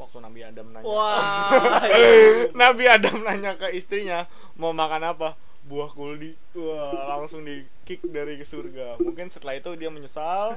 waktu 0.00 0.16
Nabi 0.24 0.40
Adam 0.40 0.66
nanya 0.72 0.88
wah. 0.88 1.84
Nabi 2.64 2.84
Adam 2.88 3.20
nanya 3.20 3.60
ke 3.60 3.68
istrinya 3.76 4.24
mau 4.56 4.72
makan 4.72 5.04
apa? 5.04 5.36
Buah 5.68 5.92
kuldi. 5.92 6.32
Wah 6.56 7.20
langsung 7.20 7.44
di 7.44 7.60
kick 7.84 8.00
dari 8.08 8.40
surga. 8.40 8.96
Mungkin 8.96 9.28
setelah 9.28 9.60
itu 9.60 9.76
dia 9.76 9.92
menyesal. 9.92 10.56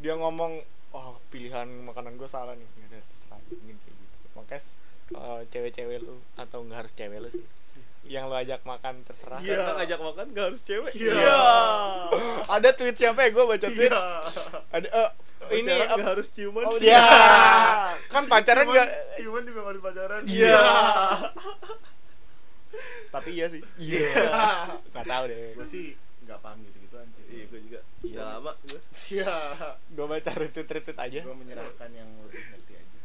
Dia 0.00 0.16
ngomong 0.16 0.64
oh 0.96 1.20
pilihan 1.28 1.68
makanan 1.84 2.16
gue 2.16 2.26
salah 2.26 2.56
nih. 2.56 2.68
Ada 2.88 3.04
terserah. 3.04 3.40
Mungkin 3.52 3.76
kayak 3.84 3.96
gitu. 4.00 4.26
Makanya 4.32 4.60
eh, 5.20 5.40
cewek-cewek 5.52 5.98
lu 6.00 6.16
atau 6.40 6.64
nggak 6.64 6.88
harus 6.88 6.92
cewek 6.96 7.20
lu 7.20 7.28
sih 7.28 7.44
yang 8.02 8.26
lu 8.26 8.34
ajak 8.34 8.60
makan 8.62 9.04
terserah 9.04 9.38
Iya. 9.38 9.56
Karena 9.56 9.72
ngajak 9.76 10.00
makan 10.00 10.24
gak 10.30 10.44
harus 10.46 10.60
cewek 10.60 10.92
Iya. 10.92 11.36
ada 12.54 12.68
tweet 12.70 12.96
siapa 12.96 13.20
ya 13.20 13.30
gue 13.30 13.44
baca 13.44 13.66
tweet 13.66 13.86
Iya. 13.86 14.02
ada 14.68 14.88
eh, 14.88 15.10
ini 15.52 15.66
Pacaran 15.66 15.84
apa- 15.84 15.96
nggak 15.96 16.10
harus 16.10 16.28
ciuman 16.28 16.62
oh, 16.64 16.76
sih. 16.76 16.86
ya 16.86 17.04
kan 18.12 18.24
pacaran 18.26 18.64
Cuman- 18.64 18.76
gak 18.76 18.88
Cuman 19.20 19.42
juga 19.44 19.60
harus 19.64 19.80
pacaran. 19.80 20.20
Iya. 20.24 20.58
tapi 23.10 23.30
iya 23.32 23.46
sih 23.48 23.62
Iya. 23.76 24.10
nggak 24.88 25.04
tahu 25.04 25.24
deh 25.26 25.50
Gue 25.52 25.66
sih 25.66 25.86
nggak 26.22 26.38
paham 26.38 26.58
gitu-gitu 26.62 26.94
anjir. 26.96 27.24
iya 27.26 27.44
gue 27.44 27.60
juga 27.60 27.80
Iya 28.00 28.16
udah 28.16 28.26
lama 28.32 28.52
gue 28.64 28.80
Iya. 29.10 29.34
gue 29.88 30.06
baca 30.08 30.30
retweet 30.32 30.68
retweet 30.68 30.98
aja 30.98 31.20
Gue 31.20 31.36
menyerahkan 31.36 31.90
yang 31.90 32.08
lebih 32.24 32.42
ngerti 32.44 32.72
aja. 32.72 32.98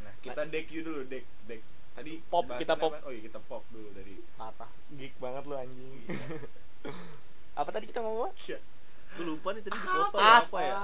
Nah, 0.00 0.12
kita 0.20 0.42
deck 0.44 0.66
you 0.68 0.82
dulu, 0.82 1.06
deck 1.06 1.22
deck. 1.46 1.62
Tadi 1.92 2.12
Pop, 2.24 2.48
kita 2.54 2.74
pop. 2.74 2.90
apa? 2.90 3.04
Oh 3.04 3.12
iya, 3.12 3.20
kita 3.20 3.36
pop 3.42 3.62
dulu 3.68 3.92
dari 3.92 4.16
patah 4.34 4.70
geek 4.90 5.12
banget 5.16 5.42
lu 5.44 5.54
anjing 5.54 5.92
Iya. 6.02 6.24
apa 7.60 7.68
tadi 7.68 7.84
kita 7.86 8.00
ngomong 8.00 8.32
Iya. 8.40 8.58
gue 9.12 9.24
lupa 9.26 9.52
nih 9.52 9.60
tadi 9.60 9.76
di 9.76 9.86
foto 9.86 10.16
apa, 10.16 10.40
apa 10.42 10.58
ya 10.58 10.74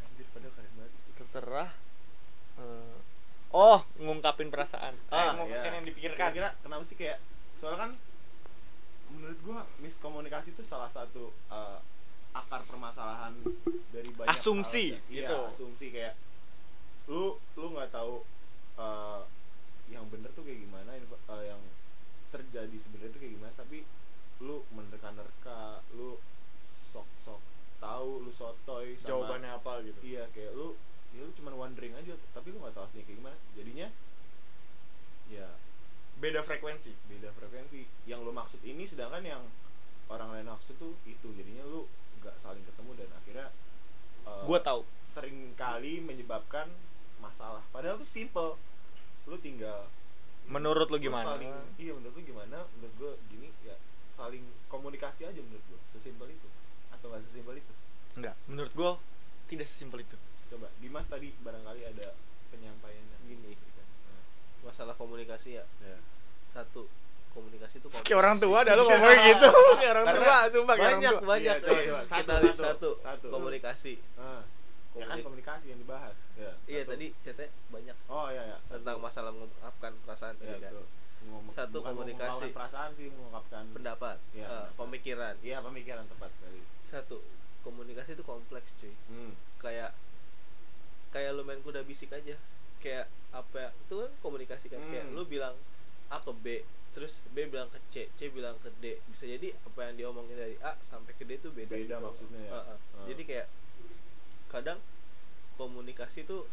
Anjir, 0.00 0.26
padahal 0.28 0.52
keren 0.54 0.72
banget 0.74 0.92
itu. 0.92 1.10
terserah 1.14 1.70
Eh, 2.56 2.96
oh 3.50 3.78
ngungkapin 3.96 4.48
perasaan 4.48 4.92
Ah, 5.06 5.16
eh, 5.22 5.30
ngungkapin 5.34 5.60
iya. 5.66 5.76
yang 5.76 5.86
dipikirkan 5.86 6.28
Kira-kira 6.30 6.48
kenapa 6.58 6.82
sih 6.82 6.92
kayak 6.94 7.20
soalnya 7.56 7.78
kan 7.78 7.90
menurut 9.10 9.38
gua 9.40 9.60
miskomunikasi 9.78 10.52
itu 10.52 10.62
salah 10.62 10.88
satu 10.88 11.32
eh, 11.46 11.78
akar 12.32 12.62
permasalahan 12.62 13.32
dari 13.90 14.08
banyak 14.10 14.30
Asumsi, 14.30 14.94
hal. 14.94 15.02
Iya, 15.06 15.24
gitu. 15.24 15.38
asumsi 15.48 15.86
kayak 15.90 16.14
lu 17.06 17.34
lu 17.54 17.66
nggak 17.70 17.90
tahu 17.90 18.22
eh, 18.76 19.20
yang 19.90 20.06
bener 20.08 20.30
tuh 20.32 20.46
kayak 20.46 20.62
gimana 20.62 20.94
info- 20.94 21.20
eh, 21.28 21.44
yang 21.50 21.60
terjadi 22.30 22.76
sebenarnya 22.78 23.10
tuh 23.10 23.20
kayak 23.20 23.34
gimana 23.36 23.52
tapi 23.58 23.78
lu 24.40 24.62
menerka-nerka 24.72 25.82
lu 25.98 26.16
sok-sok 26.90 27.42
tahu 27.82 28.22
lu 28.24 28.32
sotoy 28.32 28.94
sama 28.96 29.08
jawabannya 29.10 29.50
apa 29.50 29.72
gitu. 29.84 30.00
Iya 30.04 30.24
kayak 30.32 30.52
lu 30.54 30.78
ya 31.10 31.26
lu 31.26 31.32
cuman 31.34 31.54
wondering 31.58 31.92
aja 31.98 32.14
tapi 32.30 32.54
lu 32.54 32.62
nggak 32.62 32.74
tahu 32.76 32.84
aslinya 32.86 33.04
kayak 33.04 33.18
gimana. 33.18 33.36
Jadinya 33.58 33.88
ya 35.30 35.48
beda 36.22 36.40
frekuensi. 36.46 36.92
Beda 37.10 37.34
frekuensi. 37.34 37.84
Yang 38.06 38.20
lu 38.24 38.32
maksud 38.32 38.60
ini 38.62 38.84
sedangkan 38.86 39.24
yang 39.26 39.42
orang 40.06 40.30
lain 40.38 40.46
maksud 40.48 40.78
tuh 40.78 40.94
itu. 41.04 41.28
Jadinya 41.34 41.66
lu 41.66 41.84
nggak 42.22 42.36
saling 42.38 42.62
ketemu 42.62 42.90
dan 42.94 43.10
akhirnya 43.16 43.48
eh, 44.28 44.44
gue 44.46 44.58
tahu. 44.62 44.80
sering 45.10 45.58
kali 45.58 45.98
menyebabkan 45.98 46.70
masalah. 47.18 47.64
Padahal 47.74 47.98
tuh 47.98 48.06
simple 48.06 48.54
lu 49.30 49.38
tinggal 49.38 49.86
menurut 50.50 50.90
lu 50.90 50.98
gimana? 50.98 51.38
saling, 51.38 51.54
iya 51.78 51.94
menurut 51.94 52.14
lu 52.18 52.22
gimana? 52.26 52.58
Menurut 52.74 52.94
gua 52.98 53.12
gini 53.30 53.48
ya 53.62 53.78
saling 54.12 54.42
komunikasi 54.66 55.24
aja 55.24 55.38
menurut 55.38 55.62
gua 55.70 55.78
sesimpel 55.94 56.28
itu. 56.28 56.48
Atau 56.90 57.08
nggak 57.08 57.22
sesimpel 57.30 57.54
itu? 57.56 57.72
Enggak 58.18 58.34
menurut 58.50 58.72
gue 58.74 58.90
tidak 59.46 59.66
sesimpel 59.70 60.02
itu. 60.02 60.16
Coba 60.50 60.66
Dimas 60.82 61.06
tadi 61.06 61.30
barangkali 61.38 61.80
ada 61.86 62.18
penyampaiannya 62.50 63.16
Gini. 63.24 63.54
Nah, 63.54 64.22
masalah 64.66 64.98
komunikasi 64.98 65.62
ya. 65.62 65.64
Ya. 65.78 65.96
satu 66.50 66.90
komunikasi 67.30 67.78
itu 67.78 67.86
kayak 67.86 68.10
orang 68.10 68.34
tua 68.42 68.66
dah 68.66 68.74
lu 68.74 68.82
ngomongnya 68.90 69.22
gitu. 69.30 69.48
Kayak 69.78 69.92
orang 69.94 70.06
Karena 70.10 70.18
tua 70.18 70.38
sumpah 70.50 70.74
banyak 70.74 71.14
banyak 71.22 71.56
Iya, 71.62 71.62
coba, 71.62 72.02
satu, 72.02 72.90
satu. 72.98 73.26
komunikasi. 73.30 74.02
Ah, 74.18 74.42
ya 74.92 75.00
kan 75.00 75.06
Komunik- 75.12 75.24
komunikasi 75.24 75.64
yang 75.68 75.78
dibahas 75.78 76.16
ya, 76.34 76.50
iya 76.66 76.82
satu. 76.82 76.90
tadi 76.92 77.06
chatnya 77.20 77.46
banyak 77.68 77.96
oh 78.08 78.26
iya 78.28 78.42
ya 78.44 78.58
tentang 78.66 78.96
masalah 78.98 79.30
mengungkapkan 79.30 79.92
perasaan 80.00 80.34
ya, 80.36 80.50
tadi 80.50 80.60
kan. 80.60 80.72
Ngom- 81.20 81.52
Satu, 81.52 81.78
komunikasi. 81.80 82.48
perasaan 82.50 82.90
sih 82.92 83.06
mengungkapkan 83.08 83.68
pendapat 83.70 84.16
Iya, 84.32 84.40
eh, 84.40 84.48
pendapat. 84.48 84.74
pemikiran 84.74 85.34
iya 85.40 85.58
pemikiran 85.60 86.04
tepat 86.06 86.30
sekali 86.32 86.60
satu 86.82 87.18
komunikasi 87.60 88.10
itu 88.12 88.24
kompleks 88.24 88.72
cuy 88.74 88.90
hmm. 89.06 89.32
kayak 89.58 89.92
kayak 91.10 91.30
lu 91.32 91.42
main 91.42 91.60
kuda 91.60 91.82
bisik 91.82 92.10
aja 92.10 92.34
kayak 92.78 93.04
apa 93.30 93.56
ya, 93.58 93.70
itu 93.76 93.94
kan 93.94 94.10
komunikasi 94.20 94.66
kan 94.66 94.80
kayak 94.86 95.06
Hmm. 95.06 95.14
lu 95.14 95.22
bilang 95.24 95.54
A 96.08 96.18
ke 96.18 96.32
B 96.34 96.46
terus 96.90 97.22
B 97.28 97.46
bilang 97.46 97.68
ke 97.68 97.78
C 97.86 98.10
C 98.10 98.26
bilang 98.28 98.58
ke 98.58 98.72
D 98.74 98.98
bisa 99.06 99.22
jadi 99.24 99.54
apa 99.60 99.78
yang 99.84 99.94
diomongin 99.96 100.34
dari 100.34 100.56
A 100.58 100.74
sampai 100.82 101.12
ke 101.12 101.22
D 101.22 101.36
itu 101.36 101.52
beda 101.52 101.70
Beda 101.70 101.84
gitu. 101.92 102.02
maksudnya 102.02 102.40
ya? 102.40 102.50
Heeh. 102.52 102.76
Hmm. 102.96 103.06
jadi 103.06 103.22
kayak 103.22 103.46
kadang 104.50 104.78
komunikasi 105.54 106.24
tuh 106.24 106.44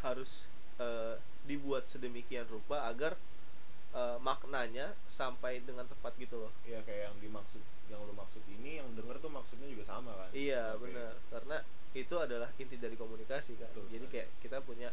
harus 0.00 0.46
eh, 0.76 1.16
dibuat 1.42 1.86
sedemikian 1.86 2.46
rupa 2.46 2.86
agar 2.86 3.16
eh, 3.92 4.18
maknanya 4.18 4.92
sampai 5.06 5.62
dengan 5.62 5.86
tepat 5.86 6.12
gitu 6.16 6.36
loh 6.38 6.52
Iya 6.62 6.82
kayak 6.82 7.02
yang 7.08 7.16
dimaksud 7.20 7.62
yang 7.88 8.00
lu 8.02 8.12
maksud 8.12 8.40
ini 8.46 8.78
yang 8.78 8.88
denger 8.92 9.16
tuh 9.18 9.28
maksudnya 9.28 9.66
juga 9.66 9.84
sama 9.86 10.12
kan 10.12 10.28
Iya 10.32 10.74
Oke. 10.74 10.88
benar 10.88 11.12
karena 11.28 11.56
itu 11.92 12.14
adalah 12.16 12.48
inti 12.56 12.80
dari 12.80 12.96
komunikasi 12.96 13.52
kan. 13.56 13.68
Betul 13.68 13.84
Jadi 13.92 14.06
kayak 14.08 14.28
kita 14.40 14.58
punya 14.60 14.88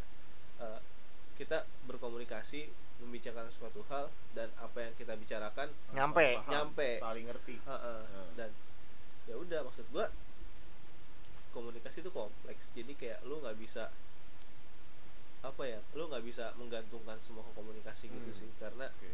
eh, 0.60 0.80
kita 1.36 1.64
berkomunikasi 1.88 2.68
membicarakan 3.00 3.48
suatu 3.50 3.80
hal 3.88 4.12
dan 4.36 4.52
apa 4.60 4.84
yang 4.84 4.94
kita 4.94 5.16
bicarakan 5.16 5.72
Nyampe. 5.96 6.36
Paham, 6.36 6.52
Nyampe. 6.52 6.90
saling 7.00 7.26
ngerti 7.26 7.56
heeh, 7.58 8.00
Hmm. 8.04 8.32
dan 8.36 8.52
ya 9.24 9.40
udah 9.40 9.64
maksud 9.64 9.88
gua 9.90 10.12
komunikasi 11.50 12.00
itu 12.00 12.10
kompleks. 12.10 12.70
Jadi 12.72 12.93
kayak 12.93 13.24
lu 13.24 13.39
nggak 13.39 13.56
bisa 13.56 13.89
apa 15.39 15.64
ya 15.64 15.80
lu 15.95 16.04
nggak 16.06 16.20
bisa 16.22 16.52
menggantungkan 16.56 17.16
semua 17.20 17.41
ke 17.41 17.52
komunikasi 17.54 18.08
gitu 18.08 18.28
Hmm. 18.28 18.36
sih 18.36 18.50
karena 18.60 18.91
Oke. 18.91 19.08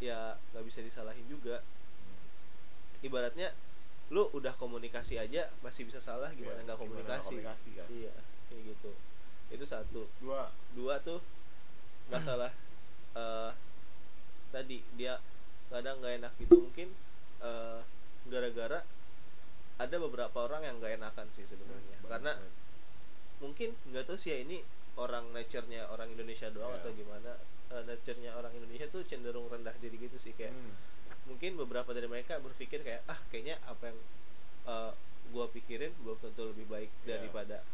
ya 0.00 0.32
nggak 0.50 0.64
bisa 0.64 0.80
disalahin 0.80 1.28
juga 1.28 1.60
Hmm. 1.60 2.18
ibaratnya 3.00 3.52
lu 4.08 4.32
udah 4.32 4.52
komunikasi 4.54 5.16
aja 5.16 5.52
masih 5.60 5.84
bisa 5.84 6.00
salah 6.00 6.32
gimana 6.32 6.56
Iya, 6.56 6.64
nggak 6.64 6.78
gimana 6.78 6.92
komunikasi 7.04 7.28
komunikasi 7.30 7.68
kan 7.74 7.86
iya 7.92 8.12
kayak 8.48 8.62
gitu 8.66 8.90
itu 9.52 9.64
satu 9.64 10.08
dua 10.18 10.48
dua 10.72 10.96
tuh 11.00 11.20
masalah 12.08 12.52
eh 13.12 13.50
tadi 14.50 14.80
dia 14.96 15.20
kadang 15.68 16.00
nggak 16.00 16.16
enak 16.16 16.32
gitu 16.38 16.64
mungkin 16.64 16.88
eh, 17.40 17.80
gara-gara 18.24 18.80
ada 19.76 19.96
beberapa 19.96 20.38
orang 20.40 20.62
yang 20.62 20.76
nggak 20.78 20.96
enakan 20.96 21.26
sih 21.30 21.42
sebenarnya 21.42 21.98
Banget, 21.98 22.08
karena 22.08 22.32
banget. 22.36 22.52
mungkin 23.40 23.68
nggak 23.86 24.04
tahu 24.04 24.16
sih 24.16 24.30
ya 24.30 24.38
ini 24.40 24.62
orang 24.94 25.26
nature-nya 25.30 25.88
orang 25.88 26.08
Indonesia 26.08 26.46
doang 26.48 26.70
Iya. 26.70 26.80
atau 26.80 26.90
gimana 26.92 27.32
Eh, 27.66 27.82
nature-nya 27.82 28.30
orang 28.32 28.52
Indonesia 28.52 28.86
tuh 28.86 29.02
cenderung 29.02 29.48
rendah 29.48 29.74
diri 29.76 29.98
gitu 29.98 30.14
sih 30.14 30.30
kayak 30.30 30.52
Hmm. 30.52 30.70
mungkin 31.26 31.56
beberapa 31.56 31.90
dari 31.90 32.06
mereka 32.06 32.38
berpikir 32.38 32.80
kayak 32.80 33.02
ah 33.04 33.18
kayaknya 33.28 33.58
apa 33.64 33.88
yang 33.88 33.98
uh, 34.64 34.92
gua 35.30 35.48
pikirin 35.48 35.90
belum 35.98 36.14
tentu 36.20 36.44
lebih 36.46 36.68
baik 36.68 36.90
Iya. 37.02 37.18
daripada 37.18 37.64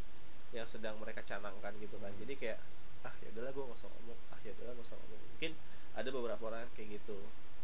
yang 0.50 0.64
sedang 0.64 0.96
mereka 0.96 1.20
canangkan 1.20 1.74
gitu 1.76 1.98
kan 1.98 2.08
Hmm. 2.08 2.20
jadi 2.22 2.32
kayak 2.34 2.58
ah 3.02 3.12
ya 3.20 3.28
udahlah 3.30 3.52
gua 3.52 3.64
nggak 3.66 3.78
usah 3.78 3.90
ngomong 3.90 4.18
ah 4.30 4.38
ya 4.40 4.50
udahlah 4.52 4.72
nggak 4.72 4.86
usah 4.88 4.96
ngomong 4.96 5.20
mungkin 5.26 5.52
ada 5.92 6.08
beberapa 6.08 6.42
orang 6.46 6.64
kayak 6.72 6.88
gitu 6.96 7.18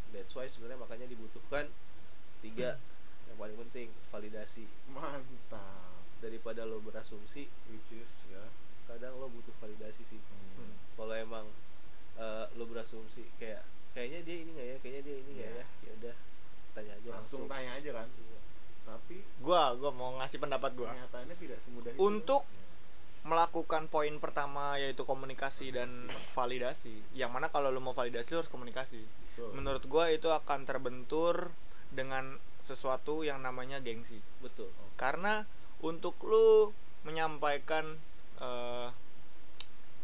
that's 0.07 0.33
why 0.33 0.45
sebenarnya 0.45 0.77
makanya 0.77 1.07
dibutuhkan 1.07 1.65
tiga 2.39 2.77
yang 3.37 3.45
paling 3.45 3.57
penting 3.61 3.87
validasi 4.09 4.65
mantap 4.89 5.93
daripada 6.17 6.65
lo 6.65 6.81
berasumsi 6.81 7.45
which 7.69 7.91
is 7.93 8.09
ya 8.27 8.41
kadang 8.83 9.13
lo 9.13 9.29
butuh 9.29 9.53
validasi 9.55 10.01
sih 10.03 10.17
Hmm. 10.57 10.73
kalau 10.97 11.13
emang 11.13 11.45
uh, 12.17 12.49
lo 12.51 12.65
berasumsi 12.65 13.29
kayak 13.37 13.61
kayaknya 13.93 14.25
dia 14.25 14.35
ini 14.39 14.49
nggak 14.51 14.67
ya 14.67 14.77
kayaknya 14.79 15.01
dia 15.03 15.15
ini 15.15 15.31
nggak 15.35 15.45
Iya. 15.47 15.53
ya 15.53 15.65
ya 15.85 15.91
udah 15.95 16.15
tanya 16.73 16.93
aja 16.95 17.07
langsung 17.13 17.41
tanya 17.45 17.71
aja 17.77 17.89
kan 17.93 18.07
Iya. 18.09 18.39
tapi 18.83 19.17
Gua 19.37 19.61
gua 19.75 19.91
mau 19.91 20.17
ngasih 20.17 20.37
pendapat 20.39 20.73
gua. 20.73 20.89
kenyataannya 20.89 21.35
tidak 21.35 21.61
semudah 21.61 21.93
itu 21.93 22.01
Untuk 22.01 22.41
melakukan 23.21 23.85
poin 23.85 24.17
pertama 24.17 24.77
yaitu 24.77 25.03
komunikasi 25.03 25.69
dan 25.69 25.93
validasi. 26.31 26.95
Yang 27.13 27.29
mana 27.29 27.47
kalau 27.47 27.67
lu 27.67 27.77
mau 27.77 27.91
validasi 27.91 28.31
lu 28.31 28.39
harus 28.39 28.49
komunikasi. 28.49 29.03
Betul. 29.03 29.51
Menurut 29.53 29.83
gua 29.85 30.09
itu 30.09 30.31
akan 30.31 30.63
terbentur 30.63 31.51
dengan 31.91 32.39
sesuatu 32.67 33.23
yang 33.23 33.39
namanya 33.39 33.79
gengsi. 33.79 34.19
betul 34.43 34.67
Karena 34.99 35.47
untuk 35.79 36.19
lu 36.27 36.75
menyampaikan 37.07 37.95
eh, 38.43 38.89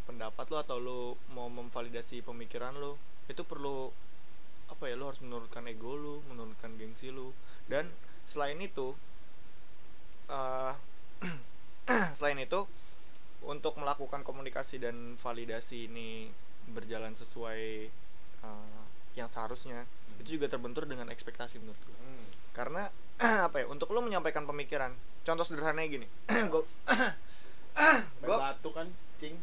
pendapat 0.08 0.46
lu 0.48 0.58
atau 0.60 0.78
lu 0.80 1.02
mau 1.36 1.52
memvalidasi 1.52 2.24
pemikiran 2.24 2.76
lu, 2.80 2.96
itu 3.28 3.44
perlu 3.44 3.92
apa 4.72 4.88
ya 4.88 4.96
lu 4.96 5.12
harus 5.12 5.20
menurunkan 5.20 5.68
ego 5.68 6.00
lu, 6.00 6.16
menurunkan 6.32 6.80
gengsi 6.80 7.12
lu. 7.12 7.36
Dan 7.68 7.92
selain 8.24 8.60
itu 8.64 8.96
eh 10.32 10.76
selain 12.18 12.40
itu 12.40 12.64
untuk 13.44 13.76
melakukan 13.76 14.24
komunikasi 14.24 14.80
dan 14.80 15.20
validasi 15.20 15.92
ini 15.92 16.32
berjalan 16.72 17.12
sesuai 17.12 17.92
eh, 18.40 18.84
yang 19.20 19.28
seharusnya 19.28 19.84
itu 20.20 20.38
juga 20.38 20.48
terbentur 20.48 20.84
dengan 20.84 21.08
ekspektasi 21.08 21.58
menurut 21.58 21.80
gua 21.82 21.96
Hmm. 21.96 22.26
karena 22.52 22.84
apa 23.48 23.56
ya 23.58 23.66
untuk 23.66 23.90
lo 23.90 24.00
menyampaikan 24.00 24.44
pemikiran 24.44 24.94
contoh 25.24 25.42
sederhananya 25.42 25.90
gini. 25.90 26.08
Gue 26.52 26.64
Main 27.74 28.06
gue 28.22 28.38
batu 28.38 28.70
kan 28.70 28.86
cing. 29.18 29.34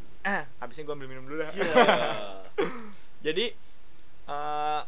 Habisnya 0.60 0.84
gue 0.84 0.94
ambil 0.94 1.08
minum 1.08 1.24
dulu 1.24 1.40
dah. 1.40 1.50
Iya. 1.50 1.74
jadi 3.20 3.50
eh, 4.26 4.80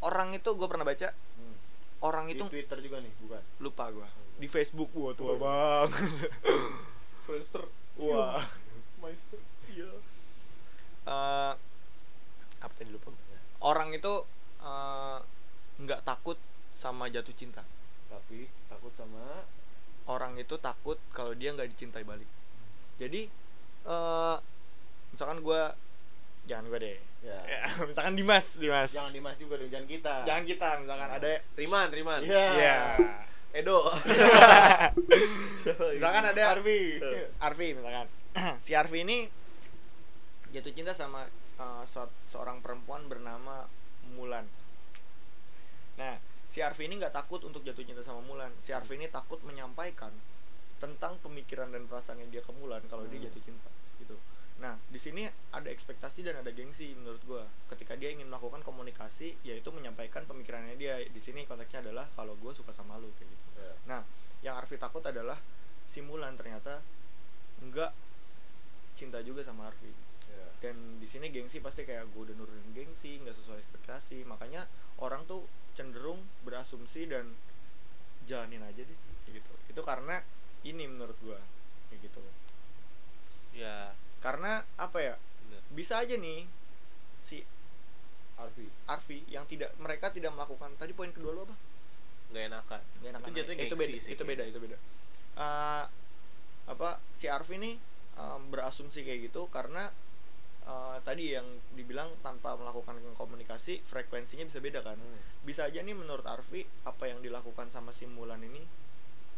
orang 0.00 0.28
itu 0.32 0.50
gue 0.50 0.68
pernah 0.68 0.84
baca 0.84 1.10
Hmm. 1.34 1.56
orang 2.00 2.30
di 2.30 2.36
itu 2.36 2.44
Twitter 2.46 2.78
juga 2.78 3.00
nih 3.00 3.10
bukan? 3.18 3.42
Lupa 3.58 3.90
gue 3.90 4.06
di 4.36 4.46
Facebook. 4.46 4.90
Wah 4.92 5.10
tua 5.12 5.32
Oh. 5.32 5.36
bang. 5.36 5.88
Friendster. 7.24 7.64
Wah. 7.96 8.44
MySpace 9.00 9.50
iya. 9.68 9.90
Eh, 11.04 11.52
apa 12.56 12.72
tadi 12.72 12.88
lupa 12.88 13.10
orang 13.60 13.90
itu 13.90 14.12
eh, 14.64 15.18
nggak 15.78 16.00
takut 16.02 16.40
sama 16.72 17.06
jatuh 17.06 17.36
cinta. 17.36 17.62
Tapi 18.08 18.48
takut 18.66 18.90
sama 18.96 19.44
orang 20.04 20.36
itu 20.36 20.56
takut 20.56 20.96
kalau 21.12 21.32
dia 21.32 21.52
nggak 21.52 21.68
dicintai 21.70 22.02
balik. 22.02 22.28
Jadi 22.96 23.28
eh 23.84 24.36
misalkan 25.12 25.44
gue 25.44 25.62
jangan 26.44 26.64
gue 26.68 26.80
deh. 26.80 26.98
Ya, 27.24 27.40
Ya, 27.56 27.60
misalkan 27.84 28.14
Dimas 28.16 28.56
Dimas. 28.56 28.92
Jangan 28.92 29.12
Dimas 29.12 29.36
juga 29.36 29.60
dong 29.60 29.70
jangan 29.72 29.88
kita. 29.88 30.14
Jangan 30.24 30.44
kita 30.44 30.68
misalkan 30.80 31.08
ada 31.10 31.28
Riman 31.56 31.88
Riman. 31.92 32.20
Iya. 32.24 32.46
Iya. 32.56 32.78
Edo. 33.54 33.86
Misalkan 35.94 36.24
ada 36.26 36.42
Arfi. 36.58 36.98
Tuh. 36.98 37.30
Arfi 37.38 37.68
misalkan. 37.70 38.06
Si 38.66 38.74
Arfi 38.74 39.06
ini 39.06 39.30
jatuh 40.50 40.74
cinta 40.74 40.90
sama 40.90 41.22
uh, 41.62 41.86
se- 41.86 42.18
seorang 42.26 42.58
perempuan 42.58 43.06
bernama 43.06 43.62
Mulan. 44.14 44.46
Nah 45.98 46.16
si 46.48 46.62
Arfi 46.62 46.86
ini 46.86 47.02
nggak 47.02 47.10
takut 47.10 47.42
untuk 47.42 47.66
jatuh 47.66 47.82
cinta 47.82 48.00
sama 48.06 48.22
Mulan. 48.22 48.54
Si 48.62 48.70
Arfi 48.70 48.94
ini 48.94 49.10
takut 49.10 49.42
menyampaikan 49.42 50.14
tentang 50.78 51.18
pemikiran 51.22 51.70
dan 51.74 51.86
perasaan 51.90 52.22
yang 52.22 52.30
dia 52.30 52.42
ke 52.42 52.52
Mulan 52.54 52.82
kalau 52.86 53.04
dia 53.10 53.18
Hmm. 53.18 53.26
jatuh 53.30 53.42
cinta 53.42 53.70
gitu. 53.98 54.14
Nah 54.62 54.78
di 54.86 54.98
sini 55.02 55.26
ada 55.50 55.66
ekspektasi 55.66 56.22
dan 56.22 56.38
ada 56.38 56.50
gengsi 56.54 56.94
menurut 56.94 57.22
gua. 57.26 57.42
Ketika 57.66 57.98
dia 57.98 58.14
ingin 58.14 58.30
melakukan 58.30 58.62
komunikasi 58.62 59.34
yaitu 59.42 59.70
menyampaikan 59.74 60.22
pemikirannya 60.24 60.78
dia. 60.78 61.02
Di 61.02 61.18
sini 61.18 61.42
konteksnya 61.42 61.82
adalah 61.82 62.06
kalau 62.14 62.38
gue 62.38 62.54
suka 62.54 62.70
sama 62.70 62.94
lu 63.02 63.10
kayak 63.18 63.28
gitu. 63.34 63.44
Ya. 63.58 63.74
Nah, 63.90 64.00
yang 64.46 64.54
Arfi 64.54 64.78
takut 64.78 65.02
adalah 65.02 65.38
si 65.90 65.98
Mulan. 66.02 66.38
Ternyata 66.38 66.82
nggak 67.66 67.90
cinta 68.94 69.18
juga 69.26 69.42
sama 69.42 69.66
Arfi. 69.70 69.90
Ya. 70.64 70.72
Dan 70.72 70.96
di 70.96 71.04
sini 71.04 71.28
gengsi 71.28 71.60
pasti 71.60 71.84
kayak 71.84 72.08
gue 72.16 72.32
udah 72.32 72.34
nurunin 72.40 72.72
gengsi, 72.72 73.20
nggak 73.20 73.36
sesuai 73.36 73.60
ekspektasi. 73.60 74.24
Makanya 74.24 74.64
orang 75.04 75.28
tuh 75.28 75.44
cenderung 75.76 76.24
berasumsi 76.48 77.04
dan 77.04 77.36
jalanin 78.24 78.64
aja 78.64 78.80
deh, 78.80 78.98
gitu. 79.28 79.52
Itu 79.68 79.84
karena 79.84 80.24
ini 80.64 80.88
menurut 80.88 81.20
gua 81.20 81.36
kayak 81.92 82.08
gitu. 82.08 82.24
ya 83.52 83.92
Karena 84.24 84.64
apa 84.80 84.98
ya? 84.98 85.14
bener. 85.44 85.60
Bisa 85.76 86.00
aja 86.00 86.16
nih 86.16 86.48
si 87.20 87.44
Arfi 88.40 88.66
Arfi 88.88 89.22
yang 89.28 89.44
tidak 89.44 89.76
mereka 89.76 90.08
tidak 90.10 90.32
melakukan 90.32 90.72
tadi 90.80 90.96
poin 90.96 91.12
kedua 91.12 91.36
lo 91.36 91.44
apa? 91.46 91.56
nggak 92.32 92.44
enakan 92.50 92.80
Nggak 92.98 93.10
enakan 93.14 93.28
itu 93.28 93.36
jatuhnya 93.38 93.64
itu 93.68 93.76
beda 93.76 93.96
sih 94.00 94.12
itu 94.16 94.24
beda 94.26 94.42
itu 94.48 94.58
beda 94.58 94.76
Eh, 95.34 95.84
apa 96.66 96.98
si 97.14 97.26
Arfi 97.30 97.60
nih 97.60 97.74
em, 98.18 98.40
berasumsi 98.50 99.04
kayak 99.06 99.30
gitu 99.30 99.46
karena 99.52 99.92
eh, 100.64 100.96
tadi 101.00 101.30
yang 101.30 101.44
dibilang 101.72 102.08
tanpa 102.18 102.54
melakukan 102.54 102.96
komunikasi 103.12 103.82
frekuensinya 103.82 104.44
bisa 104.44 104.58
beda 104.58 104.80
kan 104.80 104.96
Hmm. 104.96 105.18
bisa 105.42 105.64
aja 105.64 105.78
nih 105.78 105.92
menurut 105.92 106.24
Arfi 106.24 106.62
apa 106.82 107.04
yang 107.04 107.20
dilakukan 107.20 107.68
sama 107.68 107.90
si 107.90 108.04
Mulan 108.06 108.40
ini 108.40 108.64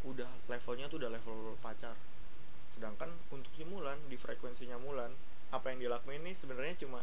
udah 0.03 0.29
levelnya 0.47 0.87
tuh 0.87 0.99
udah 0.99 1.11
level 1.11 1.59
pacar 1.59 1.99
sedangkan 2.71 3.11
untuk 3.29 3.51
si 3.53 3.65
Mulan 3.65 3.99
di 4.07 4.15
frekuensinya 4.15 4.77
Mulan 4.77 5.11
apa 5.49 5.67
yang 5.69 5.81
dilakuin 5.81 6.21
ini 6.21 6.33
sebenarnya 6.33 6.77
cuma 6.77 7.03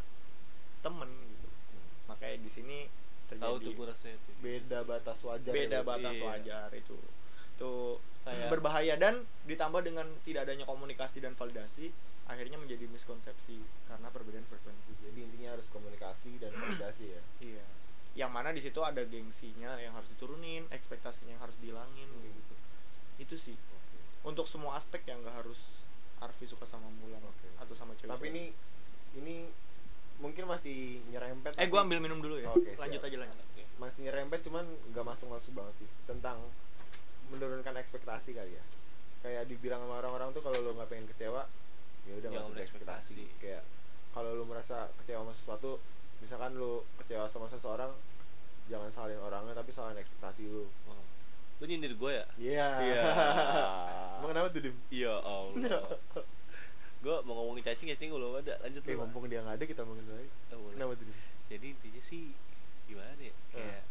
temen 0.79 1.07
gitu 1.09 1.47
makanya 2.05 2.37
di 2.37 2.49
sini 2.49 2.77
tahu 3.29 3.39
terjadi 3.55 3.59
tuh 3.59 3.71
gue 3.73 3.85
rasanya 3.87 4.17
tuh 4.19 4.33
beda 4.37 4.79
batas 4.83 5.19
wajar 5.21 5.49
ya, 5.49 5.55
beda 5.57 5.77
Bu? 5.79 5.87
batas 5.89 6.13
Iya. 6.13 6.23
wajar 6.23 6.69
itu 6.71 6.97
itu 7.49 7.71
Kayak- 8.23 8.49
berbahaya 8.49 8.95
dan 8.95 9.15
ditambah 9.43 9.81
dengan 9.81 10.07
tidak 10.21 10.45
adanya 10.45 10.63
komunikasi 10.63 11.19
dan 11.19 11.33
validasi 11.33 11.91
akhirnya 12.23 12.55
menjadi 12.55 12.87
miskonsepsi 12.87 13.59
karena 13.85 14.07
perbedaan 14.07 14.47
frekuensi. 14.47 14.95
Jadi 15.03 15.19
intinya 15.21 15.53
harus 15.53 15.67
komunikasi 15.67 16.39
dan 16.39 16.55
validasi 16.55 17.05
ya. 17.11 17.21
Iya. 17.39 17.65
Yang 18.15 18.31
mana 18.31 18.49
di 18.53 18.61
situ 18.61 18.79
ada 18.79 19.01
gengsinya 19.03 19.75
yang 19.77 19.91
harus 19.91 20.07
diturunin 20.07 20.63
ekspektasinya 20.69 21.35
yang 21.35 21.43
harus 21.43 21.57
dihilangin 21.59 22.07
Hmm. 22.07 22.21
kayak 22.21 22.33
gitu. 22.35 22.55
Itu 23.19 23.35
sih. 23.35 23.57
Untuk 24.23 24.47
semua 24.47 24.77
aspek 24.77 25.03
yang 25.03 25.19
nggak 25.19 25.35
harus 25.35 25.83
Arfi 26.17 26.47
suka 26.47 26.63
sama 26.63 26.87
Mulan 26.87 27.19
Oke. 27.21 27.51
atau 27.59 27.75
sama 27.75 27.91
cewek 27.99 28.07
tapi 28.07 28.31
ini 28.31 28.45
ini 29.19 29.51
mungkin 30.23 30.47
masih 30.47 31.03
nyerempet 31.11 31.51
eh 31.53 31.67
gua 31.67 31.83
ambil 31.83 31.99
minum 31.99 32.23
dulu 32.23 32.39
ya. 32.39 32.47
Oke, 32.49 32.79
lanjut 32.79 33.03
siap. 33.03 33.11
aja 33.11 33.17
lanjut. 33.19 33.43
Oke. 33.43 33.63
masih 33.75 34.07
nyerempet 34.07 34.39
cuman 34.39 34.63
nggak 34.95 35.03
masuk 35.03 35.27
masuk 35.27 35.51
banget 35.51 35.83
sih. 35.83 35.89
Tentang 36.07 36.39
menurunkan 37.27 37.75
ekspektasi 37.75 38.31
kali 38.31 38.55
ya. 38.55 38.63
Kayak 39.19 39.51
dibilang 39.51 39.83
sama 39.83 39.99
orang-orang 39.99 40.31
tuh 40.31 40.39
kalau 40.39 40.63
lo 40.63 40.71
nggak 40.71 40.87
pengen 40.87 41.07
kecewa 41.11 41.43
ya 42.03 42.13
udah 42.13 42.27
nggak 42.27 42.33
Jangan 42.33 42.43
usah 42.43 42.55
berekspektasi. 42.55 43.15
kayak 43.37 43.63
kalau 44.11 44.29
lo 44.31 44.43
merasa 44.43 44.91
kecewa 44.97 45.21
sama 45.21 45.33
sesuatu 45.33 45.71
misalkan 46.19 46.51
lo 46.53 46.71
kecewa 46.97 47.25
sama 47.25 47.47
seseorang 47.47 47.91
jangan 48.65 48.87
salin 48.87 49.17
orangnya 49.17 49.53
tapi 49.53 49.69
salin 49.69 49.95
ekspektasi 49.95 50.45
lo 50.45 50.67
Wow. 50.85 50.99
lu 51.57 51.65
nyindir 51.65 51.93
gue 51.93 52.11
ya? 52.13 52.25
Iya. 52.35 52.67
Iya. 52.81 53.01
emang 54.17 54.29
kenapa 54.29 54.47
tuh 54.49 54.61
dim? 54.61 54.75
Iya 54.89 55.15
allah. 55.15 55.83
Gue 56.99 57.15
mau 57.23 57.35
ngomongin 57.35 57.63
cacing 57.63 57.87
cacing 57.89 58.09
belum 58.09 58.35
ada. 58.37 58.55
Lanjut 58.59 58.79
lu. 58.81 58.89
Pak. 58.89 58.99
mumpung 59.01 59.27
dia 59.27 59.39
nggak 59.39 59.55
ada 59.57 59.65
kita 59.65 59.79
ngomongin 59.81 60.03
lagi. 60.09 60.29
Oh, 60.49 60.59
boleh. 60.59 60.75
kenapa 60.75 60.91
tuh 60.93 61.05
dim? 61.05 61.17
Jadi 61.47 61.65
intinya 61.69 62.01
sih 62.01 62.23
gimana 62.83 63.15
ya 63.17 63.35
kayak 63.49 63.83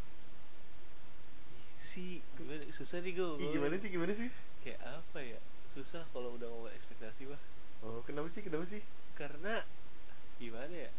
itu 1.55 1.81
sih 1.83 2.11
gimana? 2.35 2.61
Susah 2.69 2.99
nih 3.01 3.13
gue 3.13 3.29
gimana 3.51 3.75
sih 3.75 3.89
gimana 3.89 4.13
sih? 4.13 4.29
Kayak 4.61 4.81
apa 4.83 5.19
ya? 5.19 5.39
Susah 5.65 6.05
kalau 6.11 6.37
udah 6.37 6.47
ngomong 6.47 6.73
ekspektasi 6.73 7.25
mah 7.25 7.41
oh 7.83 8.01
kenapa 8.03 8.29
sih? 8.29 8.41
Kenapa 8.41 8.65
sih? 8.65 8.83
Karena 9.15 9.63
gimana 10.37 10.73
ya? 10.73 10.91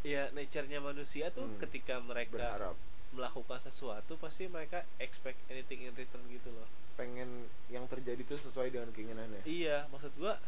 Ya 0.00 0.22
nature-nya 0.30 0.80
manusia 0.80 1.28
tuh 1.28 1.44
Hmm. 1.44 1.60
ketika 1.60 2.00
mereka 2.00 2.32
berharap. 2.32 2.76
melakukan 3.10 3.58
sesuatu 3.60 4.14
pasti 4.16 4.46
mereka 4.46 4.86
expect 4.96 5.34
anything 5.46 5.82
in 5.82 5.92
return 5.92 6.22
gitu 6.26 6.46
loh. 6.48 6.62
Pengen 6.94 7.26
yang 7.66 7.84
terjadi 7.84 8.22
tuh 8.22 8.38
sesuai 8.38 8.70
dengan 8.70 8.88
keinginannya. 8.90 9.42
Iya 9.42 9.90
maksud 9.90 10.14
gua 10.14 10.38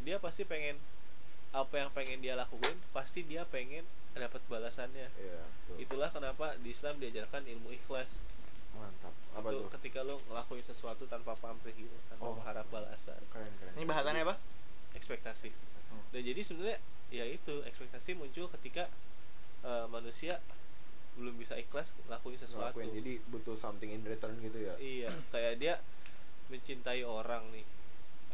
dia 0.00 0.16
pasti 0.16 0.42
pengen 0.42 0.80
apa 1.52 1.76
yang 1.76 1.92
pengen 1.92 2.18
dia 2.18 2.32
lakuin 2.34 2.72
pasti 2.90 3.20
dia 3.20 3.44
pengen 3.44 3.84
dapat 4.12 4.40
balasannya. 4.48 5.12
Iya 5.12 5.40
betul. 5.44 5.76
itulah 5.78 6.08
kenapa 6.08 6.56
di 6.56 6.72
Islam 6.72 6.96
diajarkan 6.96 7.44
ilmu 7.46 7.68
ikhlas. 7.70 8.08
Mantap. 8.72 9.12
Apa 9.32 9.52
itu 9.52 9.60
tuh? 9.60 9.70
ketika 9.76 10.00
lo 10.00 10.16
ngelakuin 10.24 10.64
sesuatu 10.64 11.04
tanpa 11.04 11.36
pamrih 11.36 11.76
gitu 11.76 11.96
tanpa 12.08 12.24
Oh. 12.24 12.34
mengharap 12.34 12.64
balasan. 12.72 13.20
Keren 13.28 13.52
keren. 13.60 13.72
Ini 13.76 13.84
bahasannya 13.84 14.24
apa 14.24 14.34
ekspektasi. 14.96 15.52
Dan 16.10 16.20
jadi 16.24 16.40
sebenarnya 16.40 16.78
ya 17.12 17.24
itu 17.28 17.62
ekspektasi 17.62 18.18
muncul 18.18 18.50
ketika 18.58 18.90
eh, 19.62 19.86
manusia 19.86 20.42
belum 21.16 21.32
bisa 21.40 21.56
ikhlas 21.56 21.96
ngelakuin 22.06 22.38
sesuatu. 22.38 22.76
Ngelakuin, 22.76 22.92
jadi 22.92 23.12
butuh 23.32 23.56
something 23.56 23.88
in 23.88 24.04
return 24.04 24.36
gitu 24.44 24.58
ya? 24.60 24.74
Iya 24.76 25.10
kayak 25.32 25.54
dia 25.60 25.74
mencintai 26.52 27.02
orang 27.02 27.48
nih. 27.52 27.64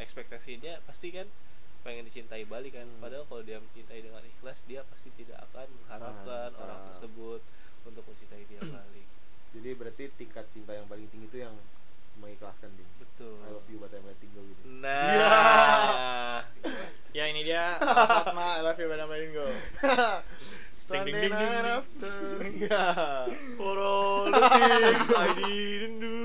Ekspektasi 0.02 0.58
dia 0.58 0.82
pasti 0.82 1.14
kan 1.14 1.30
pengen 1.82 2.06
dicintai 2.06 2.46
balik 2.46 2.74
kan. 2.74 2.86
Hmm. 2.86 3.02
padahal 3.02 3.26
kalau 3.26 3.42
dia 3.42 3.58
mencintai 3.58 4.02
dengan 4.02 4.22
ikhlas 4.22 4.62
dia 4.66 4.86
pasti 4.86 5.10
tidak 5.18 5.42
akan 5.50 5.66
mengharapkan 5.82 6.50
Mantap. 6.54 6.62
orang 6.62 6.80
tersebut 6.90 7.40
untuk 7.86 8.04
mencintai 8.06 8.44
dia 8.50 8.60
balik. 8.74 9.08
Jadi 9.52 9.68
berarti 9.78 10.04
tingkat 10.18 10.46
cinta 10.50 10.72
yang 10.74 10.86
paling 10.90 11.06
tinggi 11.12 11.28
itu 11.28 11.38
yang 11.44 11.54
mengikhlaskan 12.20 12.68
ding 12.76 12.90
betul. 12.98 13.34
I 13.44 13.48
love 13.52 13.68
you 13.70 13.78
but 13.78 13.92
I'm 13.92 14.04
letting 14.04 14.32
go 14.34 14.42
gitu. 14.44 14.64
Nah 14.82 16.42
ya. 17.12 17.24
Ini 17.28 17.40
dia. 17.44 17.76
Fatma 18.24 18.58
I 18.58 18.60
love 18.64 18.78
you 18.80 18.88
but 18.88 18.98
I'm 19.00 19.10
letting 19.12 19.32
go. 19.36 19.46
Sunday 20.72 21.14
ding, 21.14 21.30
ding, 21.30 21.34
ding, 21.38 21.52
night 21.54 21.68
after. 21.78 22.16
Ya 22.58 22.86
for 23.54 23.76
all 23.78 24.26
the 24.26 24.40
things 24.42 25.10
I 25.14 25.28
didn't 25.38 25.98
do. 26.02 26.16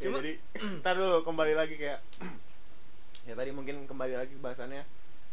Ya, 0.00 0.08
Cuma- 0.08 0.18
jadi 0.18 0.32
ntar 0.80 0.96
dulu 0.96 1.22
kembali 1.22 1.52
lagi 1.54 1.76
kayak 1.76 2.00
ya 3.28 3.36
tadi 3.36 3.50
mungkin 3.52 3.84
kembali 3.84 4.16
lagi 4.16 4.32
ke 4.34 4.42
bahasannya. 4.42 4.82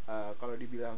Eh, 0.08 0.32
kalau 0.38 0.56
dibilang 0.56 0.96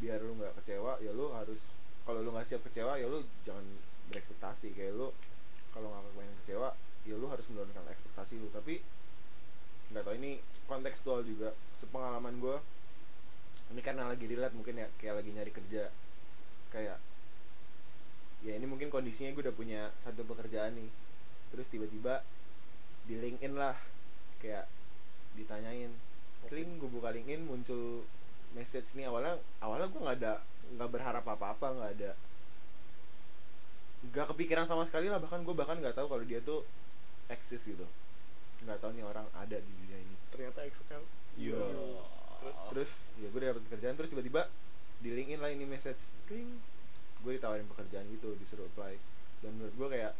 biar 0.00 0.20
lu 0.24 0.32
nggak 0.36 0.56
kecewa 0.62 0.96
ya 1.04 1.12
lu 1.12 1.28
harus 1.36 1.72
kalau 2.08 2.24
lu 2.24 2.32
nggak 2.32 2.46
siap 2.48 2.64
kecewa 2.64 2.96
ya 2.96 3.08
lu 3.08 3.24
jangan 3.44 3.64
berekspektasi. 4.12 4.72
Kayak 4.76 5.00
lu 5.00 5.08
kalau 5.72 5.90
nggak 5.90 6.12
pengen 6.14 6.36
kecewa 6.44 6.68
ya 7.10 7.18
lu 7.18 7.26
harus 7.26 7.42
menurunkan 7.50 7.82
ekspektasi 7.90 8.38
lu. 8.38 8.46
Tapi 8.54 8.78
nggak 9.90 10.06
tahu 10.06 10.14
ini 10.22 10.38
kontekstual 10.70 11.26
juga 11.26 11.50
sepengalaman 11.74 12.38
gue 12.38 12.56
ini 13.74 13.82
karena 13.82 14.06
lagi 14.06 14.26
relate 14.30 14.54
mungkin 14.54 14.78
ya 14.78 14.86
kayak 15.02 15.14
lagi 15.18 15.30
nyari 15.34 15.50
kerja. 15.50 15.90
Kayak 16.70 17.02
ya 18.46 18.52
ini 18.54 18.66
mungkin 18.70 18.88
kondisinya 18.88 19.34
gue 19.34 19.42
udah 19.50 19.56
punya 19.56 19.90
satu 20.00 20.22
pekerjaan 20.24 20.78
nih 20.78 20.90
terus 21.50 21.66
tiba-tiba 21.66 22.22
di 23.04 23.18
LinkedIn 23.18 23.58
lah 23.58 23.74
kayak 24.38 24.70
ditanyain 25.34 25.92
kling 26.48 26.80
gue 26.80 26.88
buka 26.88 27.10
LinkedIn 27.10 27.42
muncul 27.42 28.06
message 28.54 28.94
nih. 28.94 29.10
Awalnya 29.10 29.42
awalnya 29.58 29.90
gue 29.90 30.00
nggak 30.00 30.18
ada 30.22 30.34
nggak 30.78 30.90
berharap 30.94 31.24
apa-apa 31.26 31.66
nggak 31.74 31.90
ada 31.98 32.10
nggak 34.14 34.26
kepikiran 34.34 34.64
sama 34.64 34.86
sekali 34.86 35.10
lah. 35.10 35.18
Bahkan 35.18 35.42
gue 35.42 35.54
bahkan 35.54 35.76
nggak 35.78 35.98
tahu 35.98 36.06
kalau 36.06 36.24
dia 36.24 36.38
tuh 36.40 36.62
eksis 37.30 37.62
gitu. 37.64 37.86
Nggak 38.66 38.78
tahu 38.82 38.90
nih 38.92 39.04
orang 39.06 39.26
ada 39.32 39.56
di 39.56 39.72
dunia 39.72 39.98
ini. 40.02 40.16
Ternyata 40.34 40.66
Excel. 40.66 41.02
Iya. 41.38 41.62
terus 42.72 43.12
ya 43.20 43.28
gue 43.28 43.40
dapat 43.40 43.62
pekerjaan 43.68 43.94
terus 44.00 44.10
tiba-tiba 44.16 44.48
di 45.04 45.12
LinkedIn 45.12 45.40
lah 45.40 45.52
ini 45.52 45.64
message 45.64 46.12
kling. 46.26 46.58
Gue 47.20 47.36
ditawarin 47.36 47.68
pekerjaan 47.68 48.08
gitu 48.10 48.34
disuruh 48.36 48.66
apply. 48.74 48.96
Dan 49.44 49.56
menurut 49.56 49.74
gue 49.76 49.88
kayak 49.96 50.12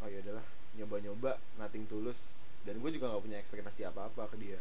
oh 0.00 0.08
ya 0.08 0.18
udahlah 0.24 0.46
nyoba-nyoba 0.76 1.32
nothing 1.60 1.84
tulus. 1.86 2.32
Dan 2.64 2.80
gue 2.80 2.90
juga 2.92 3.08
nggak 3.12 3.22
punya 3.24 3.38
ekspektasi 3.40 3.88
apa-apa 3.88 4.28
ke 4.32 4.36
dia. 4.40 4.60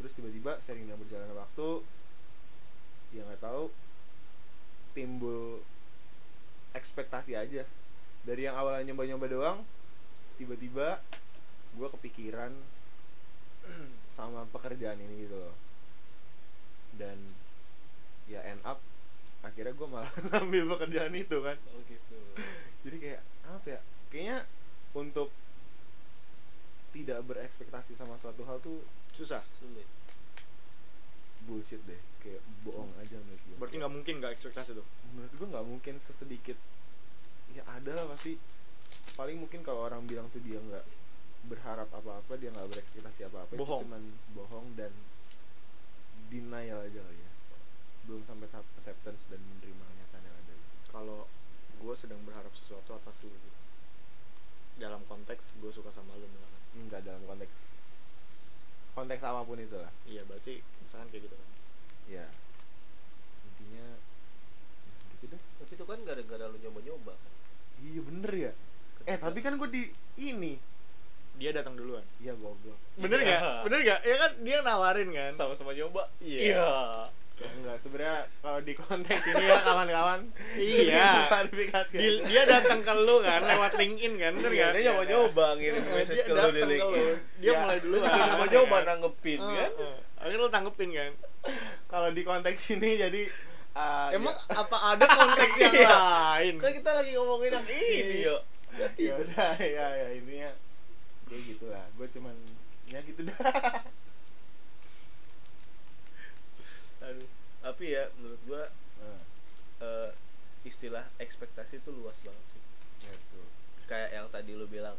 Terus 0.00 0.12
tiba-tiba 0.12 0.58
sering 0.60 0.88
dengan 0.88 1.00
berjalannya 1.00 1.36
waktu 1.36 1.68
ya 3.14 3.22
nggak 3.22 3.42
tahu 3.44 3.70
timbul 4.96 5.62
ekspektasi 6.72 7.36
aja. 7.36 7.62
Dari 8.24 8.48
yang 8.48 8.56
awalnya 8.56 8.92
nyoba-nyoba 8.92 9.26
doang 9.28 9.58
tiba-tiba 10.36 11.00
gue 11.74 11.88
kepikiran 11.98 12.52
sama 14.16 14.46
pekerjaan 14.50 14.98
ini 15.00 15.26
gitu 15.28 15.36
loh. 15.38 15.54
Dan 16.94 17.18
ya 18.24 18.40
end 18.46 18.62
up 18.64 18.80
akhirnya 19.44 19.76
gue 19.76 19.88
malah 19.88 20.12
ngambil 20.32 20.78
pekerjaan 20.78 21.14
itu 21.14 21.36
kan. 21.42 21.56
Oh 21.72 21.80
gitu. 21.86 22.18
Jadi 22.86 22.96
kayak 23.00 23.22
apa 23.44 23.66
ya 23.78 23.80
kayaknya 24.08 24.38
untuk 24.94 25.28
tidak 26.94 27.26
berekspektasi 27.26 27.98
sama 27.98 28.14
suatu 28.14 28.46
hal 28.46 28.62
tuh 28.62 28.80
susah. 29.12 29.42
Sulit. 29.58 29.86
Bullshit 31.44 31.82
deh 31.84 32.00
kayak 32.24 32.40
bohong 32.64 32.88
aja 32.96 33.20
menurut 33.20 33.42
gue 33.44 33.56
berarti 33.60 33.76
nggak 33.76 33.92
mungkin 33.92 34.14
nggak 34.16 34.32
ekspektasi 34.32 34.72
tuh? 34.72 34.86
Menurut 35.12 35.32
gue 35.36 35.48
nggak 35.52 35.66
mungkin 35.66 35.94
sesedikit. 36.00 36.56
Ya 37.52 37.62
ada 37.68 37.92
lah 37.92 38.08
pasti 38.16 38.40
paling 39.14 39.36
mungkin 39.38 39.60
kalau 39.60 39.86
orang 39.86 40.02
bilang 40.08 40.26
tuh 40.32 40.42
dia 40.42 40.58
nggak 40.58 40.84
berharap 41.44 41.88
apa-apa 41.92 42.40
dia 42.40 42.48
nggak 42.48 42.68
berekspektasi 42.72 43.28
apa-apa 43.28 43.52
Bohong. 43.54 43.84
itu 43.84 43.84
cuman 43.84 44.02
bohong 44.32 44.66
dan 44.74 44.92
denial 46.32 46.80
aja 46.82 47.00
kali 47.04 47.20
ya. 47.20 47.30
Belum 48.08 48.22
sampai 48.24 48.48
tahap 48.48 48.66
acceptance 48.74 49.28
dan 49.28 49.38
menerima 49.38 49.84
kenyataan 49.84 50.24
yang 50.24 50.36
ada. 50.40 50.54
Kalau 50.88 51.20
gue 51.78 51.94
sedang 51.94 52.20
berharap 52.24 52.50
sesuatu 52.56 52.96
atas 52.96 53.16
lu 53.22 53.30
gitu. 53.30 53.50
dalam 54.74 55.06
konteks 55.06 55.54
gue 55.62 55.70
suka 55.70 55.94
sama 55.94 56.18
lu 56.18 56.26
misalkan. 56.26 56.62
Enggak 56.74 57.00
dalam 57.06 57.22
konteks 57.28 57.86
konteks 58.94 59.22
apa 59.26 59.42
pun 59.42 59.58
itu 59.58 59.74
lah 59.74 59.90
iya 60.06 60.22
berarti 60.26 60.62
misalkan 60.82 61.08
kayak 61.14 61.30
gitu 61.30 61.36
kan. 61.38 61.50
Ya 62.10 62.26
intinya 63.46 63.86
ya 63.94 65.04
gitu 65.14 65.24
deh. 65.30 65.42
Tapi 65.62 65.72
itu 65.76 65.84
kan 65.86 65.98
gara-gara 66.02 66.44
lu 66.50 66.56
nyoba-nyoba 66.58 67.14
kan? 67.14 67.32
Iya 67.84 68.00
bener 68.02 68.32
ya 68.32 68.52
eh 69.04 69.16
tapi 69.16 69.38
kan 69.38 69.54
gue 69.54 69.68
di 69.68 69.82
ini. 70.18 70.56
Dia 71.34 71.50
datang 71.50 71.74
duluan. 71.74 72.02
Iya 72.16 72.32
goblok. 72.34 72.78
Bener 72.94 73.18
Iya. 73.18 73.26
nggak 73.36 73.54
bener 73.64 73.78
nggak? 73.82 74.00
Ya 74.02 74.16
kan? 74.16 74.32
Dia 74.40 74.58
nawarin 74.60 75.08
kan? 75.10 75.32
Sama-sama 75.34 75.72
nyoba. 75.72 76.06
Iya. 76.18 76.70
Ya, 77.34 77.50
enggak 77.50 77.76
sebenarnya 77.76 78.14
kalau 78.38 78.62
di 78.62 78.72
konteks 78.72 79.22
ini 79.26 79.42
ya 79.42 79.58
kawan-kawan. 79.60 80.20
Iya. 80.54 81.26
klarifikasi 81.26 81.90
Di- 81.92 82.22
dia 82.24 82.42
datang 82.44 82.78
ke 82.78 82.94
lu 82.94 83.18
kan 83.20 83.42
lewat 83.42 83.74
LinkedIn 83.74 84.14
kan 84.14 84.32
bener 84.32 84.48
Iya, 84.48 84.62
nggak? 84.62 84.72
dia 84.72 84.82
nyoba-nyoba 84.86 85.46
ngirim 85.58 85.82
message 85.90 86.22
ke 86.22 86.30
lu 86.30 86.46
di 86.48 86.62
LinkedIn. 86.64 87.14
Dia 87.40 87.50
Ya. 87.50 87.58
mulai 87.58 87.78
duluan. 87.80 88.06
Dia 88.06 88.22
nyoba-nyoba 88.30 88.76
kan? 88.76 88.84
nanggepin 88.88 89.40
kan? 89.42 89.70
Akhirnya 90.14 90.38
lu 90.38 90.48
tanggepin 90.48 90.90
kan? 90.94 91.12
Kalau 91.84 92.08
di 92.08 92.22
konteks 92.22 92.60
ini 92.70 92.90
jadi 92.96 93.22
Ah, 93.74 94.06
emang 94.08 94.30
iya. 94.30 94.54
apa 94.54 94.76
ada 94.94 95.02
konteks 95.04 95.54
yang 95.58 95.74
Iya. 95.82 95.90
lain? 95.90 96.54
Kan 96.56 96.70
kita 96.72 96.90
lagi 96.94 97.10
ngomongin 97.12 97.50
yang 97.52 97.66
ini 97.66 98.16
yo 98.22 98.38
ya 99.06 99.14
udah 99.16 99.54
ya 99.58 99.86
ya 99.94 100.08
intinya 100.12 100.50
kayak 101.24 101.42
gitu 101.46 101.64
lah 101.68 101.84
gue 101.94 102.06
cuman 102.10 102.36
ya 102.86 103.00
gitu 103.02 103.20
dah. 103.24 103.38
Aduh. 107.04 107.28
tapi 107.60 107.92
ya 107.92 108.08
menurut 108.16 108.40
gua 108.44 108.64
Nah, 108.94 109.20
eh, 109.84 110.10
istilah 110.64 111.04
ekspektasi 111.20 111.76
itu 111.76 111.90
luas 111.92 112.16
banget 112.24 112.46
sih. 112.56 112.62
Ya 113.04 113.12
tuh 113.28 113.44
kayak 113.84 114.10
yang 114.16 114.26
tadi 114.32 114.56
lu 114.56 114.64
bilang 114.64 114.96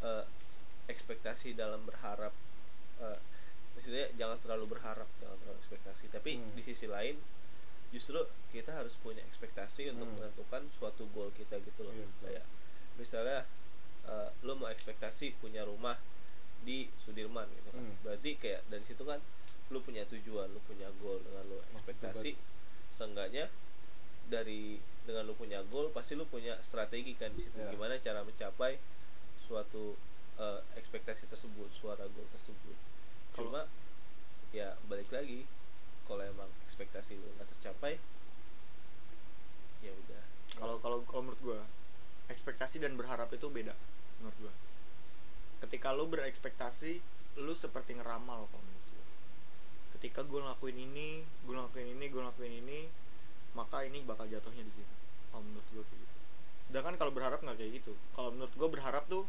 eh, 0.00 0.24
ekspektasi 0.88 1.52
dalam 1.52 1.84
berharap 1.84 2.32
eh, 3.02 3.18
maksudnya 3.76 4.08
jangan 4.16 4.40
terlalu 4.40 4.72
berharap 4.72 5.04
jangan 5.20 5.36
terlalu 5.44 5.58
ekspektasi. 5.60 6.04
Tapi 6.08 6.30
Hmm. 6.40 6.56
di 6.56 6.62
sisi 6.64 6.88
lain 6.88 7.20
justru 7.92 8.16
kita 8.48 8.72
harus 8.72 8.96
punya 8.96 9.20
ekspektasi 9.28 9.92
untuk 9.92 10.08
Hmm. 10.08 10.16
menentukan 10.16 10.62
suatu 10.72 11.04
goal 11.12 11.28
kita 11.36 11.60
gitu 11.60 11.84
loh. 11.84 11.92
Iya, 11.92 12.06
betul. 12.08 12.24
kayak 12.24 12.44
misalnya 12.96 13.44
eh, 14.04 14.28
lu 14.42 14.54
mau 14.54 14.68
ekspektasi 14.68 15.38
punya 15.38 15.64
rumah 15.64 15.96
di 16.64 16.88
Sudirman 17.04 17.44
gitu 17.52 17.70
kan. 17.72 17.82
Hmm. 17.84 17.96
berarti 18.00 18.30
kayak 18.40 18.64
dari 18.68 18.84
situ 18.84 19.04
kan 19.04 19.20
lu 19.72 19.80
punya 19.80 20.04
tujuan 20.08 20.48
lu 20.48 20.60
punya 20.64 20.88
goal 21.00 21.20
dengan 21.20 21.44
lu 21.48 21.58
ekspektasi. 21.72 22.36
seenggaknya 22.92 23.48
dari 24.28 24.78
dengan 25.04 25.28
lu 25.28 25.36
punya 25.36 25.60
goal 25.68 25.92
pasti 25.92 26.16
lu 26.16 26.24
punya 26.24 26.56
strategi 26.64 27.12
kan 27.16 27.32
di 27.32 27.44
situ. 27.44 27.56
Iya. 27.60 27.72
gimana 27.72 28.00
cara 28.00 28.24
mencapai 28.24 28.80
suatu 29.44 29.96
eh, 30.34 30.60
ekspektasi 30.76 31.28
tersebut 31.28 31.68
suara 31.72 32.04
goal 32.08 32.28
tersebut. 32.32 32.76
Kalau- 33.36 33.50
cuma 33.50 33.62
ya 34.54 34.78
balik 34.86 35.10
lagi 35.10 35.44
kalau 36.06 36.22
emang 36.22 36.46
ekspektasi 36.64 37.16
lu 37.16 37.28
nggak 37.34 37.48
tercapai 37.58 37.98
ya 39.84 39.92
udah. 39.92 40.22
Kalau 40.54 40.76
kalau 40.80 40.98
kalau 41.04 41.22
menurut 41.28 41.40
gua 41.44 41.60
ekspektasi 42.32 42.80
dan 42.80 42.96
berharap 42.96 43.28
itu 43.32 43.46
beda 43.48 43.74
menurut 44.20 44.36
gua. 44.40 44.54
Ketika 45.64 45.92
lu 45.92 46.08
berekspektasi 46.08 47.00
lu 47.40 47.52
seperti 47.52 47.98
ngeramal 47.98 48.48
kalau 48.48 48.62
menurut 48.64 48.86
gua. 48.92 49.06
Ketika 49.98 50.20
gua 50.24 50.40
ngelakuin 50.50 50.78
ini 50.78 51.08
gua 51.44 51.64
ngelakuin 51.64 51.88
ini 51.98 52.04
gua 52.08 52.20
ngelakuin 52.28 52.54
ini 52.64 52.78
maka 53.54 53.86
ini 53.86 54.02
bakal 54.02 54.26
jatuhnya 54.26 54.64
di 54.66 54.72
situ. 54.72 54.94
Kalau 55.30 55.42
menurut 55.44 55.66
gua 55.72 55.84
kayak 55.86 56.00
gitu. 56.00 56.16
Sedangkan 56.70 56.94
kalau 56.96 57.12
berharap 57.12 57.40
nggak 57.42 57.56
kayak 57.60 57.72
gitu. 57.82 57.92
Kalau 58.16 58.30
menurut 58.32 58.54
gua 58.56 58.68
berharap 58.72 59.04
tuh 59.06 59.24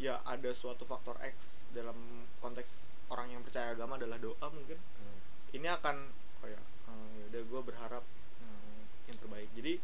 ya 0.00 0.18
ada 0.24 0.50
suatu 0.56 0.88
faktor 0.88 1.20
X 1.20 1.62
dalam 1.76 2.26
konteks 2.40 2.90
orang 3.12 3.28
yang 3.28 3.42
percaya 3.44 3.76
agama 3.76 4.00
adalah 4.00 4.16
doa 4.16 4.46
mungkin. 4.48 4.80
Hmm. 4.80 5.18
ini 5.52 5.68
akan 5.68 6.08
oh 6.42 6.48
ya 6.48 6.60
eh, 6.88 7.08
ya 7.20 7.24
udah 7.28 7.42
gue 7.44 7.60
berharap 7.68 8.04
eh, 8.40 8.80
yang 9.12 9.16
terbaik. 9.20 9.50
Jadi 9.52 9.74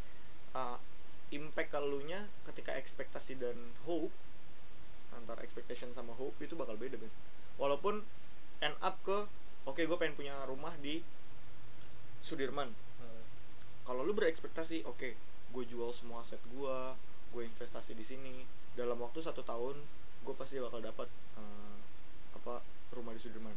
eh, 0.57 0.77
impact 1.29 1.77
kalunya 1.77 2.25
ketika 2.49 2.73
ekspektasi 2.73 3.37
dan 3.37 3.57
hope 3.85 4.13
antara 5.13 5.45
expectation 5.45 5.93
sama 5.93 6.17
hope 6.17 6.37
itu 6.41 6.57
bakal 6.57 6.79
beda 6.79 6.97
Ben. 6.97 7.13
walaupun 7.61 8.07
end 8.65 8.77
up 8.81 8.97
ke 9.05 9.29
oke 9.69 9.81
gue 9.83 9.99
pengen 10.01 10.17
punya 10.17 10.35
rumah 10.49 10.73
di 10.81 11.05
Sudirman. 12.19 12.75
Kalau 13.89 14.05
lu 14.05 14.13
berekspektasi 14.13 14.85
oke 14.85 15.17
gue 15.49 15.65
jual 15.65 15.97
semua 15.97 16.21
aset 16.21 16.41
gue 16.53 16.77
gue 17.33 17.43
investasi 17.45 17.97
di 17.97 18.05
sini 18.05 18.45
dalam 18.77 19.01
waktu 19.01 19.25
satu 19.25 19.41
tahun 19.41 19.81
gue 20.29 20.35
pasti 20.37 20.61
bakal 20.61 20.85
dapat 20.85 21.09
eh, 21.41 21.77
apa 22.37 22.61
rumah 22.93 23.17
di 23.17 23.21
Sudirman. 23.21 23.57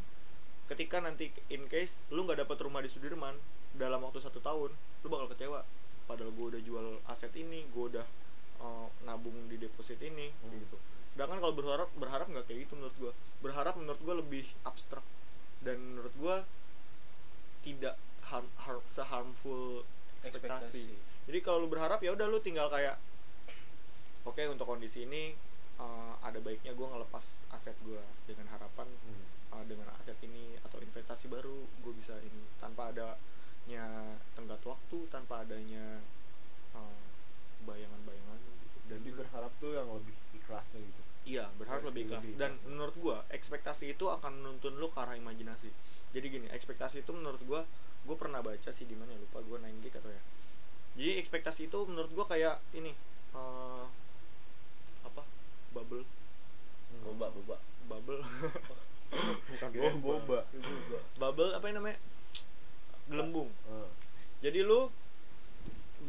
Ketika 0.72 1.04
nanti 1.04 1.36
in 1.52 1.68
case 1.68 2.04
lu 2.16 2.24
nggak 2.24 2.48
dapat 2.48 2.58
rumah 2.64 2.80
di 2.80 2.88
Sudirman 2.88 3.36
dalam 3.76 4.00
waktu 4.04 4.24
satu 4.24 4.40
tahun 4.40 4.72
lu 5.04 5.08
bakal 5.12 5.32
kecewa 5.36 5.68
padahal 6.12 6.30
gue 6.30 6.46
udah 6.52 6.62
jual 6.62 6.86
aset 7.06 7.32
ini 7.34 7.64
gue 7.68 7.86
udah 7.90 8.06
eh, 8.60 8.88
nabung 9.02 9.48
di 9.48 9.56
deposit 9.56 9.98
ini 10.00 10.28
Hmm. 10.38 10.60
gitu 10.60 10.76
sedangkan 11.12 11.40
kalau 11.40 11.52
berharap 11.54 11.90
berharap 11.96 12.28
nggak 12.28 12.46
kayak 12.46 12.60
gitu 12.64 12.74
menurut 12.76 12.96
gue 12.98 13.12
berharap 13.40 13.74
menurut 13.76 14.00
gue 14.00 14.16
lebih 14.18 14.46
abstrak 14.62 15.04
dan 15.60 15.76
menurut 15.78 16.14
gue 16.16 16.36
tidak 17.62 17.96
harm, 18.24 18.48
harm, 18.58 18.82
seharmful 18.88 19.86
ekspektasi. 20.22 20.88
Jadi 21.28 21.40
kalau 21.42 21.62
lu 21.62 21.70
berharap 21.70 22.02
ya 22.02 22.14
udah 22.14 22.26
lu 22.26 22.40
tinggal 22.40 22.66
kayak 22.68 22.98
oke 24.24 24.42
untuk 24.48 24.66
kondisi 24.66 25.04
ini 25.04 25.34
eh, 25.78 26.14
ada 26.22 26.40
baiknya 26.40 26.72
gue 26.72 26.88
ngelepas 26.88 27.26
aset 27.52 27.76
gue 27.82 28.00
dengan 28.26 28.50
harapan 28.50 28.88
Hmm. 28.88 29.26
eh, 29.54 29.66
dengan 29.68 29.92
aset 29.94 30.18
ini 30.22 30.56
atau 30.62 30.80
investasi 30.80 31.28
baru 31.28 31.54
gue 31.82 31.94
bisa 31.94 32.16
ini 32.18 32.42
tanpa 32.58 32.90
adanya 33.62 34.18
tenggat 34.34 34.62
waktu 34.66 34.98
tanpa 35.08 35.46
adanya 35.46 36.02
eh, 36.74 37.06
bayangan-bayangan 37.64 38.38
gitu. 38.42 38.78
jadi 38.90 39.10
berharap 39.16 39.52
tuh 39.62 39.72
yang 39.78 39.88
lebih 39.94 40.16
ikhlasnya 40.36 40.82
gitu 40.82 41.02
Iya, 41.22 41.46
berharap 41.54 41.86
lebih 41.86 42.10
ikhlas. 42.10 42.26
lebih 42.26 42.34
Dan 42.42 42.58
menurut 42.66 42.96
gua, 42.98 43.18
ekspektasi 43.30 43.94
itu 43.94 44.10
akan 44.10 44.42
menuntun 44.42 44.74
lu 44.82 44.90
ke 44.90 44.98
arah 45.06 45.14
imajinasi. 45.14 45.70
Jadi 46.18 46.26
gini, 46.34 46.48
ekspektasi 46.50 47.06
itu 47.06 47.14
menurut 47.14 47.38
gua, 47.46 47.62
gua 48.10 48.18
pernah 48.18 48.42
baca 48.42 48.74
sih 48.74 48.90
di 48.90 48.98
mana 48.98 49.14
ya, 49.14 49.22
lupa 49.22 49.38
gua 49.46 49.62
9 49.62 49.86
gig 49.86 49.94
atau 49.94 50.10
ya. 50.10 50.18
Jadi 50.98 51.22
ekspektasi 51.22 51.70
itu 51.70 51.78
menurut 51.86 52.10
gua 52.18 52.26
kayak 52.26 52.58
ini 52.74 52.98
eh 53.38 53.86
apa? 55.06 55.22
Bubble, 55.78 56.10
boba 57.06 57.30
boba 57.30 57.58
bubble. 57.86 58.26
Bukan 59.54 59.70
oh 59.78 59.94
boba 60.02 60.42
boba 60.50 61.00
Bubble 61.22 61.54
apa 61.54 61.66
yang 61.70 61.78
namanya? 61.86 62.02
Gelembung. 63.12 63.50
Eh, 63.68 63.90
Jadi 64.42 64.64
lu 64.64 64.90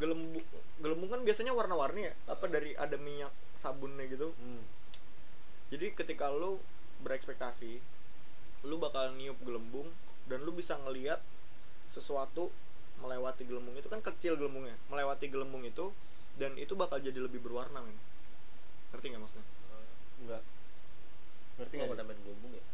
gelembung 0.01 0.41
gelembung 0.81 1.11
kan 1.13 1.21
biasanya 1.21 1.53
warna-warni 1.53 2.09
ya. 2.09 2.15
Apa 2.31 2.49
dari 2.49 2.73
ada 2.79 2.97
minyak 2.97 3.35
sabunnya 3.61 4.07
gitu. 4.09 4.33
hmm. 4.33 4.63
Jadi 5.69 5.93
ketika 5.93 6.31
lu 6.31 6.61
berekspektasi, 7.03 7.81
lu 8.65 8.77
bakal 8.79 9.13
niup 9.19 9.37
gelembung 9.43 9.91
dan 10.31 10.47
lu 10.47 10.55
bisa 10.55 10.79
ngeliat 10.79 11.19
sesuatu 11.91 12.49
melewati 13.03 13.43
gelembung 13.43 13.75
itu 13.75 13.91
kan 13.91 13.99
kecil 13.99 14.39
gelembungnya, 14.39 14.79
melewati 14.87 15.27
gelembung 15.27 15.67
itu 15.67 15.91
dan 16.39 16.55
itu 16.57 16.73
bakal 16.73 17.03
jadi 17.03 17.19
lebih 17.19 17.43
berwarna 17.43 17.83
men. 17.83 17.99
Ngerti 18.95 19.07
nggak 19.13 19.23
maksudnya? 19.23 19.47
enggak 20.23 20.43
ngerti 21.59 21.75
nggak 21.75 21.91
pernah 21.91 22.07
main 22.07 22.21
gelembung 22.23 22.53
ya 22.55 22.65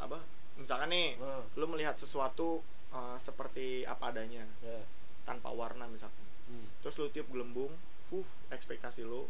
Apa? 0.00 0.18
Misalkan 0.56 0.88
nih, 0.90 1.18
Eh, 1.18 1.42
lu 1.60 1.66
melihat 1.68 1.98
sesuatu 1.98 2.64
uh, 2.94 3.18
seperti 3.18 3.82
apa 3.84 4.08
adanya 4.08 4.46
ya. 4.60 4.78
tanpa 5.22 5.50
warna 5.50 5.84
misalkan. 5.86 6.22
Hmm. 6.46 6.68
Terus 6.80 6.94
lu 6.96 7.10
tiup 7.10 7.28
gelembung, 7.28 7.74
uh, 8.10 8.26
ekspektasi 8.48 9.02
lu 9.02 9.26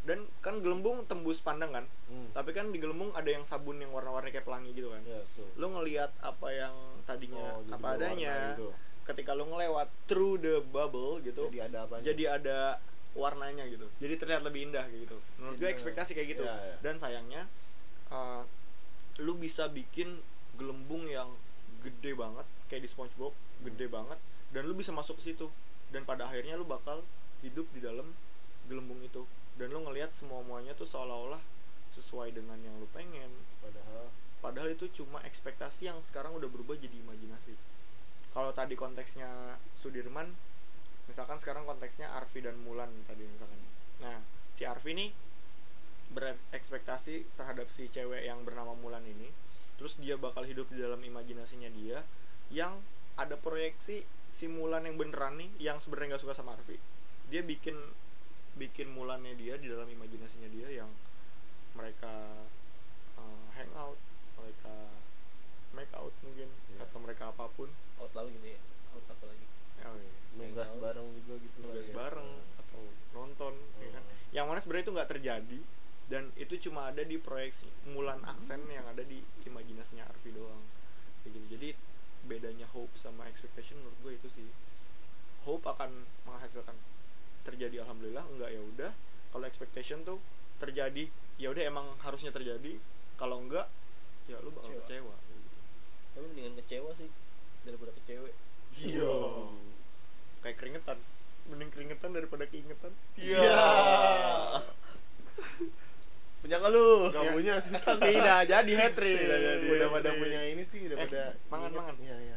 dan 0.00 0.24
kan 0.40 0.56
gelembung 0.58 1.04
tembus 1.04 1.44
pandang 1.44 1.68
kan 1.70 1.84
Hmm. 2.08 2.32
tapi 2.32 2.50
kan 2.50 2.72
di 2.72 2.80
gelembung 2.80 3.12
ada 3.12 3.28
yang 3.28 3.44
sabun 3.44 3.76
yang 3.76 3.92
warna-warni 3.92 4.32
kayak 4.32 4.42
pelangi 4.42 4.72
gitu 4.72 4.88
kan 4.88 5.04
ya 5.04 5.20
tuh 5.30 5.44
lu 5.54 5.66
ngelihat 5.70 6.08
apa 6.18 6.48
yang 6.48 6.72
tadinya 7.04 7.60
Oh, 7.60 7.68
apa 7.68 8.00
adanya 8.00 8.56
gitu. 8.56 8.72
ketika 9.04 9.36
lu 9.36 9.44
ngelewat 9.46 9.92
through 10.08 10.40
the 10.40 10.64
bubble 10.66 11.20
gitu 11.20 11.46
jadi 11.46 11.68
ada 11.68 11.78
apa 11.84 12.00
jadi 12.00 12.24
ada 12.32 12.58
warnanya 13.12 13.68
gitu 13.68 13.92
jadi 14.00 14.16
terlihat 14.16 14.40
lebih 14.40 14.72
indah 14.72 14.88
kayak 14.88 15.04
gitu 15.04 15.18
menurut 15.36 15.56
gue 15.60 15.68
ekspektasi 15.68 16.16
kayak 16.16 16.28
gitu 16.32 16.42
Iya, 16.42 16.56
iya. 16.56 16.76
dan 16.80 16.94
sayangnya 16.96 17.42
uh, 18.08 18.42
lu 19.20 19.36
bisa 19.36 19.68
bikin 19.68 20.16
gelembung 20.56 21.04
yang 21.06 21.28
gede 21.78 22.16
banget 22.16 22.48
kayak 22.70 22.86
di 22.86 22.90
SpongeBob 22.90 23.34
gede 23.66 23.90
Hmm. 23.90 23.94
banget. 24.00 24.18
Dan 24.54 24.70
lu 24.70 24.74
bisa 24.78 24.94
masuk 24.94 25.18
ke 25.18 25.34
situ. 25.34 25.50
Dan 25.90 26.06
pada 26.06 26.30
akhirnya 26.30 26.54
lu 26.54 26.64
bakal 26.64 27.02
hidup 27.42 27.66
di 27.74 27.82
dalam 27.82 28.14
gelembung 28.70 29.02
itu. 29.02 29.26
Dan 29.58 29.74
lu 29.74 29.82
ngelihat 29.82 30.14
semua 30.14 30.40
muanya 30.46 30.72
tuh 30.78 30.86
seolah-olah 30.86 31.42
sesuai 31.90 32.30
dengan 32.30 32.56
yang 32.62 32.78
lu 32.78 32.86
pengen. 32.94 33.28
Padahal 33.58 34.14
padahal 34.40 34.72
itu 34.72 34.88
cuma 34.96 35.20
ekspektasi 35.26 35.90
yang 35.92 36.00
sekarang 36.00 36.32
udah 36.32 36.48
berubah 36.48 36.78
jadi 36.78 36.96
imajinasi. 37.02 37.52
Kalau 38.30 38.54
tadi 38.54 38.78
konteksnya 38.78 39.58
Sudirman 39.76 40.32
misalkan 41.10 41.42
sekarang 41.42 41.66
konteksnya 41.66 42.06
Arfi 42.14 42.38
dan 42.40 42.54
Mulan 42.62 42.88
tadi 43.04 43.26
misalkan. 43.26 43.58
Nah 44.00 44.22
si 44.54 44.62
Arfi 44.62 44.94
nih 44.94 45.10
berekspektasi 46.14 47.34
terhadap 47.38 47.66
si 47.74 47.90
cewek 47.90 48.22
yang 48.24 48.46
bernama 48.46 48.72
Mulan 48.78 49.02
ini. 49.04 49.28
Terus 49.76 49.98
dia 49.98 50.14
bakal 50.14 50.46
hidup 50.46 50.70
di 50.70 50.78
dalam 50.78 51.02
imajinasinya 51.02 51.68
dia 51.74 52.06
yang 52.50 52.82
ada 53.14 53.34
proyeksi 53.34 54.02
si 54.30 54.46
Mulan 54.46 54.86
yang 54.86 54.94
beneran 54.94 55.38
nih 55.38 55.50
yang 55.58 55.78
sebenarnya 55.78 56.14
nggak 56.14 56.22
suka 56.22 56.34
sama 56.34 56.54
Arfi 56.54 56.78
dia 57.28 57.42
bikin 57.42 57.74
bikin 58.54 58.90
Mulannya 58.90 59.34
dia 59.34 59.54
di 59.54 59.70
dalam 59.70 59.86
imajinasinya 59.86 60.50
dia 60.50 60.82
yang 60.82 60.90
mereka 61.72 62.10
uh, 63.14 63.44
hangout 63.54 63.98
mereka 64.34 64.74
make 65.70 65.92
out 65.94 66.10
mungkin 66.22 66.50
Iya. 66.70 66.82
atau 66.82 66.98
mereka 66.98 67.30
apa 67.30 67.46
pun 67.54 67.70
out 67.96 68.10
lalu 68.12 68.34
gini 68.34 68.56
ya 68.56 68.60
out 68.90 69.04
apa 69.06 69.24
lagi 69.26 69.46
oh, 69.86 69.94
iya. 69.94 70.12
nugas 70.34 70.70
bareng 70.74 71.06
juga 71.22 71.34
gitu 71.38 71.58
kali 71.62 71.78
ya. 71.78 71.94
bareng 71.94 72.30
atau 72.58 72.82
nonton 73.12 73.54
ya 73.78 73.90
kan 73.92 74.02
Hmm. 74.02 74.18
yang 74.34 74.46
mana 74.46 74.58
sebenarnya 74.58 74.84
itu 74.86 74.94
nggak 74.94 75.10
terjadi 75.10 75.58
dan 76.10 76.22
itu 76.34 76.54
cuma 76.66 76.90
ada 76.90 77.02
di 77.02 77.18
proyeksi 77.18 77.66
mulan 77.86 78.18
aksen 78.26 78.62
yang 78.66 78.82
ada 78.86 79.02
di 79.02 79.22
imajinasinya 79.44 80.06
Arfi 80.06 80.30
doang 80.30 80.58
Kayak 81.22 81.38
gitu. 81.38 81.46
jadi 81.54 81.68
bedanya 82.28 82.66
hope 82.74 82.92
sama 82.98 83.28
expectation 83.30 83.78
menurut 83.80 83.98
gue 84.04 84.12
itu 84.20 84.28
sih. 84.32 84.48
Misalkan 86.50 86.74
terjadi 87.46 87.86
alhamdulillah 87.86 88.26
enggak 88.26 88.50
ya 88.50 88.58
udah. 88.58 88.90
Kalau 89.30 89.44
expectation 89.46 90.02
tuh 90.02 90.18
terjadi 90.58 91.06
ya 91.38 91.54
udah 91.54 91.62
emang 91.62 91.86
harusnya 92.02 92.34
terjadi. 92.34 92.76
Kalau 93.14 93.38
enggak 93.38 93.70
ya 94.26 94.36
lu 94.42 94.50
bakal 94.50 94.74
Kecewa. 94.74 95.14
kecewa. 95.14 95.14
Tapi 96.10 96.24
mendingan 96.34 96.54
kecewa 96.58 96.90
sih 96.98 97.06
daripada 97.62 97.94
kecewe 98.02 98.30
iya. 98.82 99.14
Kayak 100.42 100.56
keringetan. 100.58 100.98
Mending 101.48 101.70
keringetan 101.70 102.10
daripada 102.12 102.44
keingetan. 102.50 102.92
Iya. 103.14 103.62
Punya 106.40 106.56
nggak 106.56 106.72
lu 106.72 106.88
Gak 107.08 107.20
Ya. 107.20 107.30
punya 107.32 107.54
susah 107.60 107.94
tidak 107.96 108.40
jadi 108.44 108.72
hat 108.74 108.92
trick. 108.92 109.20
Udah 109.68 109.88
pada 109.92 110.10
punya 110.16 110.40
ini 110.42 110.64
sih, 110.64 110.88
udah 110.88 110.96
Eh, 110.96 111.04
pada 111.04 111.22
mangan, 111.46 111.70
mangan. 111.70 111.94
Iya, 112.00 112.16
iya. 112.18 112.36